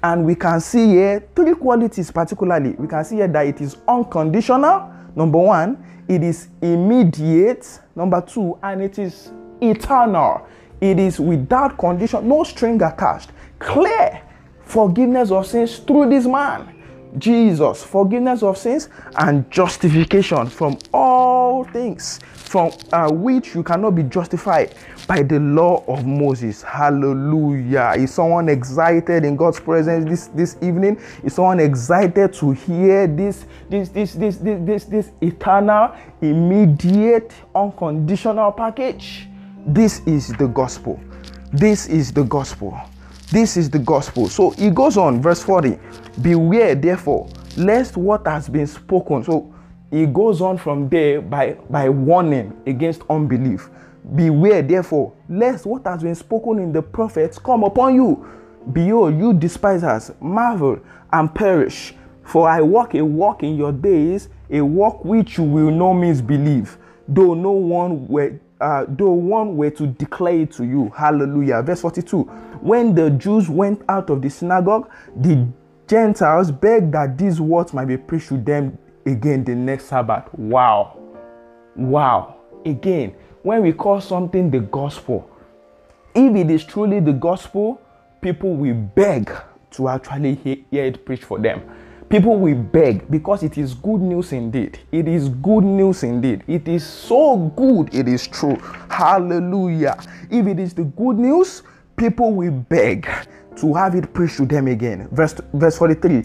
And 0.02 0.26
we 0.26 0.36
can 0.36 0.60
see 0.60 0.88
here 0.88 1.28
three 1.36 1.54
qualities, 1.54 2.12
particularly. 2.12 2.72
We 2.72 2.88
can 2.88 3.04
see 3.04 3.18
here 3.18 3.28
that 3.28 3.46
it 3.46 3.62
is 3.62 3.78
unconditional, 3.88 4.92
number 5.16 5.38
one, 5.38 5.84
it 6.08 6.24
is 6.24 6.48
immediate, 6.62 7.80
number 7.96 8.22
two, 8.22 8.58
and 8.64 8.82
it 8.82 9.00
is 9.00 9.32
eternal. 9.62 10.48
It 10.82 11.00
is 11.00 11.20
without 11.20 11.78
condition, 11.78 12.28
no 12.28 12.44
string 12.44 12.82
attached. 12.82 13.32
Clear 13.60 14.22
forgiveness 14.64 15.32
of 15.32 15.48
sins 15.48 15.80
through 15.80 16.10
this 16.10 16.26
man. 16.26 16.75
Jesus, 17.18 17.84
forgiveness 17.84 18.44
of 18.44 18.58
sins 18.58 18.90
and 19.18 19.50
justification 19.50 20.48
from 20.48 20.78
all 20.94 21.64
things 21.66 22.20
from 22.46 22.72
uh, 22.94 23.12
which 23.12 23.54
you 23.56 23.64
cannot 23.64 23.96
be 23.96 24.04
justified 24.04 24.74
by 25.08 25.22
the 25.24 25.40
law 25.40 25.84
of 25.88 26.06
Moses. 26.06 26.62
Hallelujah. 26.62 27.94
Is 27.98 28.14
someone 28.14 28.50
excited 28.50 29.26
in 29.26 29.36
God's 29.36 29.60
presence 29.60 30.06
this, 30.06 30.28
this 30.28 30.58
evening? 30.62 31.00
Is 31.24 31.34
someone 31.34 31.60
excited 31.60 32.34
to 32.34 32.52
hear 32.52 33.08
this, 33.08 33.46
this, 33.70 33.90
this, 33.90 34.14
this, 34.14 34.38
this, 34.38 34.60
this, 34.64 34.86
this 34.86 35.12
eternal, 35.22 35.96
immediate, 36.22 37.34
unconditional 37.54 38.52
package? 38.52 39.28
This 39.66 40.00
is 40.06 40.30
the 40.30 40.48
gospel. 40.48 41.00
This 41.52 41.88
is 41.88 42.12
the 42.14 42.24
gospel. 42.24 42.80
This 43.32 43.58
is 43.58 43.70
the 43.70 43.80
gospel. 43.80 44.28
So 44.28 44.52
he 44.52 44.70
goes 44.70 44.98
on, 44.98 45.22
verse 45.22 45.42
40 45.44 45.80
Beware, 46.22 46.76
therefore, 46.76 47.28
lest 47.58 47.98
what 47.98 48.26
has 48.28 48.48
been 48.48 48.68
spoken. 48.68 49.24
So 49.24 49.54
he 49.92 50.06
goes 50.06 50.42
on 50.42 50.58
from 50.58 50.90
there 50.90 51.22
by, 51.22 51.54
by 51.70 51.90
warning 51.90 52.56
against 52.66 53.02
unbelief. 53.10 53.70
Beware, 54.16 54.62
therefore, 54.62 55.14
lest 55.28 55.66
what 55.66 55.86
has 55.88 56.04
been 56.04 56.16
spoken 56.16 56.60
in 56.60 56.72
the 56.72 56.82
prophets 56.82 57.40
come 57.40 57.64
upon 57.64 57.96
you. 57.96 58.30
Behold, 58.72 59.18
you 59.18 59.34
despisers, 59.34 60.12
marvel 60.20 60.80
and 61.12 61.34
perish. 61.34 61.96
For 62.24 62.50
I 62.50 62.62
walk 62.62 62.96
a 62.96 63.04
walk 63.04 63.44
in 63.44 63.56
your 63.56 63.72
days, 63.72 64.30
a 64.50 64.62
walk 64.62 65.04
which 65.06 65.38
you 65.38 65.44
will 65.44 65.72
no 65.72 65.94
means 65.94 66.22
believe, 66.22 66.78
though 67.08 67.34
no 67.34 67.52
one 67.52 68.08
were 68.08 68.40
uh, 68.62 68.86
though 68.88 69.12
one 69.12 69.58
were 69.58 69.70
to 69.72 69.88
declare 69.88 70.42
it 70.42 70.52
to 70.54 70.64
you. 70.64 70.90
Hallelujah. 70.90 71.62
Verse 71.62 71.82
42. 71.82 72.24
When 72.62 72.96
the 72.96 73.10
Jews 73.12 73.50
went 73.50 73.82
out 73.90 74.10
of 74.10 74.22
the 74.22 74.30
synagogue, 74.30 74.90
the 75.16 75.48
Gentiles 75.88 76.52
begged 76.52 76.94
that 76.94 77.18
these 77.18 77.40
words 77.40 77.74
might 77.74 77.86
be 77.86 77.98
preached 77.98 78.30
to 78.30 78.38
them 78.38 78.78
again 79.06 79.44
the 79.44 79.56
next 79.56 79.86
Sabbath. 79.86 80.34
Wow. 80.34 81.00
Wow. 81.76 82.38
Again, 82.66 83.16
when 83.44 83.62
we 83.62 83.74
call 83.74 84.02
something 84.02 84.50
the 84.50 84.62
gospel, 84.62 85.30
if 86.16 86.36
it 86.36 86.50
is 86.50 86.64
truly 86.64 87.00
the 87.00 87.14
gospel, 87.14 87.80
people 88.22 88.56
will 88.56 88.74
beg 88.74 89.32
to 89.72 89.90
actually 89.90 90.36
hear 90.36 90.58
it 90.72 91.06
preached 91.06 91.26
for 91.26 91.38
them. 91.38 91.62
People 92.10 92.38
will 92.38 92.56
beg 92.56 93.10
because 93.10 93.42
it 93.42 93.58
is 93.58 93.74
good 93.74 94.00
news 94.00 94.32
indeed. 94.32 94.80
It 94.92 95.08
is 95.08 95.28
good 95.30 95.64
news 95.64 96.04
indeed. 96.04 96.44
It 96.48 96.68
is 96.68 96.86
so 96.86 97.38
good, 97.56 97.94
it 97.94 98.08
is 98.08 98.28
true. 98.28 98.58
Hallelujah. 98.90 99.98
If 100.30 100.46
it 100.46 100.60
is 100.60 100.74
the 100.74 100.84
good 100.84 101.18
news, 101.18 101.64
people 101.98 102.34
will 102.34 102.52
beg 102.52 103.10
to 103.58 103.74
have 103.74 103.96
it 103.96 104.14
preached 104.14 104.38
to 104.38 104.46
them 104.46 104.68
again. 104.68 105.08
Verse, 105.12 105.36
verse 105.54 105.78
43 105.78 106.24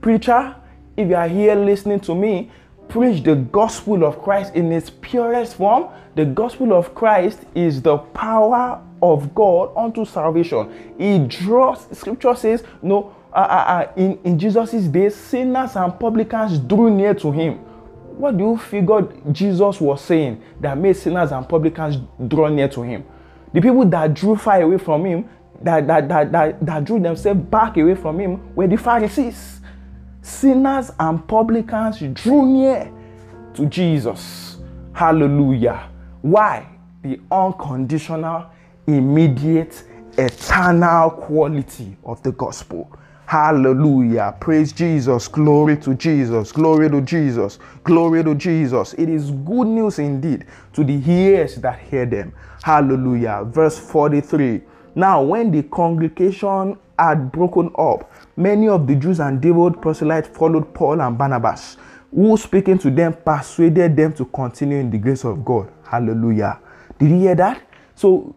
Preacher, 0.00 0.56
if 0.96 1.08
you 1.08 1.16
are 1.16 1.28
here 1.28 1.54
listening 1.54 2.00
to 2.00 2.14
me, 2.14 2.50
preach 2.88 3.22
the 3.22 3.34
gospel 3.34 4.04
of 4.04 4.22
Christ 4.22 4.54
in 4.54 4.72
its 4.72 4.88
purest 4.88 5.56
form. 5.56 5.88
The 6.14 6.24
gospel 6.24 6.72
of 6.72 6.94
Christ 6.94 7.40
is 7.54 7.82
the 7.82 7.98
power 7.98 8.82
of 9.02 9.34
God 9.34 9.72
unto 9.76 10.04
salvation. 10.04 10.94
It 10.98 11.28
draws, 11.28 11.86
scripture 11.96 12.34
says, 12.34 12.64
no, 12.82 13.14
uh, 13.32 13.36
uh, 13.36 13.92
in, 13.96 14.18
in 14.24 14.38
Jesus' 14.38 14.84
day, 14.86 15.10
sinners 15.10 15.76
and 15.76 15.98
publicans 15.98 16.58
drew 16.58 16.90
near 16.90 17.14
to 17.14 17.30
him. 17.30 17.54
What 18.18 18.36
do 18.36 18.44
you 18.44 18.58
figure 18.58 19.02
Jesus 19.30 19.80
was 19.80 20.00
saying 20.00 20.42
that 20.60 20.76
made 20.76 20.96
sinners 20.96 21.30
and 21.30 21.48
publicans 21.48 21.98
draw 22.26 22.48
near 22.48 22.68
to 22.68 22.82
him? 22.82 23.04
The 23.52 23.60
people 23.60 23.84
that 23.86 24.12
drew 24.14 24.34
far 24.34 24.60
away 24.60 24.78
from 24.78 25.04
him, 25.04 25.28
that, 25.62 25.86
that, 25.86 26.08
that, 26.08 26.32
that, 26.32 26.66
that 26.66 26.84
drew 26.84 27.00
themselves 27.00 27.40
back 27.42 27.76
away 27.76 27.94
from 27.94 28.18
him, 28.18 28.54
were 28.54 28.66
the 28.66 28.76
Pharisees. 28.76 29.60
Sinners 30.20 30.90
and 30.98 31.26
publicans 31.28 32.00
drew 32.14 32.46
near 32.46 32.92
to 33.54 33.66
Jesus. 33.66 34.58
Hallelujah. 34.92 35.88
Why? 36.22 36.68
The 37.02 37.20
unconditional, 37.30 38.46
immediate, 38.86 39.84
eternal 40.18 41.10
quality 41.10 41.96
of 42.04 42.22
the 42.24 42.32
gospel. 42.32 42.90
Hallelujah. 43.28 44.34
Praise 44.40 44.72
Jesus. 44.72 45.28
Glory 45.28 45.76
to 45.76 45.94
Jesus. 45.94 46.50
Glory 46.50 46.88
to 46.88 47.02
Jesus. 47.02 47.58
Glory 47.84 48.24
to 48.24 48.34
Jesus. 48.34 48.94
It 48.94 49.10
is 49.10 49.30
good 49.30 49.66
news 49.66 49.98
indeed 49.98 50.46
to 50.72 50.82
the 50.82 50.94
ears 51.06 51.56
that 51.56 51.78
hear 51.78 52.06
them. 52.06 52.32
Hallelujah. 52.62 53.44
Verse 53.44 53.78
43. 53.78 54.62
Now, 54.94 55.20
when 55.20 55.50
the 55.50 55.62
congregation 55.64 56.78
had 56.98 57.30
broken 57.30 57.70
up, 57.76 58.10
many 58.34 58.66
of 58.66 58.86
the 58.86 58.94
Jews 58.94 59.20
and 59.20 59.42
devout 59.42 59.82
proselytes 59.82 60.28
followed 60.28 60.72
Paul 60.72 61.02
and 61.02 61.18
Barnabas, 61.18 61.76
who 62.10 62.34
speaking 62.38 62.78
to 62.78 62.90
them 62.90 63.12
persuaded 63.12 63.94
them 63.94 64.14
to 64.14 64.24
continue 64.24 64.78
in 64.78 64.90
the 64.90 64.96
grace 64.96 65.24
of 65.26 65.44
God. 65.44 65.70
Hallelujah. 65.84 66.60
Did 66.98 67.10
you 67.10 67.18
hear 67.18 67.34
that? 67.34 67.60
So 67.94 68.34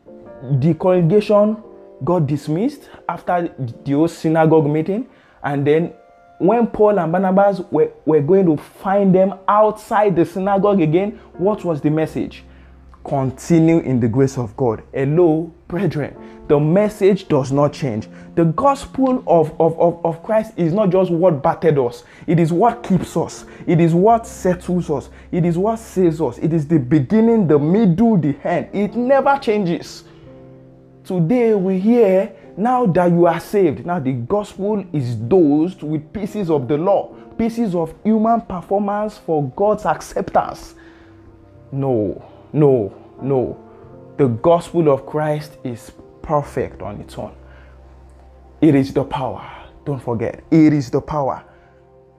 the 0.60 0.74
congregation 0.74 1.64
got 2.04 2.28
dismissed 2.28 2.90
after 3.08 3.54
the 3.86 4.08
synagogue 4.08 4.68
meeting. 4.68 5.08
And 5.44 5.66
then 5.66 5.94
when 6.40 6.68
Paul 6.68 7.00
and 7.00 7.12
Barnabas 7.12 7.62
were, 7.72 7.92
were 8.06 8.22
going 8.22 8.46
to 8.48 8.58
find 8.58 9.14
them 9.14 9.36
outside 9.48 10.16
the 10.16 10.26
synagogue 10.26 10.82
again, 10.82 11.20
what 11.34 11.64
was 11.64 11.82
the 11.82 11.90
message? 11.90 12.44
Continue 13.04 13.80
in 13.80 14.00
the 14.00 14.08
grace 14.08 14.38
of 14.38 14.56
God. 14.58 14.84
Hello, 14.94 15.52
brethren. 15.68 16.16
The 16.48 16.60
message 16.60 17.28
does 17.28 17.52
not 17.52 17.74
change. 17.74 18.08
The 18.36 18.46
gospel 18.46 19.24
of, 19.26 19.60
of, 19.60 19.80
of, 19.80 20.06
of 20.06 20.22
Christ 20.24 20.54
is 20.58 20.74
not 20.74 20.90
just 20.90 21.10
what 21.10 21.42
battered 21.42 21.80
us, 21.80 22.04
it 22.28 22.40
is 22.40 22.52
what 22.52 22.84
keeps 22.84 23.16
us, 23.16 23.46
it 23.68 23.80
is 23.80 23.94
what 23.94 24.28
settles 24.28 24.90
us, 24.90 25.10
it 25.32 25.46
is 25.46 25.58
what 25.58 25.78
saves 25.80 26.20
us. 26.20 26.38
It 26.40 26.54
is 26.54 26.68
the 26.68 26.80
beginning, 26.80 27.48
the 27.48 27.58
middle, 27.58 28.18
the 28.18 28.36
end. 28.44 28.70
It 28.74 28.96
never 28.96 29.38
changes. 29.38 30.04
Today 31.12 31.54
we 31.54 31.78
hear 31.78 32.34
now 32.56 32.86
that 32.86 33.12
you 33.12 33.26
are 33.26 33.42
saved. 33.42 33.86
Now 33.86 34.00
the 34.00 34.14
gospel 34.14 34.82
is 34.94 35.14
dosed 35.16 35.84
with 35.84 36.14
pieces 36.14 36.50
of 36.50 36.70
the 36.70 36.78
law, 36.78 37.14
pieces 37.38 37.76
of 37.76 37.94
human 38.02 38.40
performance 38.40 39.18
for 39.18 39.50
God's 39.50 39.86
acceptance. 39.86 40.74
No, 41.70 42.24
no, 42.54 42.96
no. 43.22 43.62
The 44.16 44.30
gospel 44.30 44.88
of 44.90 45.06
Christ 45.06 45.58
is 45.66 45.92
perfect 46.22 46.82
on 46.82 47.02
its 47.02 47.18
own. 47.18 47.36
It 48.62 48.74
is 48.74 48.94
the 48.94 49.04
power. 49.04 49.46
Don't 49.84 50.02
forget, 50.02 50.46
it 50.50 50.72
is 50.72 50.90
the 50.90 51.02
power. 51.02 51.44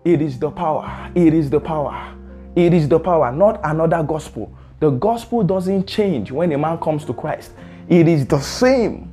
It 0.04 0.20
is 0.20 0.38
the 0.38 0.50
power. 0.50 1.10
It 1.14 1.32
is 1.32 1.48
the 1.48 1.60
power. 1.60 2.14
It 2.54 2.74
is 2.74 2.90
the 2.90 3.00
power, 3.00 3.32
not 3.32 3.58
another 3.64 4.02
gospel. 4.02 4.52
The 4.80 4.90
gospel 4.90 5.42
doesn't 5.44 5.86
change 5.86 6.30
when 6.30 6.52
a 6.52 6.58
man 6.58 6.76
comes 6.76 7.06
to 7.06 7.14
Christ. 7.14 7.52
It 7.88 8.08
is 8.08 8.26
the 8.26 8.40
same 8.40 9.10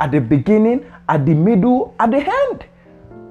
at 0.00 0.10
the 0.10 0.20
beginning, 0.20 0.84
at 1.08 1.24
the 1.24 1.34
middle, 1.34 1.94
at 1.98 2.10
the 2.10 2.18
end. 2.18 2.64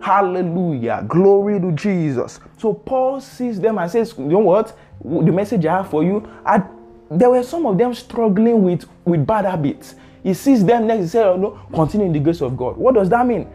Hallelujah. 0.01 1.05
Glory 1.07 1.59
to 1.59 1.71
Jesus. 1.73 2.39
So 2.57 2.73
Paul 2.73 3.21
sees 3.21 3.59
them 3.59 3.77
and 3.77 3.89
says, 3.89 4.15
You 4.17 4.25
know 4.25 4.39
what? 4.39 4.77
The 5.03 5.31
message 5.31 5.65
I 5.65 5.77
have 5.77 5.89
for 5.89 6.03
you. 6.03 6.27
I, 6.45 6.63
there 7.09 7.29
were 7.29 7.43
some 7.43 7.65
of 7.65 7.77
them 7.77 7.93
struggling 7.93 8.63
with, 8.63 8.85
with 9.05 9.27
bad 9.27 9.45
habits. 9.45 9.95
He 10.23 10.33
sees 10.33 10.63
them 10.63 10.87
next, 10.87 11.01
he 11.01 11.07
said, 11.07 11.25
oh, 11.25 11.35
no, 11.35 11.59
continue 11.73 12.05
in 12.05 12.13
the 12.13 12.19
grace 12.19 12.41
of 12.41 12.55
God. 12.55 12.77
What 12.77 12.95
does 12.95 13.09
that 13.09 13.25
mean? 13.25 13.47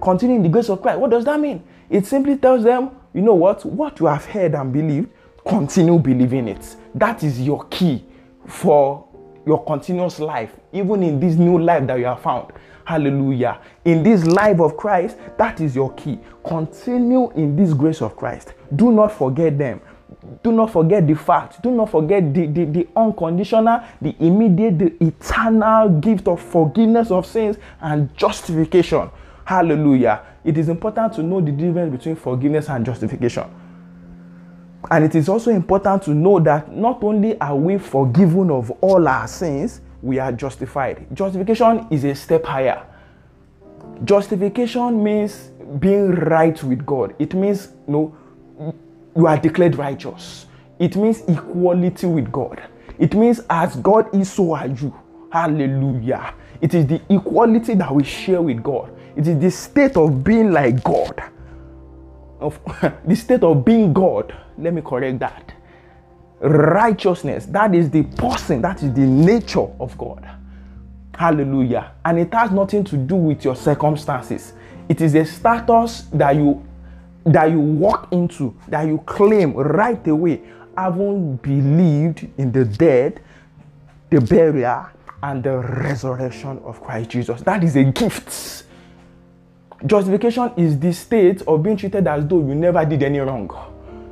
Continue 0.00 0.36
in 0.36 0.42
the 0.42 0.48
grace 0.48 0.68
of 0.68 0.82
Christ. 0.82 1.00
What 1.00 1.10
does 1.10 1.24
that 1.24 1.40
mean? 1.40 1.62
It 1.88 2.06
simply 2.06 2.36
tells 2.36 2.62
them, 2.62 2.90
you 3.14 3.22
know 3.22 3.34
what? 3.34 3.64
What 3.64 3.98
you 4.00 4.06
have 4.06 4.24
heard 4.26 4.54
and 4.54 4.72
believed, 4.72 5.08
continue 5.46 5.98
believing 5.98 6.48
it. 6.48 6.76
That 6.94 7.24
is 7.24 7.40
your 7.40 7.64
key 7.64 8.04
for 8.46 9.06
your 9.50 9.64
continuous 9.64 10.20
life, 10.20 10.54
even 10.72 11.02
in 11.02 11.18
this 11.18 11.34
new 11.34 11.58
life 11.58 11.84
that 11.88 11.98
you 11.98 12.04
have 12.04 12.20
found. 12.22 12.52
Hallelujah. 12.84 13.60
In 13.84 14.04
this 14.04 14.24
life 14.24 14.60
of 14.60 14.76
Christ, 14.76 15.16
that 15.38 15.60
is 15.60 15.74
your 15.74 15.92
key. 15.94 16.20
Continue 16.46 17.32
in 17.32 17.56
this 17.56 17.74
grace 17.74 18.00
of 18.00 18.16
Christ. 18.16 18.54
Do 18.76 18.92
not 18.92 19.10
forget 19.10 19.58
them. 19.58 19.80
Do 20.44 20.52
not 20.52 20.70
forget 20.72 21.04
the 21.04 21.14
fact. 21.14 21.62
Do 21.62 21.72
not 21.72 21.90
forget 21.90 22.32
the, 22.32 22.46
the, 22.46 22.64
the 22.64 22.88
unconditional, 22.94 23.80
the 24.00 24.14
immediate, 24.20 24.78
the 24.78 25.04
eternal 25.04 25.88
gift 26.00 26.28
of 26.28 26.40
forgiveness 26.40 27.10
of 27.10 27.26
sins 27.26 27.56
and 27.80 28.14
justification. 28.16 29.10
Hallelujah. 29.44 30.22
It 30.44 30.56
is 30.58 30.68
important 30.68 31.14
to 31.14 31.24
know 31.24 31.40
the 31.40 31.50
difference 31.50 31.90
between 31.90 32.14
forgiveness 32.14 32.68
and 32.68 32.86
justification. 32.86 33.50
And 34.90 35.04
it 35.04 35.14
is 35.14 35.28
also 35.28 35.50
important 35.50 36.02
to 36.04 36.14
know 36.14 36.40
that 36.40 36.72
not 36.74 37.02
only 37.02 37.38
are 37.40 37.56
we 37.56 37.78
forgiven 37.78 38.50
of 38.50 38.70
all 38.80 39.06
our 39.06 39.28
sins, 39.28 39.80
we 40.02 40.18
are 40.18 40.32
justified. 40.32 41.06
Justification 41.12 41.86
is 41.90 42.04
a 42.04 42.14
step 42.14 42.44
higher. 42.44 42.86
Justification 44.04 45.02
means 45.02 45.50
being 45.78 46.12
right 46.12 46.62
with 46.62 46.86
God. 46.86 47.14
It 47.18 47.34
means 47.34 47.68
you 47.86 47.92
know, 47.92 48.74
you 49.16 49.26
are 49.26 49.36
declared 49.36 49.76
righteous. 49.76 50.46
It 50.78 50.96
means 50.96 51.20
equality 51.28 52.06
with 52.06 52.32
God. 52.32 52.62
It 52.98 53.14
means 53.14 53.40
as 53.50 53.76
God 53.76 54.14
is, 54.14 54.32
so 54.32 54.54
are 54.54 54.66
you. 54.66 54.94
Hallelujah. 55.30 56.34
It 56.60 56.74
is 56.74 56.86
the 56.86 57.00
equality 57.08 57.74
that 57.74 57.94
we 57.94 58.04
share 58.04 58.40
with 58.40 58.62
God. 58.62 58.90
It 59.16 59.26
is 59.26 59.38
the 59.38 59.50
state 59.50 59.96
of 59.96 60.24
being 60.24 60.52
like 60.52 60.82
God. 60.82 61.22
Of 62.40 62.58
the 63.06 63.16
state 63.16 63.42
of 63.42 63.64
being 63.64 63.92
God. 63.92 64.34
Let 64.58 64.74
me 64.74 64.82
correct 64.82 65.18
that. 65.20 65.54
Righteousness, 66.40 67.46
that 67.46 67.74
is 67.74 67.90
the 67.90 68.02
person, 68.02 68.62
that 68.62 68.82
is 68.82 68.92
the 68.94 69.02
nature 69.02 69.68
of 69.78 69.96
God. 69.98 70.26
Hallelujah. 71.14 71.92
And 72.04 72.18
it 72.18 72.32
has 72.32 72.50
nothing 72.50 72.82
to 72.84 72.96
do 72.96 73.14
with 73.14 73.44
your 73.44 73.54
circumstances. 73.54 74.54
It 74.88 75.00
is 75.02 75.14
a 75.14 75.24
status 75.24 76.02
that 76.12 76.34
you 76.34 76.64
that 77.24 77.50
you 77.50 77.60
walk 77.60 78.08
into, 78.12 78.56
that 78.68 78.86
you 78.86 78.98
claim 78.98 79.52
right 79.52 80.06
away, 80.08 80.40
having 80.76 81.36
believed 81.36 82.26
in 82.38 82.50
the 82.50 82.64
dead, 82.64 83.20
the 84.08 84.20
burial, 84.20 84.86
and 85.22 85.44
the 85.44 85.58
resurrection 85.58 86.58
of 86.64 86.82
Christ 86.82 87.10
Jesus. 87.10 87.42
That 87.42 87.62
is 87.62 87.76
a 87.76 87.84
gift. 87.84 88.64
Justification 89.86 90.52
is 90.58 90.78
the 90.78 90.92
state 90.92 91.40
of 91.42 91.62
being 91.62 91.76
treated 91.76 92.06
as 92.06 92.26
though 92.26 92.38
you 92.38 92.54
never 92.54 92.84
did 92.84 93.02
any 93.02 93.18
wrong. 93.18 93.50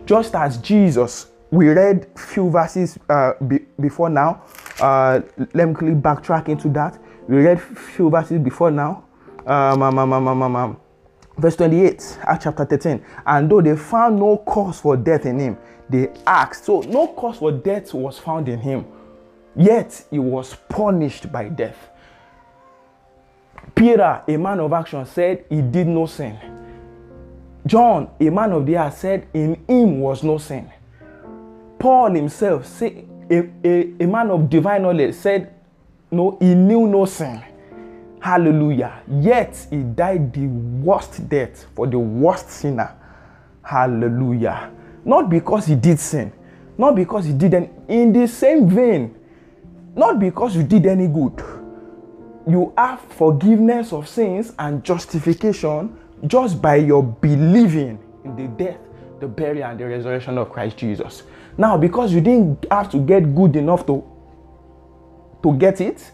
Just 0.06 0.34
as 0.34 0.56
Jesus, 0.58 1.26
we 1.50 1.68
read 1.68 2.06
few 2.16 2.50
verses 2.50 2.98
uh, 3.10 3.32
be, 3.46 3.60
before 3.78 4.08
now. 4.08 4.42
Uh, 4.80 5.20
let 5.52 5.68
me 5.68 5.74
quickly 5.74 5.94
backtrack 5.94 6.48
into 6.48 6.70
that. 6.70 6.98
We 7.28 7.36
read 7.36 7.60
few 7.60 8.08
verses 8.08 8.38
before 8.40 8.70
now. 8.70 9.04
Um, 9.46 9.82
um, 9.82 9.98
um, 9.98 10.12
um, 10.12 10.42
um, 10.42 10.56
um, 10.56 10.80
verse 11.36 11.56
28, 11.56 12.18
Acts 12.22 12.44
chapter 12.44 12.64
13. 12.64 13.04
And 13.26 13.50
though 13.50 13.60
they 13.60 13.76
found 13.76 14.18
no 14.18 14.38
cause 14.38 14.80
for 14.80 14.96
death 14.96 15.26
in 15.26 15.38
him, 15.38 15.58
they 15.90 16.08
asked. 16.26 16.64
So, 16.64 16.80
no 16.80 17.08
cause 17.08 17.38
for 17.38 17.52
death 17.52 17.92
was 17.92 18.18
found 18.18 18.48
in 18.48 18.58
him, 18.58 18.86
yet 19.54 20.06
he 20.10 20.18
was 20.18 20.54
punished 20.68 21.30
by 21.30 21.48
death. 21.48 21.76
Peter, 23.78 24.22
a 24.26 24.36
man 24.36 24.58
of 24.58 24.72
action, 24.72 25.06
said 25.06 25.44
he 25.48 25.62
did 25.62 25.86
no 25.86 26.06
sin. 26.06 26.36
John, 27.64 28.10
a 28.18 28.28
man 28.28 28.50
of 28.50 28.66
the 28.66 28.76
earth, 28.76 28.98
said 28.98 29.28
in 29.32 29.54
him 29.68 30.00
was 30.00 30.24
no 30.24 30.38
sin. 30.38 30.68
Paul 31.78 32.12
himself, 32.14 32.66
say, 32.66 33.04
a, 33.30 33.48
a, 33.64 33.94
a 34.00 34.06
man 34.06 34.30
of 34.30 34.50
divine 34.50 34.82
knowledge, 34.82 35.14
said, 35.14 35.54
No, 36.10 36.36
he 36.40 36.56
knew 36.56 36.88
no 36.88 37.04
sin. 37.04 37.40
Hallelujah. 38.20 39.00
Yet 39.06 39.68
he 39.70 39.76
died 39.84 40.32
the 40.32 40.48
worst 40.48 41.28
death 41.28 41.66
for 41.76 41.86
the 41.86 42.00
worst 42.00 42.50
sinner. 42.50 42.96
Hallelujah. 43.62 44.72
Not 45.04 45.30
because 45.30 45.66
he 45.66 45.76
did 45.76 46.00
sin, 46.00 46.32
not 46.76 46.96
because 46.96 47.26
he 47.26 47.32
did 47.32 47.54
any, 47.54 47.70
in 47.86 48.12
the 48.12 48.26
same 48.26 48.68
vein, 48.68 49.14
not 49.94 50.18
because 50.18 50.56
you 50.56 50.64
did 50.64 50.84
any 50.86 51.06
good. 51.06 51.40
You 52.48 52.72
have 52.78 53.00
forgiveness 53.00 53.92
of 53.92 54.08
sins 54.08 54.54
and 54.58 54.82
justification 54.82 55.94
just 56.26 56.62
by 56.62 56.76
your 56.76 57.02
believing 57.02 57.98
in 58.24 58.36
the 58.36 58.48
death, 58.48 58.78
the 59.20 59.28
burial, 59.28 59.70
and 59.70 59.78
the 59.78 59.86
resurrection 59.86 60.38
of 60.38 60.50
Christ 60.50 60.78
Jesus. 60.78 61.24
Now, 61.58 61.76
because 61.76 62.10
you 62.12 62.22
didn't 62.22 62.64
have 62.70 62.90
to 62.92 62.98
get 62.98 63.34
good 63.34 63.54
enough 63.54 63.84
to, 63.86 64.02
to 65.42 65.56
get 65.58 65.82
it, 65.82 66.10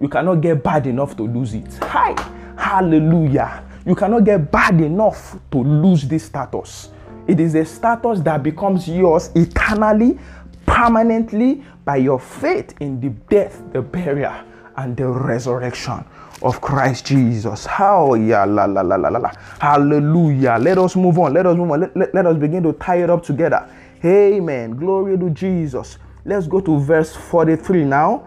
you 0.00 0.08
cannot 0.08 0.36
get 0.36 0.62
bad 0.62 0.86
enough 0.86 1.16
to 1.18 1.24
lose 1.24 1.52
it. 1.52 1.78
Hi, 1.82 2.14
hallelujah. 2.56 3.64
You 3.84 3.94
cannot 3.94 4.24
get 4.24 4.50
bad 4.50 4.80
enough 4.80 5.38
to 5.50 5.58
lose 5.58 6.08
this 6.08 6.24
status. 6.24 6.88
It 7.26 7.40
is 7.40 7.54
a 7.54 7.64
status 7.64 8.20
that 8.20 8.42
becomes 8.42 8.88
yours 8.88 9.30
eternally, 9.34 10.18
permanently 10.64 11.62
by 11.84 11.96
your 11.96 12.18
faith 12.18 12.74
in 12.80 13.00
the 13.00 13.10
death, 13.10 13.62
the 13.72 13.82
burial, 13.82 14.34
and 14.76 14.96
the 14.96 15.06
resurrection 15.06 16.04
of 16.42 16.60
Christ 16.60 17.06
Jesus. 17.06 17.66
How 17.66 18.14
yeah, 18.14 18.44
la, 18.44 18.64
la, 18.64 18.82
la, 18.82 18.96
la, 18.96 19.08
la, 19.08 19.18
la. 19.18 19.30
Hallelujah. 19.60 20.58
Let 20.60 20.78
us 20.78 20.96
move 20.96 21.18
on. 21.18 21.32
Let 21.32 21.46
us 21.46 21.56
move 21.56 21.70
on. 21.70 21.80
Let, 21.80 21.96
let, 21.96 22.14
let 22.14 22.26
us 22.26 22.36
begin 22.36 22.62
to 22.64 22.72
tie 22.74 23.02
it 23.02 23.10
up 23.10 23.22
together. 23.22 23.68
Amen. 24.04 24.72
Glory 24.76 25.18
to 25.18 25.30
Jesus. 25.30 25.98
Let's 26.24 26.46
go 26.46 26.60
to 26.60 26.78
verse 26.78 27.14
43 27.14 27.84
now. 27.84 28.26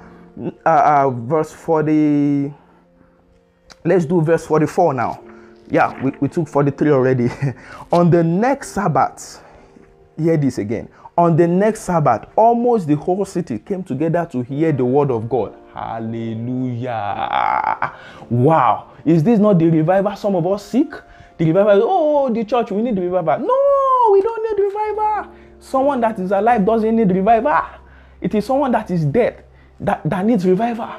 Uh, 0.65 0.69
uh, 0.69 1.09
verse 1.09 1.51
40. 1.51 2.53
Let's 3.83 4.05
do 4.05 4.21
verse 4.21 4.45
44 4.45 4.93
now. 4.93 5.23
Yeah, 5.69 6.01
we, 6.03 6.11
we 6.21 6.27
took 6.27 6.47
43 6.47 6.91
already. 6.91 7.29
On 7.91 8.09
the 8.09 8.23
next 8.23 8.69
Sabbath, 8.69 9.43
hear 10.17 10.37
this 10.37 10.57
again. 10.57 10.89
On 11.17 11.35
the 11.35 11.47
next 11.47 11.81
Sabbath, 11.81 12.25
almost 12.35 12.87
the 12.87 12.95
whole 12.95 13.25
city 13.25 13.59
came 13.59 13.83
together 13.83 14.27
to 14.31 14.41
hear 14.41 14.71
the 14.71 14.85
word 14.85 15.09
of 15.11 15.27
God. 15.27 15.57
Hallelujah. 15.77 16.95
Wow. 18.31 18.93
Is 19.05 19.23
this 19.23 19.37
not 19.39 19.59
the 19.59 19.69
revival 19.69 20.15
some 20.15 20.35
of 20.35 20.47
us 20.47 20.65
seek? 20.65 20.91
The 21.37 21.45
revival, 21.45 21.81
oh, 21.83 22.33
the 22.33 22.43
church, 22.45 22.71
we 22.71 22.81
need 22.81 22.97
revival. 22.97 23.37
No, 23.45 24.09
we 24.11 24.21
don't 24.21 24.41
need 24.43 24.57
revival. 24.63 25.31
Someone 25.59 26.01
that 26.01 26.17
is 26.17 26.31
alive 26.31 26.65
doesn't 26.65 26.95
need 26.95 27.11
revival. 27.11 27.61
It 28.19 28.33
is 28.33 28.45
someone 28.45 28.71
that 28.71 28.89
is 28.89 29.05
dead 29.05 29.45
that, 29.79 30.01
that 30.03 30.25
needs 30.25 30.47
revival. 30.47 30.89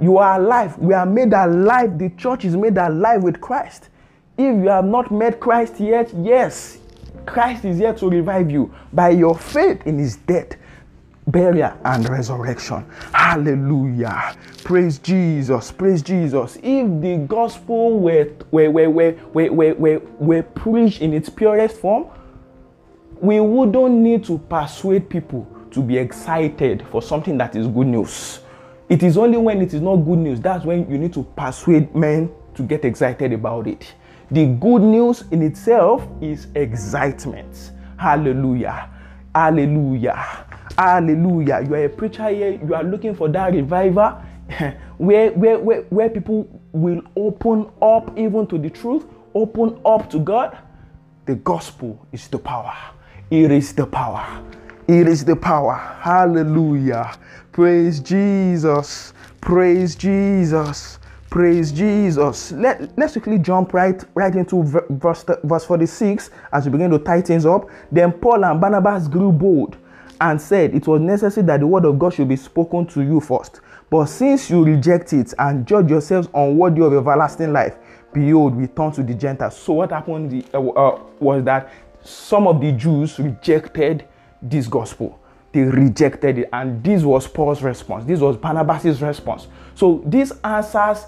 You 0.00 0.18
are 0.18 0.40
alive. 0.40 0.76
We 0.78 0.92
are 0.92 1.06
made 1.06 1.32
alive. 1.32 1.96
The 1.96 2.10
church 2.10 2.44
is 2.44 2.56
made 2.56 2.76
alive 2.78 3.22
with 3.22 3.40
Christ. 3.40 3.90
If 4.36 4.56
you 4.56 4.68
have 4.68 4.84
not 4.84 5.12
met 5.12 5.38
Christ 5.38 5.78
yet, 5.78 6.12
yes, 6.14 6.78
Christ 7.26 7.64
is 7.64 7.78
here 7.78 7.94
to 7.94 8.10
revive 8.10 8.50
you 8.50 8.74
by 8.92 9.10
your 9.10 9.36
faith 9.38 9.86
in 9.86 9.98
his 9.98 10.16
death, 10.16 10.56
burial, 11.26 11.72
and 11.84 12.08
resurrection. 12.08 12.84
Hallelujah. 13.12 14.36
Praise 14.64 14.98
Jesus. 14.98 15.72
Praise 15.72 16.02
Jesus. 16.02 16.56
If 16.62 17.00
the 17.02 17.24
gospel 17.28 17.98
were, 17.98 18.30
were, 18.50 18.70
were, 18.70 18.90
were, 18.90 19.14
were, 19.32 19.52
were, 19.52 19.74
were, 19.74 20.02
were 20.18 20.42
preached 20.42 21.00
in 21.02 21.12
its 21.12 21.28
purest 21.28 21.76
form, 21.78 22.06
we 23.20 23.40
wouldn't 23.40 23.94
need 23.94 24.24
to 24.24 24.38
persuade 24.38 25.08
people 25.08 25.46
to 25.70 25.82
be 25.82 25.98
excited 25.98 26.86
for 26.90 27.02
something 27.02 27.36
that 27.38 27.56
is 27.56 27.66
good 27.66 27.86
news. 27.86 28.40
It 28.88 29.02
is 29.02 29.18
only 29.18 29.38
when 29.38 29.60
it 29.62 29.74
is 29.74 29.80
not 29.80 29.96
good 29.96 30.18
news 30.18 30.40
that's 30.40 30.64
when 30.64 30.88
you 30.88 30.96
need 30.96 31.12
to 31.14 31.24
persuade 31.36 31.94
men 31.94 32.30
to 32.54 32.62
get 32.62 32.84
excited 32.84 33.32
about 33.32 33.66
it. 33.66 33.94
The 34.30 34.46
good 34.46 34.82
news 34.82 35.24
in 35.30 35.42
itself 35.42 36.06
is 36.20 36.46
excitement. 36.54 37.72
Hallelujah. 37.98 38.90
Hallelujah. 39.34 40.45
Hallelujah. 40.78 41.64
You 41.66 41.74
are 41.74 41.84
a 41.84 41.88
preacher 41.88 42.28
here, 42.28 42.60
you 42.62 42.74
are 42.74 42.84
looking 42.84 43.14
for 43.14 43.28
that 43.30 43.52
revival 43.54 44.20
where, 44.98 45.30
where, 45.32 45.58
where, 45.58 45.82
where 45.82 46.10
people 46.10 46.48
will 46.72 47.02
open 47.16 47.70
up 47.80 48.16
even 48.18 48.46
to 48.48 48.58
the 48.58 48.70
truth, 48.70 49.06
open 49.34 49.80
up 49.84 50.10
to 50.10 50.18
God. 50.18 50.58
The 51.24 51.36
gospel 51.36 52.06
is 52.12 52.28
the 52.28 52.38
power. 52.38 52.74
It 53.30 53.50
is 53.50 53.72
the 53.72 53.86
power. 53.86 54.44
It 54.86 55.08
is 55.08 55.24
the 55.24 55.34
power. 55.34 55.74
Hallelujah. 56.00 57.18
Praise 57.52 57.98
Jesus. 57.98 59.12
Praise 59.40 59.96
Jesus. 59.96 60.98
Praise 61.30 61.72
Jesus. 61.72 62.52
Let, 62.52 62.96
let's 62.96 63.14
quickly 63.14 63.38
jump 63.38 63.74
right 63.74 64.02
right 64.14 64.34
into 64.34 64.62
verse, 64.62 65.24
verse 65.42 65.64
46 65.64 66.30
as 66.52 66.66
we 66.66 66.70
begin 66.70 66.90
to 66.92 67.22
things 67.22 67.44
up. 67.44 67.68
Then 67.90 68.12
Paul 68.12 68.44
and 68.44 68.60
Barnabas 68.60 69.08
grew 69.08 69.32
bold 69.32 69.76
and 70.20 70.40
said 70.40 70.74
it 70.74 70.86
was 70.86 71.00
necessary 71.00 71.46
that 71.46 71.60
the 71.60 71.66
word 71.66 71.84
of 71.84 71.98
God 71.98 72.14
should 72.14 72.28
be 72.28 72.36
spoken 72.36 72.86
to 72.86 73.02
you 73.02 73.20
first. 73.20 73.60
But 73.90 74.06
since 74.06 74.50
you 74.50 74.64
reject 74.64 75.12
it 75.12 75.32
and 75.38 75.66
judge 75.66 75.90
yourselves 75.90 76.28
unworthy 76.34 76.82
of 76.82 76.92
everlasting 76.92 77.52
life, 77.52 77.76
behold, 78.12 78.56
we 78.56 78.66
turn 78.66 78.92
to 78.92 79.02
the 79.02 79.14
Gentiles. 79.14 79.56
So 79.56 79.74
what 79.74 79.90
happened 79.90 80.44
uh, 80.52 80.58
uh, 80.58 81.00
was 81.20 81.44
that 81.44 81.70
some 82.02 82.46
of 82.46 82.60
the 82.60 82.72
Jews 82.72 83.18
rejected 83.18 84.06
this 84.42 84.66
gospel. 84.66 85.20
They 85.52 85.62
rejected 85.62 86.38
it, 86.38 86.48
and 86.52 86.82
this 86.82 87.02
was 87.02 87.26
Paul's 87.26 87.62
response. 87.62 88.04
This 88.04 88.20
was 88.20 88.36
Barnabas's 88.36 89.00
response. 89.00 89.48
So 89.74 90.02
this 90.04 90.32
answers 90.44 91.06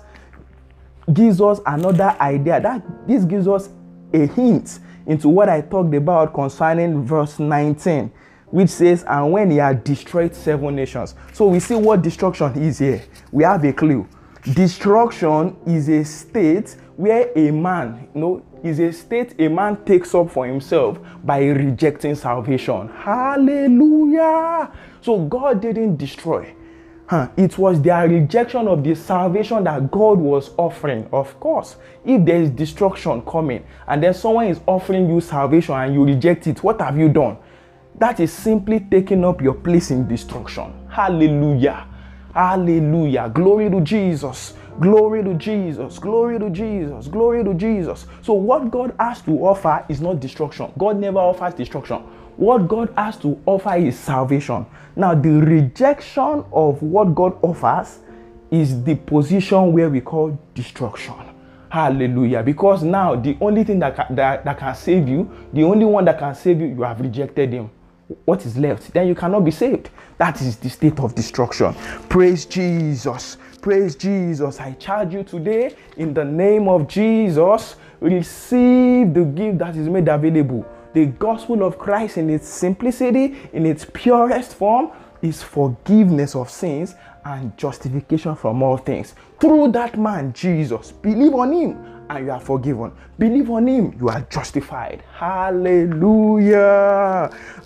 gives 1.12 1.40
us 1.40 1.60
another 1.66 2.16
idea. 2.20 2.60
That 2.60 2.82
this 3.06 3.24
gives 3.24 3.46
us 3.48 3.68
a 4.12 4.26
hint 4.26 4.78
into 5.06 5.28
what 5.28 5.48
I 5.48 5.60
talked 5.62 5.94
about 5.94 6.34
concerning 6.34 7.04
verse 7.04 7.38
19, 7.38 8.10
which 8.50 8.70
says, 8.70 9.04
And 9.06 9.32
when 9.32 9.50
he 9.50 9.58
had 9.58 9.84
destroyed 9.84 10.34
seven 10.34 10.76
nations. 10.76 11.14
So 11.32 11.48
we 11.48 11.60
see 11.60 11.74
what 11.74 12.02
destruction 12.02 12.52
is 12.62 12.78
here. 12.78 13.02
We 13.30 13.44
have 13.44 13.64
a 13.64 13.72
clue. 13.72 14.08
Destruction 14.54 15.56
is 15.66 15.88
a 15.88 16.04
state 16.04 16.76
where 16.96 17.30
a 17.36 17.50
man, 17.50 18.08
you 18.14 18.20
know, 18.20 18.42
is 18.62 18.78
a 18.80 18.92
state 18.92 19.34
a 19.38 19.48
man 19.48 19.84
takes 19.84 20.14
up 20.14 20.30
for 20.30 20.46
himself 20.46 20.98
by 21.24 21.44
rejecting 21.44 22.14
salvation. 22.14 22.88
Hallelujah. 22.88 24.72
So 25.00 25.24
God 25.24 25.60
didn't 25.60 25.96
destroy. 25.96 26.54
Huh. 27.06 27.28
It 27.38 27.56
was 27.56 27.80
their 27.80 28.06
rejection 28.06 28.68
of 28.68 28.84
the 28.84 28.94
salvation 28.94 29.64
that 29.64 29.90
God 29.90 30.18
was 30.18 30.50
offering. 30.58 31.08
Of 31.10 31.40
course, 31.40 31.76
if 32.04 32.22
there 32.24 32.42
is 32.42 32.50
destruction 32.50 33.22
coming 33.22 33.64
and 33.86 34.02
then 34.02 34.12
someone 34.12 34.48
is 34.48 34.60
offering 34.66 35.08
you 35.08 35.20
salvation 35.22 35.74
and 35.74 35.94
you 35.94 36.04
reject 36.04 36.46
it, 36.46 36.62
what 36.62 36.80
have 36.82 36.98
you 36.98 37.08
done? 37.08 37.38
That 37.98 38.20
is 38.20 38.32
simply 38.32 38.78
taking 38.78 39.24
up 39.24 39.42
your 39.42 39.54
place 39.54 39.90
in 39.90 40.06
destruction. 40.06 40.72
Hallelujah. 40.88 41.86
Hallelujah. 42.32 43.28
Glory 43.34 43.68
to 43.70 43.80
Jesus. 43.80 44.54
Glory 44.80 45.24
to 45.24 45.34
Jesus. 45.34 45.98
Glory 45.98 46.38
to 46.38 46.48
Jesus. 46.48 47.08
Glory 47.08 47.42
to 47.42 47.54
Jesus. 47.54 48.06
So, 48.22 48.34
what 48.34 48.70
God 48.70 48.94
has 49.00 49.20
to 49.22 49.32
offer 49.44 49.84
is 49.88 50.00
not 50.00 50.20
destruction. 50.20 50.70
God 50.78 51.00
never 51.00 51.18
offers 51.18 51.54
destruction. 51.54 51.96
What 52.36 52.68
God 52.68 52.92
has 52.96 53.16
to 53.18 53.40
offer 53.44 53.74
is 53.74 53.98
salvation. 53.98 54.64
Now, 54.94 55.16
the 55.16 55.30
rejection 55.30 56.44
of 56.52 56.80
what 56.80 57.16
God 57.16 57.36
offers 57.42 57.98
is 58.52 58.84
the 58.84 58.94
position 58.94 59.72
where 59.72 59.90
we 59.90 60.00
call 60.00 60.38
destruction. 60.54 61.14
Hallelujah. 61.68 62.44
Because 62.44 62.84
now 62.84 63.16
the 63.16 63.36
only 63.40 63.64
thing 63.64 63.80
that 63.80 64.14
that, 64.14 64.44
that 64.44 64.56
can 64.58 64.74
save 64.76 65.08
you, 65.08 65.28
the 65.52 65.64
only 65.64 65.84
one 65.84 66.04
that 66.04 66.20
can 66.20 66.36
save 66.36 66.60
you, 66.60 66.68
you 66.68 66.82
have 66.82 67.00
rejected 67.00 67.52
him. 67.52 67.70
What 68.24 68.46
is 68.46 68.56
left? 68.56 68.92
Then 68.92 69.06
you 69.06 69.14
cannot 69.14 69.44
be 69.44 69.50
saved. 69.50 69.90
That 70.16 70.40
is 70.40 70.56
the 70.56 70.70
state 70.70 70.98
of 70.98 71.14
destruction. 71.14 71.74
Praise 72.08 72.46
Jesus. 72.46 73.36
Praise 73.60 73.96
Jesus. 73.96 74.60
I 74.60 74.72
charge 74.72 75.12
you 75.12 75.24
today 75.24 75.74
in 75.96 76.14
the 76.14 76.24
name 76.24 76.68
of 76.68 76.88
Jesus. 76.88 77.76
Receive 78.00 79.12
the 79.12 79.24
gift 79.24 79.58
that 79.58 79.76
is 79.76 79.88
made 79.88 80.08
available 80.08 80.64
the 80.94 81.06
gospel 81.06 81.62
of 81.62 81.78
Christ 81.78 82.16
in 82.16 82.30
its 82.30 82.48
simplicity, 82.48 83.36
in 83.52 83.66
its 83.66 83.84
purest 83.84 84.54
form, 84.54 84.90
is 85.20 85.42
forgiveness 85.42 86.34
of 86.34 86.50
sins 86.50 86.94
and 87.24 87.56
justification 87.56 88.34
from 88.34 88.62
all 88.62 88.76
things. 88.76 89.14
Through 89.40 89.72
that 89.72 89.98
man, 89.98 90.32
Jesus, 90.32 90.92
believe 90.92 91.34
on 91.34 91.52
him 91.52 91.97
and 92.10 92.26
you 92.26 92.32
are 92.32 92.40
forgiven. 92.40 92.92
Believe 93.18 93.50
on 93.50 93.66
him, 93.66 93.96
you 94.00 94.08
are 94.08 94.20
justified. 94.30 95.02
Hallelujah. 95.14 96.58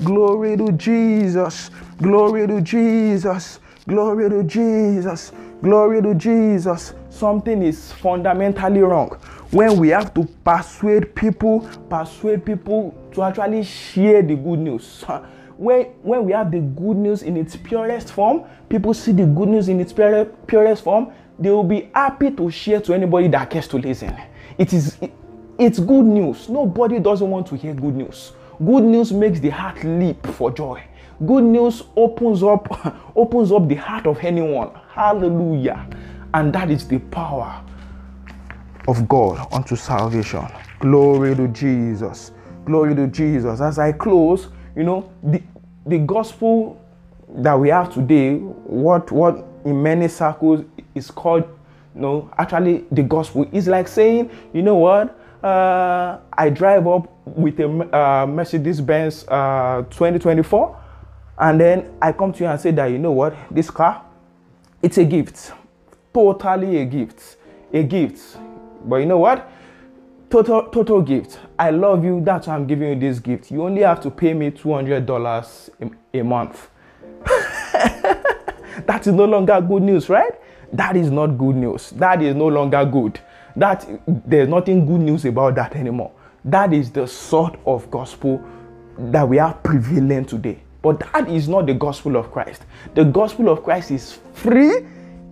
Glory 0.05 0.57
to 0.57 0.73
Jesus. 0.73 1.71
Glory 1.99 2.47
to 2.47 2.61
Jesus. 2.61 3.61
Glory 3.89 4.31
to 4.31 4.43
Jesus. 4.45 5.33
Glory 5.63 6.03
to 6.03 6.15
Jesus. 6.15 6.95
Something 7.11 7.63
is 7.63 7.93
fundamentally 7.93 8.81
wrong 8.81 9.19
when 9.53 9.77
we 9.77 9.91
have 9.91 10.15
to 10.15 10.25
persuade 10.45 11.15
people, 11.15 11.61
persuade 11.91 12.45
people 12.45 12.95
to 13.13 13.23
actually 13.23 13.63
share 13.63 14.23
the 14.23 14.35
good 14.35 14.59
news. 14.59 15.05
When, 15.59 15.85
when 16.03 16.25
we 16.25 16.33
have 16.33 16.51
the 16.51 16.59
good 16.59 16.97
news 16.97 17.23
in 17.23 17.37
its 17.37 17.55
purest 17.55 18.13
form, 18.13 18.43
people 18.69 18.93
see 18.95 19.13
the 19.13 19.27
good 19.27 19.49
news 19.49 19.69
in 19.69 19.79
its 19.79 19.93
pure, 19.93 20.25
purest 20.25 20.83
form, 20.83 21.13
they 21.39 21.51
will 21.51 21.63
be 21.63 21.89
happy 21.95 22.33
to 22.33 22.51
share 22.51 22.81
to 22.81 22.95
anybody 22.95 23.29
that 23.29 23.49
cares 23.51 23.69
to 23.69 23.77
listen. 23.77 24.13
It 24.59 24.73
is 24.73 24.97
it, 25.01 25.13
it's 25.59 25.79
good 25.79 26.05
news. 26.07 26.49
Nobody 26.49 26.99
doesn't 26.99 27.29
want 27.29 27.47
to 27.49 27.57
hear 27.57 27.75
good 27.75 27.95
news. 27.95 28.33
Good 28.59 28.85
news 28.85 29.13
makes 29.13 29.41
the 29.41 29.51
heart 29.51 29.83
leap 29.85 30.27
for 30.27 30.51
joy. 30.51 30.83
Good 31.27 31.45
news 31.45 31.83
opens 31.97 32.43
up 32.43 32.67
opens 33.17 33.53
up 33.53 33.69
the 33.69 33.77
heart 33.77 34.07
of 34.07 34.19
anyone. 34.19 34.71
Hallelujah. 34.91 35.87
And 36.35 36.53
that 36.53 36.71
is 36.71 36.87
the 36.87 36.99
power 36.99 37.63
of 38.89 39.09
God 39.09 39.47
unto 39.53 39.77
salvation. 39.77 40.47
Glory 40.81 41.35
to 41.37 41.49
Jesus. 41.49 42.33
Glory 42.65 42.95
to 42.95 43.07
Jesus. 43.07 43.61
As 43.61 43.79
I 43.79 43.93
close, 43.93 44.49
you 44.77 44.85
know, 44.85 45.11
the, 45.23 45.43
the 45.87 45.99
gospel 45.99 46.81
that 47.37 47.59
we 47.59 47.69
have 47.69 47.93
today, 47.93 48.37
what 48.39 49.11
what 49.11 49.47
in 49.65 49.83
many 49.83 50.09
circles 50.09 50.65
is 50.95 51.11
called, 51.11 51.45
know, 52.01 52.31
actually 52.39 52.85
the 52.91 53.03
gospel 53.03 53.49
is 53.53 53.69
like 53.69 53.89
saying, 53.89 54.31
you 54.53 54.63
know 54.63 54.77
what, 54.77 55.19
uh, 55.43 56.19
I 56.33 56.51
drive 56.51 56.87
up 56.87 57.11
with 57.27 57.59
a 57.61 57.67
uh, 57.67 58.27
Mercedes 58.27 58.81
Benz 58.81 59.27
uh, 59.29 59.83
2024, 59.91 60.81
and 61.39 61.61
then 61.61 61.91
I 62.01 62.13
come 62.13 62.33
to 62.33 62.45
you 62.45 62.51
and 62.51 62.61
say 62.61 62.71
that 62.71 62.87
you 62.87 62.99
know 62.99 63.13
what, 63.13 63.35
this 63.51 63.71
car, 63.71 64.05
it's 64.83 64.99
a 64.99 65.05
gift, 65.05 65.53
totally 66.15 66.79
a 66.79 66.85
gift, 66.85 67.37
a 67.73 67.83
gift. 67.83 68.37
But 68.85 68.97
you 68.97 69.07
know 69.07 69.19
what? 69.19 69.51
Total 70.31 70.63
total 70.69 71.03
gift. 71.03 71.39
I 71.59 71.71
love 71.71 72.05
you. 72.05 72.21
That's 72.25 72.47
why 72.47 72.55
I'm 72.55 72.67
giving 72.67 72.89
you 72.89 72.99
this 72.99 73.19
gift. 73.19 73.51
You 73.51 73.63
only 73.65 73.83
have 73.83 74.01
to 74.03 74.11
pay 74.11 74.33
me 74.33 74.51
two 74.51 74.73
hundred 74.73 75.05
dollars 75.07 75.71
a 76.15 76.23
month. 76.23 76.71
that 78.87 79.07
is 79.07 79.13
no 79.13 79.27
longer 79.27 79.61
good 79.61 79.83
news, 79.83 80.09
right? 80.09 80.33
That 80.73 80.97
is 80.97 81.11
not 81.11 81.39
good 81.39 81.57
news. 81.57 81.91
That 81.91 82.23
is 82.23 82.35
no 82.35 82.47
longer 82.47 82.85
good. 82.85 83.21
That 83.57 83.87
there's 84.07 84.49
nothing 84.49 84.87
good 84.87 85.01
news 85.01 85.25
about 85.25 85.55
that 85.57 85.77
anymore. 85.77 86.13
That 86.45 86.73
is 86.73 86.91
the 86.91 87.07
sort 87.07 87.59
of 87.67 87.91
gospel 87.91 88.43
that 88.99 89.29
we 89.29 89.39
are 89.39 89.55
prevailing 89.55 90.25
today. 90.25 90.63
But 90.81 91.01
that 91.13 91.29
is 91.29 91.49
not 91.49 91.67
the 91.67 91.75
gospel 91.75 92.17
of 92.17 92.33
Christ. 92.33 92.63
The 92.95 93.05
gospel 93.05 93.49
of 93.49 93.63
Christ 93.63 93.91
is 93.91 94.19
free 94.33 94.87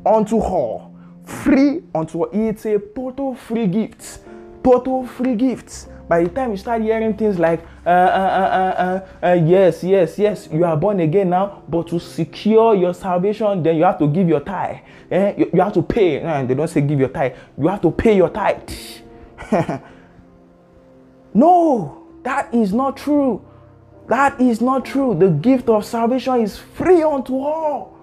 unto 0.07 0.39
all 0.39 0.91
free 1.31 1.83
unto 1.95 2.25
it's 2.33 2.67
a 2.67 2.79
total 2.79 3.35
free 3.35 3.67
gift 3.67 4.21
total 4.65 5.07
free 5.07 5.37
gift 5.37 5.87
by 6.11 6.25
the 6.25 6.29
time 6.29 6.51
you 6.51 6.57
start 6.57 6.83
hearing 6.83 7.15
things 7.15 7.39
like 7.39 7.61
uh, 7.87 7.89
uh, 7.89 7.93
uh, 7.93 9.01
uh, 9.23 9.27
uh, 9.29 9.33
yes 9.35 9.85
yes 9.85 10.19
yes 10.19 10.49
you 10.53 10.65
are 10.65 10.77
born 10.77 10.99
again 10.99 11.31
now 11.31 11.63
but 11.69 11.87
to 11.87 12.01
secure 12.01 12.75
your 12.75 12.93
salvation 12.93 13.63
then 13.63 13.77
you 13.77 13.85
have 13.85 13.97
to 13.97 14.09
give 14.09 14.29
your 14.29 14.41
tithe. 14.41 14.79
Eh? 15.09 15.35
you, 15.39 15.51
you 15.55 15.61
have 15.61 15.73
to 15.73 15.83
pay. 15.83 16.19
Eh, 16.19 16.43
they 16.47 16.55
don't 16.55 16.67
say 16.67 16.81
give 16.81 16.99
your 16.99 17.11
tithe. 17.11 17.35
You 17.57 17.69
have 17.69 17.81
to 17.83 17.93
pay 17.93 18.17
your 18.17 18.29
tithe. 18.29 18.69
No 21.33 22.09
that 22.25 22.53
is 22.53 22.73
not 22.73 22.97
true. 22.97 23.41
That 24.09 24.41
is 24.41 24.61
not 24.61 24.85
true. 24.85 25.15
The 25.15 25.29
gift 25.31 25.69
of 25.69 25.85
salvation 25.85 26.41
is 26.41 26.59
free 26.59 27.05
unto 27.05 27.39
all. 27.39 27.97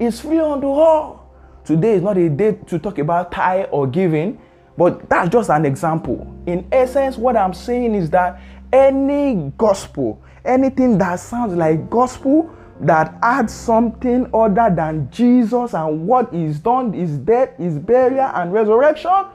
It's 0.00 0.18
free 0.18 0.40
unto 0.40 0.66
all. 0.66 1.30
Today 1.64 1.94
is 1.94 2.02
not 2.02 2.18
a 2.18 2.28
day 2.28 2.58
to 2.66 2.80
talk 2.80 2.98
about 2.98 3.30
tithe 3.30 3.68
or 3.70 3.86
giving, 3.86 4.40
but 4.76 5.08
that's 5.08 5.30
just 5.30 5.50
an 5.50 5.64
example. 5.64 6.34
In 6.46 6.66
essence, 6.70 7.16
what 7.16 7.36
I'm 7.36 7.54
saying 7.54 7.94
is 7.94 8.10
that 8.10 8.40
any 8.72 9.52
gospel, 9.56 10.22
anything 10.44 10.98
that 10.98 11.20
sounds 11.20 11.54
like 11.54 11.88
gospel, 11.88 12.50
that 12.80 13.14
adds 13.22 13.54
something 13.54 14.28
other 14.34 14.74
than 14.74 15.10
Jesus 15.10 15.72
and 15.72 16.06
what 16.06 16.32
is 16.34 16.58
done, 16.58 16.92
his 16.92 17.16
death, 17.18 17.56
his 17.56 17.78
burial, 17.78 18.30
and 18.34 18.52
resurrection, 18.52 19.26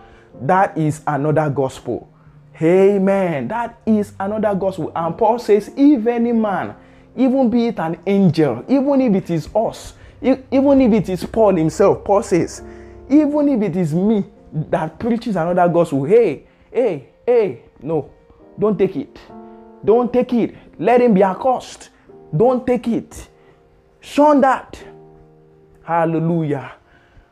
that 0.41 0.77
is 0.77 1.01
another 1.07 1.49
gospel. 1.49 2.07
Amen. 2.61 3.47
That 3.47 3.79
is 3.85 4.13
another 4.19 4.53
gospel. 4.53 4.91
And 4.95 5.17
Paul 5.17 5.39
says, 5.39 5.71
if 5.75 6.05
any 6.05 6.31
man, 6.31 6.75
even 7.15 7.49
be 7.49 7.67
it 7.67 7.79
an 7.79 7.97
angel, 8.05 8.63
even 8.67 9.01
if 9.01 9.15
it 9.15 9.29
is 9.31 9.49
us, 9.55 9.93
even 10.21 10.81
if 10.81 10.93
it 10.93 11.09
is 11.09 11.23
Paul 11.25 11.55
himself, 11.55 12.03
Paul 12.03 12.21
says, 12.21 12.61
even 13.09 13.49
if 13.49 13.61
it 13.63 13.75
is 13.75 13.93
me 13.95 14.23
that 14.51 14.99
preaches 14.99 15.35
another 15.35 15.71
gospel, 15.71 16.03
hey, 16.05 16.45
hey, 16.71 17.09
hey, 17.25 17.63
no, 17.81 18.11
don't 18.59 18.77
take 18.77 18.95
it. 18.95 19.17
Don't 19.83 20.11
take 20.13 20.33
it. 20.33 20.55
Let 20.77 21.01
him 21.01 21.13
be 21.13 21.23
accursed. 21.23 21.89
Don't 22.35 22.65
take 22.67 22.87
it. 22.87 23.29
Shun 23.99 24.41
that. 24.41 24.81
Hallelujah. 25.83 26.73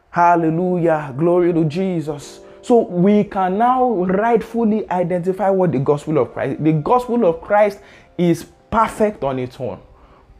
Hallelujah. 0.09 1.13
Glory 1.15 1.53
to 1.53 1.65
Jesus. 1.65 2.39
So 2.61 2.81
we 2.81 3.23
can 3.23 3.57
now 3.57 3.89
rightfully 3.91 4.89
identify 4.89 5.49
what 5.49 5.71
the 5.71 5.79
gospel 5.79 6.17
of 6.17 6.33
Christ. 6.33 6.63
The 6.63 6.73
gospel 6.73 7.25
of 7.25 7.41
Christ 7.41 7.79
is 8.17 8.47
perfect 8.71 9.23
on 9.23 9.39
its 9.39 9.59
own 9.59 9.79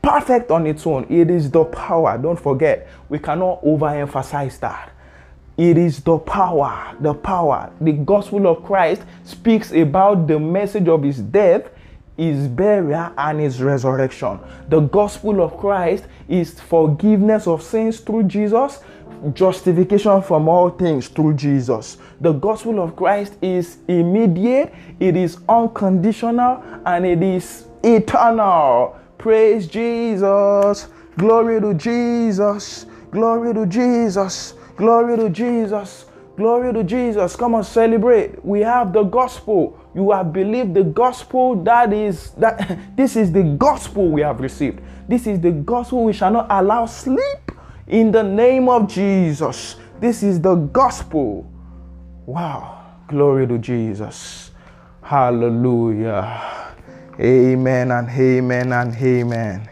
perfect 0.01 0.51
on 0.51 0.65
its 0.65 0.85
own. 0.87 1.05
It 1.09 1.29
is 1.29 1.51
the 1.51 1.65
power. 1.65 2.17
Don't 2.17 2.39
forget, 2.39 2.87
we 3.09 3.19
cannot 3.19 3.63
overemphasize 3.63 4.59
that. 4.59 4.91
It 5.59 5.77
is 5.77 5.99
the 5.99 6.17
power, 6.17 6.95
the 7.01 7.13
power. 7.13 7.69
The 7.81 7.91
gospel 7.91 8.47
of 8.47 8.63
Christ 8.63 9.01
speaks 9.25 9.73
about 9.73 10.25
the 10.25 10.39
message 10.39 10.87
of 10.87 11.03
his 11.03 11.19
death, 11.19 11.63
his 12.15 12.47
burial, 12.47 13.11
and 13.17 13.41
his 13.41 13.61
resurrection. 13.61 14.39
The 14.69 14.79
gospel 14.79 15.43
of 15.43 15.57
Christ 15.57 16.05
is 16.29 16.57
forgiveness 16.57 17.45
of 17.45 17.61
sins 17.61 17.99
through 17.99 18.23
Jesus, 18.23 18.79
justification 19.33 20.21
from 20.21 20.47
all 20.47 20.69
things 20.69 21.09
through 21.09 21.33
Jesus. 21.33 21.97
The 22.21 22.31
gospel 22.31 22.81
of 22.81 22.95
Christ 22.95 23.33
is 23.41 23.79
immediate, 23.89 24.73
it 25.01 25.17
is 25.17 25.39
unconditional, 25.49 26.63
and 26.85 27.05
it 27.05 27.21
is 27.21 27.65
eternal. 27.83 28.97
Praise 29.17 29.67
Jesus. 29.67 30.87
Glory 31.17 31.59
to 31.59 31.73
Jesus. 31.73 32.85
Glory 33.11 33.53
to 33.53 33.65
Jesus. 33.65 34.53
Glory 34.79 35.17
to 35.17 35.29
Jesus. 35.29 36.05
Glory 36.37 36.71
to 36.71 36.85
Jesus. 36.85 37.35
Come 37.35 37.53
on, 37.53 37.65
celebrate. 37.65 38.43
We 38.45 38.61
have 38.61 38.93
the 38.93 39.03
gospel. 39.03 39.77
You 39.93 40.11
have 40.11 40.31
believed 40.31 40.73
the 40.73 40.85
gospel. 40.85 41.61
That 41.63 41.91
is 41.91 42.31
that 42.35 42.79
this 42.95 43.17
is 43.17 43.29
the 43.29 43.43
gospel 43.43 44.07
we 44.07 44.21
have 44.21 44.39
received. 44.39 44.79
This 45.09 45.27
is 45.27 45.41
the 45.41 45.51
gospel 45.51 46.05
we 46.05 46.13
shall 46.13 46.31
not 46.31 46.47
allow 46.49 46.85
sleep 46.85 47.51
in 47.87 48.09
the 48.09 48.23
name 48.23 48.69
of 48.69 48.87
Jesus. 48.87 49.75
This 49.99 50.23
is 50.23 50.39
the 50.39 50.55
gospel. 50.55 51.51
Wow. 52.25 52.85
Glory 53.09 53.47
to 53.47 53.57
Jesus. 53.57 54.51
Hallelujah. 55.01 56.73
Amen 57.19 57.91
and 57.91 58.09
amen 58.09 58.71
and 58.71 58.95
amen. 58.95 59.69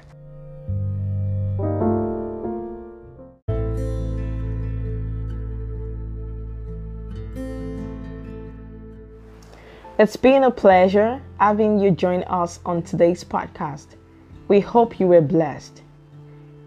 It's 10.00 10.16
been 10.16 10.43
a 10.43 10.52
pleasure 10.52 11.20
having 11.39 11.80
you 11.80 11.89
join 11.89 12.22
us 12.26 12.60
on 12.68 12.84
today's 12.84 13.24
podcast. 13.24 13.95
We 14.48 14.60
hope 14.60 15.00
you 15.00 15.08
were 15.08 15.22
blessed. 15.22 15.82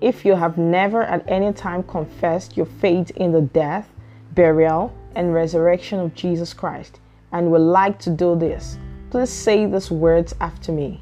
If 0.00 0.24
you 0.24 0.34
have 0.34 0.58
never 0.58 1.04
at 1.04 1.30
any 1.30 1.52
time 1.52 1.84
confessed 1.84 2.56
your 2.56 2.66
faith 2.66 3.12
in 3.12 3.30
the 3.30 3.42
death, 3.42 3.88
burial, 4.32 4.92
and 5.14 5.32
resurrection 5.32 6.00
of 6.00 6.12
Jesus 6.12 6.52
Christ 6.52 6.98
and 7.30 7.52
would 7.52 7.60
like 7.60 8.00
to 8.00 8.10
do 8.10 8.34
this, 8.34 8.76
please 9.10 9.30
say 9.30 9.64
these 9.64 9.92
words 9.92 10.34
after 10.40 10.72
me 10.72 11.00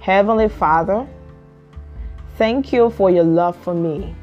Heavenly 0.00 0.48
Father, 0.48 1.06
thank 2.38 2.72
you 2.72 2.88
for 2.88 3.10
your 3.10 3.24
love 3.24 3.54
for 3.54 3.74
me. 3.74 4.14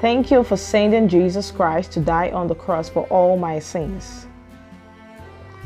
Thank 0.00 0.32
you 0.32 0.42
for 0.42 0.56
sending 0.56 1.06
Jesus 1.06 1.52
Christ 1.52 1.92
to 1.92 2.00
die 2.00 2.32
on 2.32 2.48
the 2.48 2.56
cross 2.56 2.88
for 2.88 3.04
all 3.04 3.36
my 3.36 3.60
sins. 3.60 4.26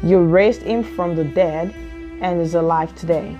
You 0.02 0.22
raised 0.22 0.62
him 0.62 0.82
from 0.82 1.16
the 1.16 1.24
dead 1.24 1.74
and 2.20 2.40
is 2.40 2.54
alive 2.54 2.94
today. 2.94 3.38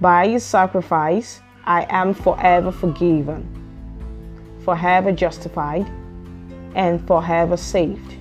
By 0.00 0.28
his 0.28 0.44
sacrifice, 0.44 1.40
I 1.64 1.86
am 1.88 2.14
forever 2.14 2.72
forgiven, 2.72 3.46
forever 4.64 5.12
justified, 5.12 5.86
and 6.74 7.04
forever 7.06 7.56
saved. 7.56 8.16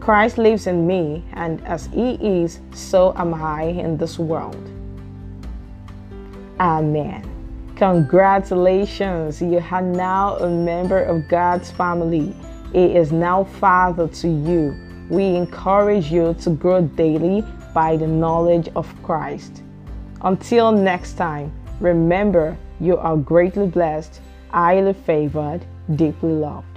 Christ 0.00 0.38
lives 0.38 0.66
in 0.66 0.86
me, 0.86 1.24
and 1.32 1.64
as 1.66 1.86
he 1.86 2.12
is, 2.14 2.60
so 2.72 3.12
am 3.16 3.34
I 3.34 3.64
in 3.64 3.96
this 3.96 4.18
world. 4.18 4.70
Amen. 6.60 7.24
Congratulations, 7.76 9.42
you 9.42 9.62
are 9.70 9.82
now 9.82 10.36
a 10.36 10.48
member 10.48 11.02
of 11.02 11.28
God's 11.28 11.70
family. 11.70 12.34
He 12.72 12.96
is 12.96 13.12
now 13.12 13.44
Father 13.44 14.08
to 14.08 14.28
you 14.28 14.87
we 15.08 15.24
encourage 15.24 16.12
you 16.12 16.34
to 16.42 16.50
grow 16.50 16.82
daily 16.82 17.42
by 17.74 17.96
the 17.96 18.06
knowledge 18.06 18.68
of 18.76 18.86
Christ. 19.02 19.62
Until 20.22 20.72
next 20.72 21.14
time, 21.14 21.52
remember 21.80 22.56
you 22.80 22.96
are 22.98 23.16
greatly 23.16 23.66
blessed, 23.66 24.20
highly 24.50 24.92
favored, 24.92 25.60
deeply 25.96 26.32
loved. 26.32 26.67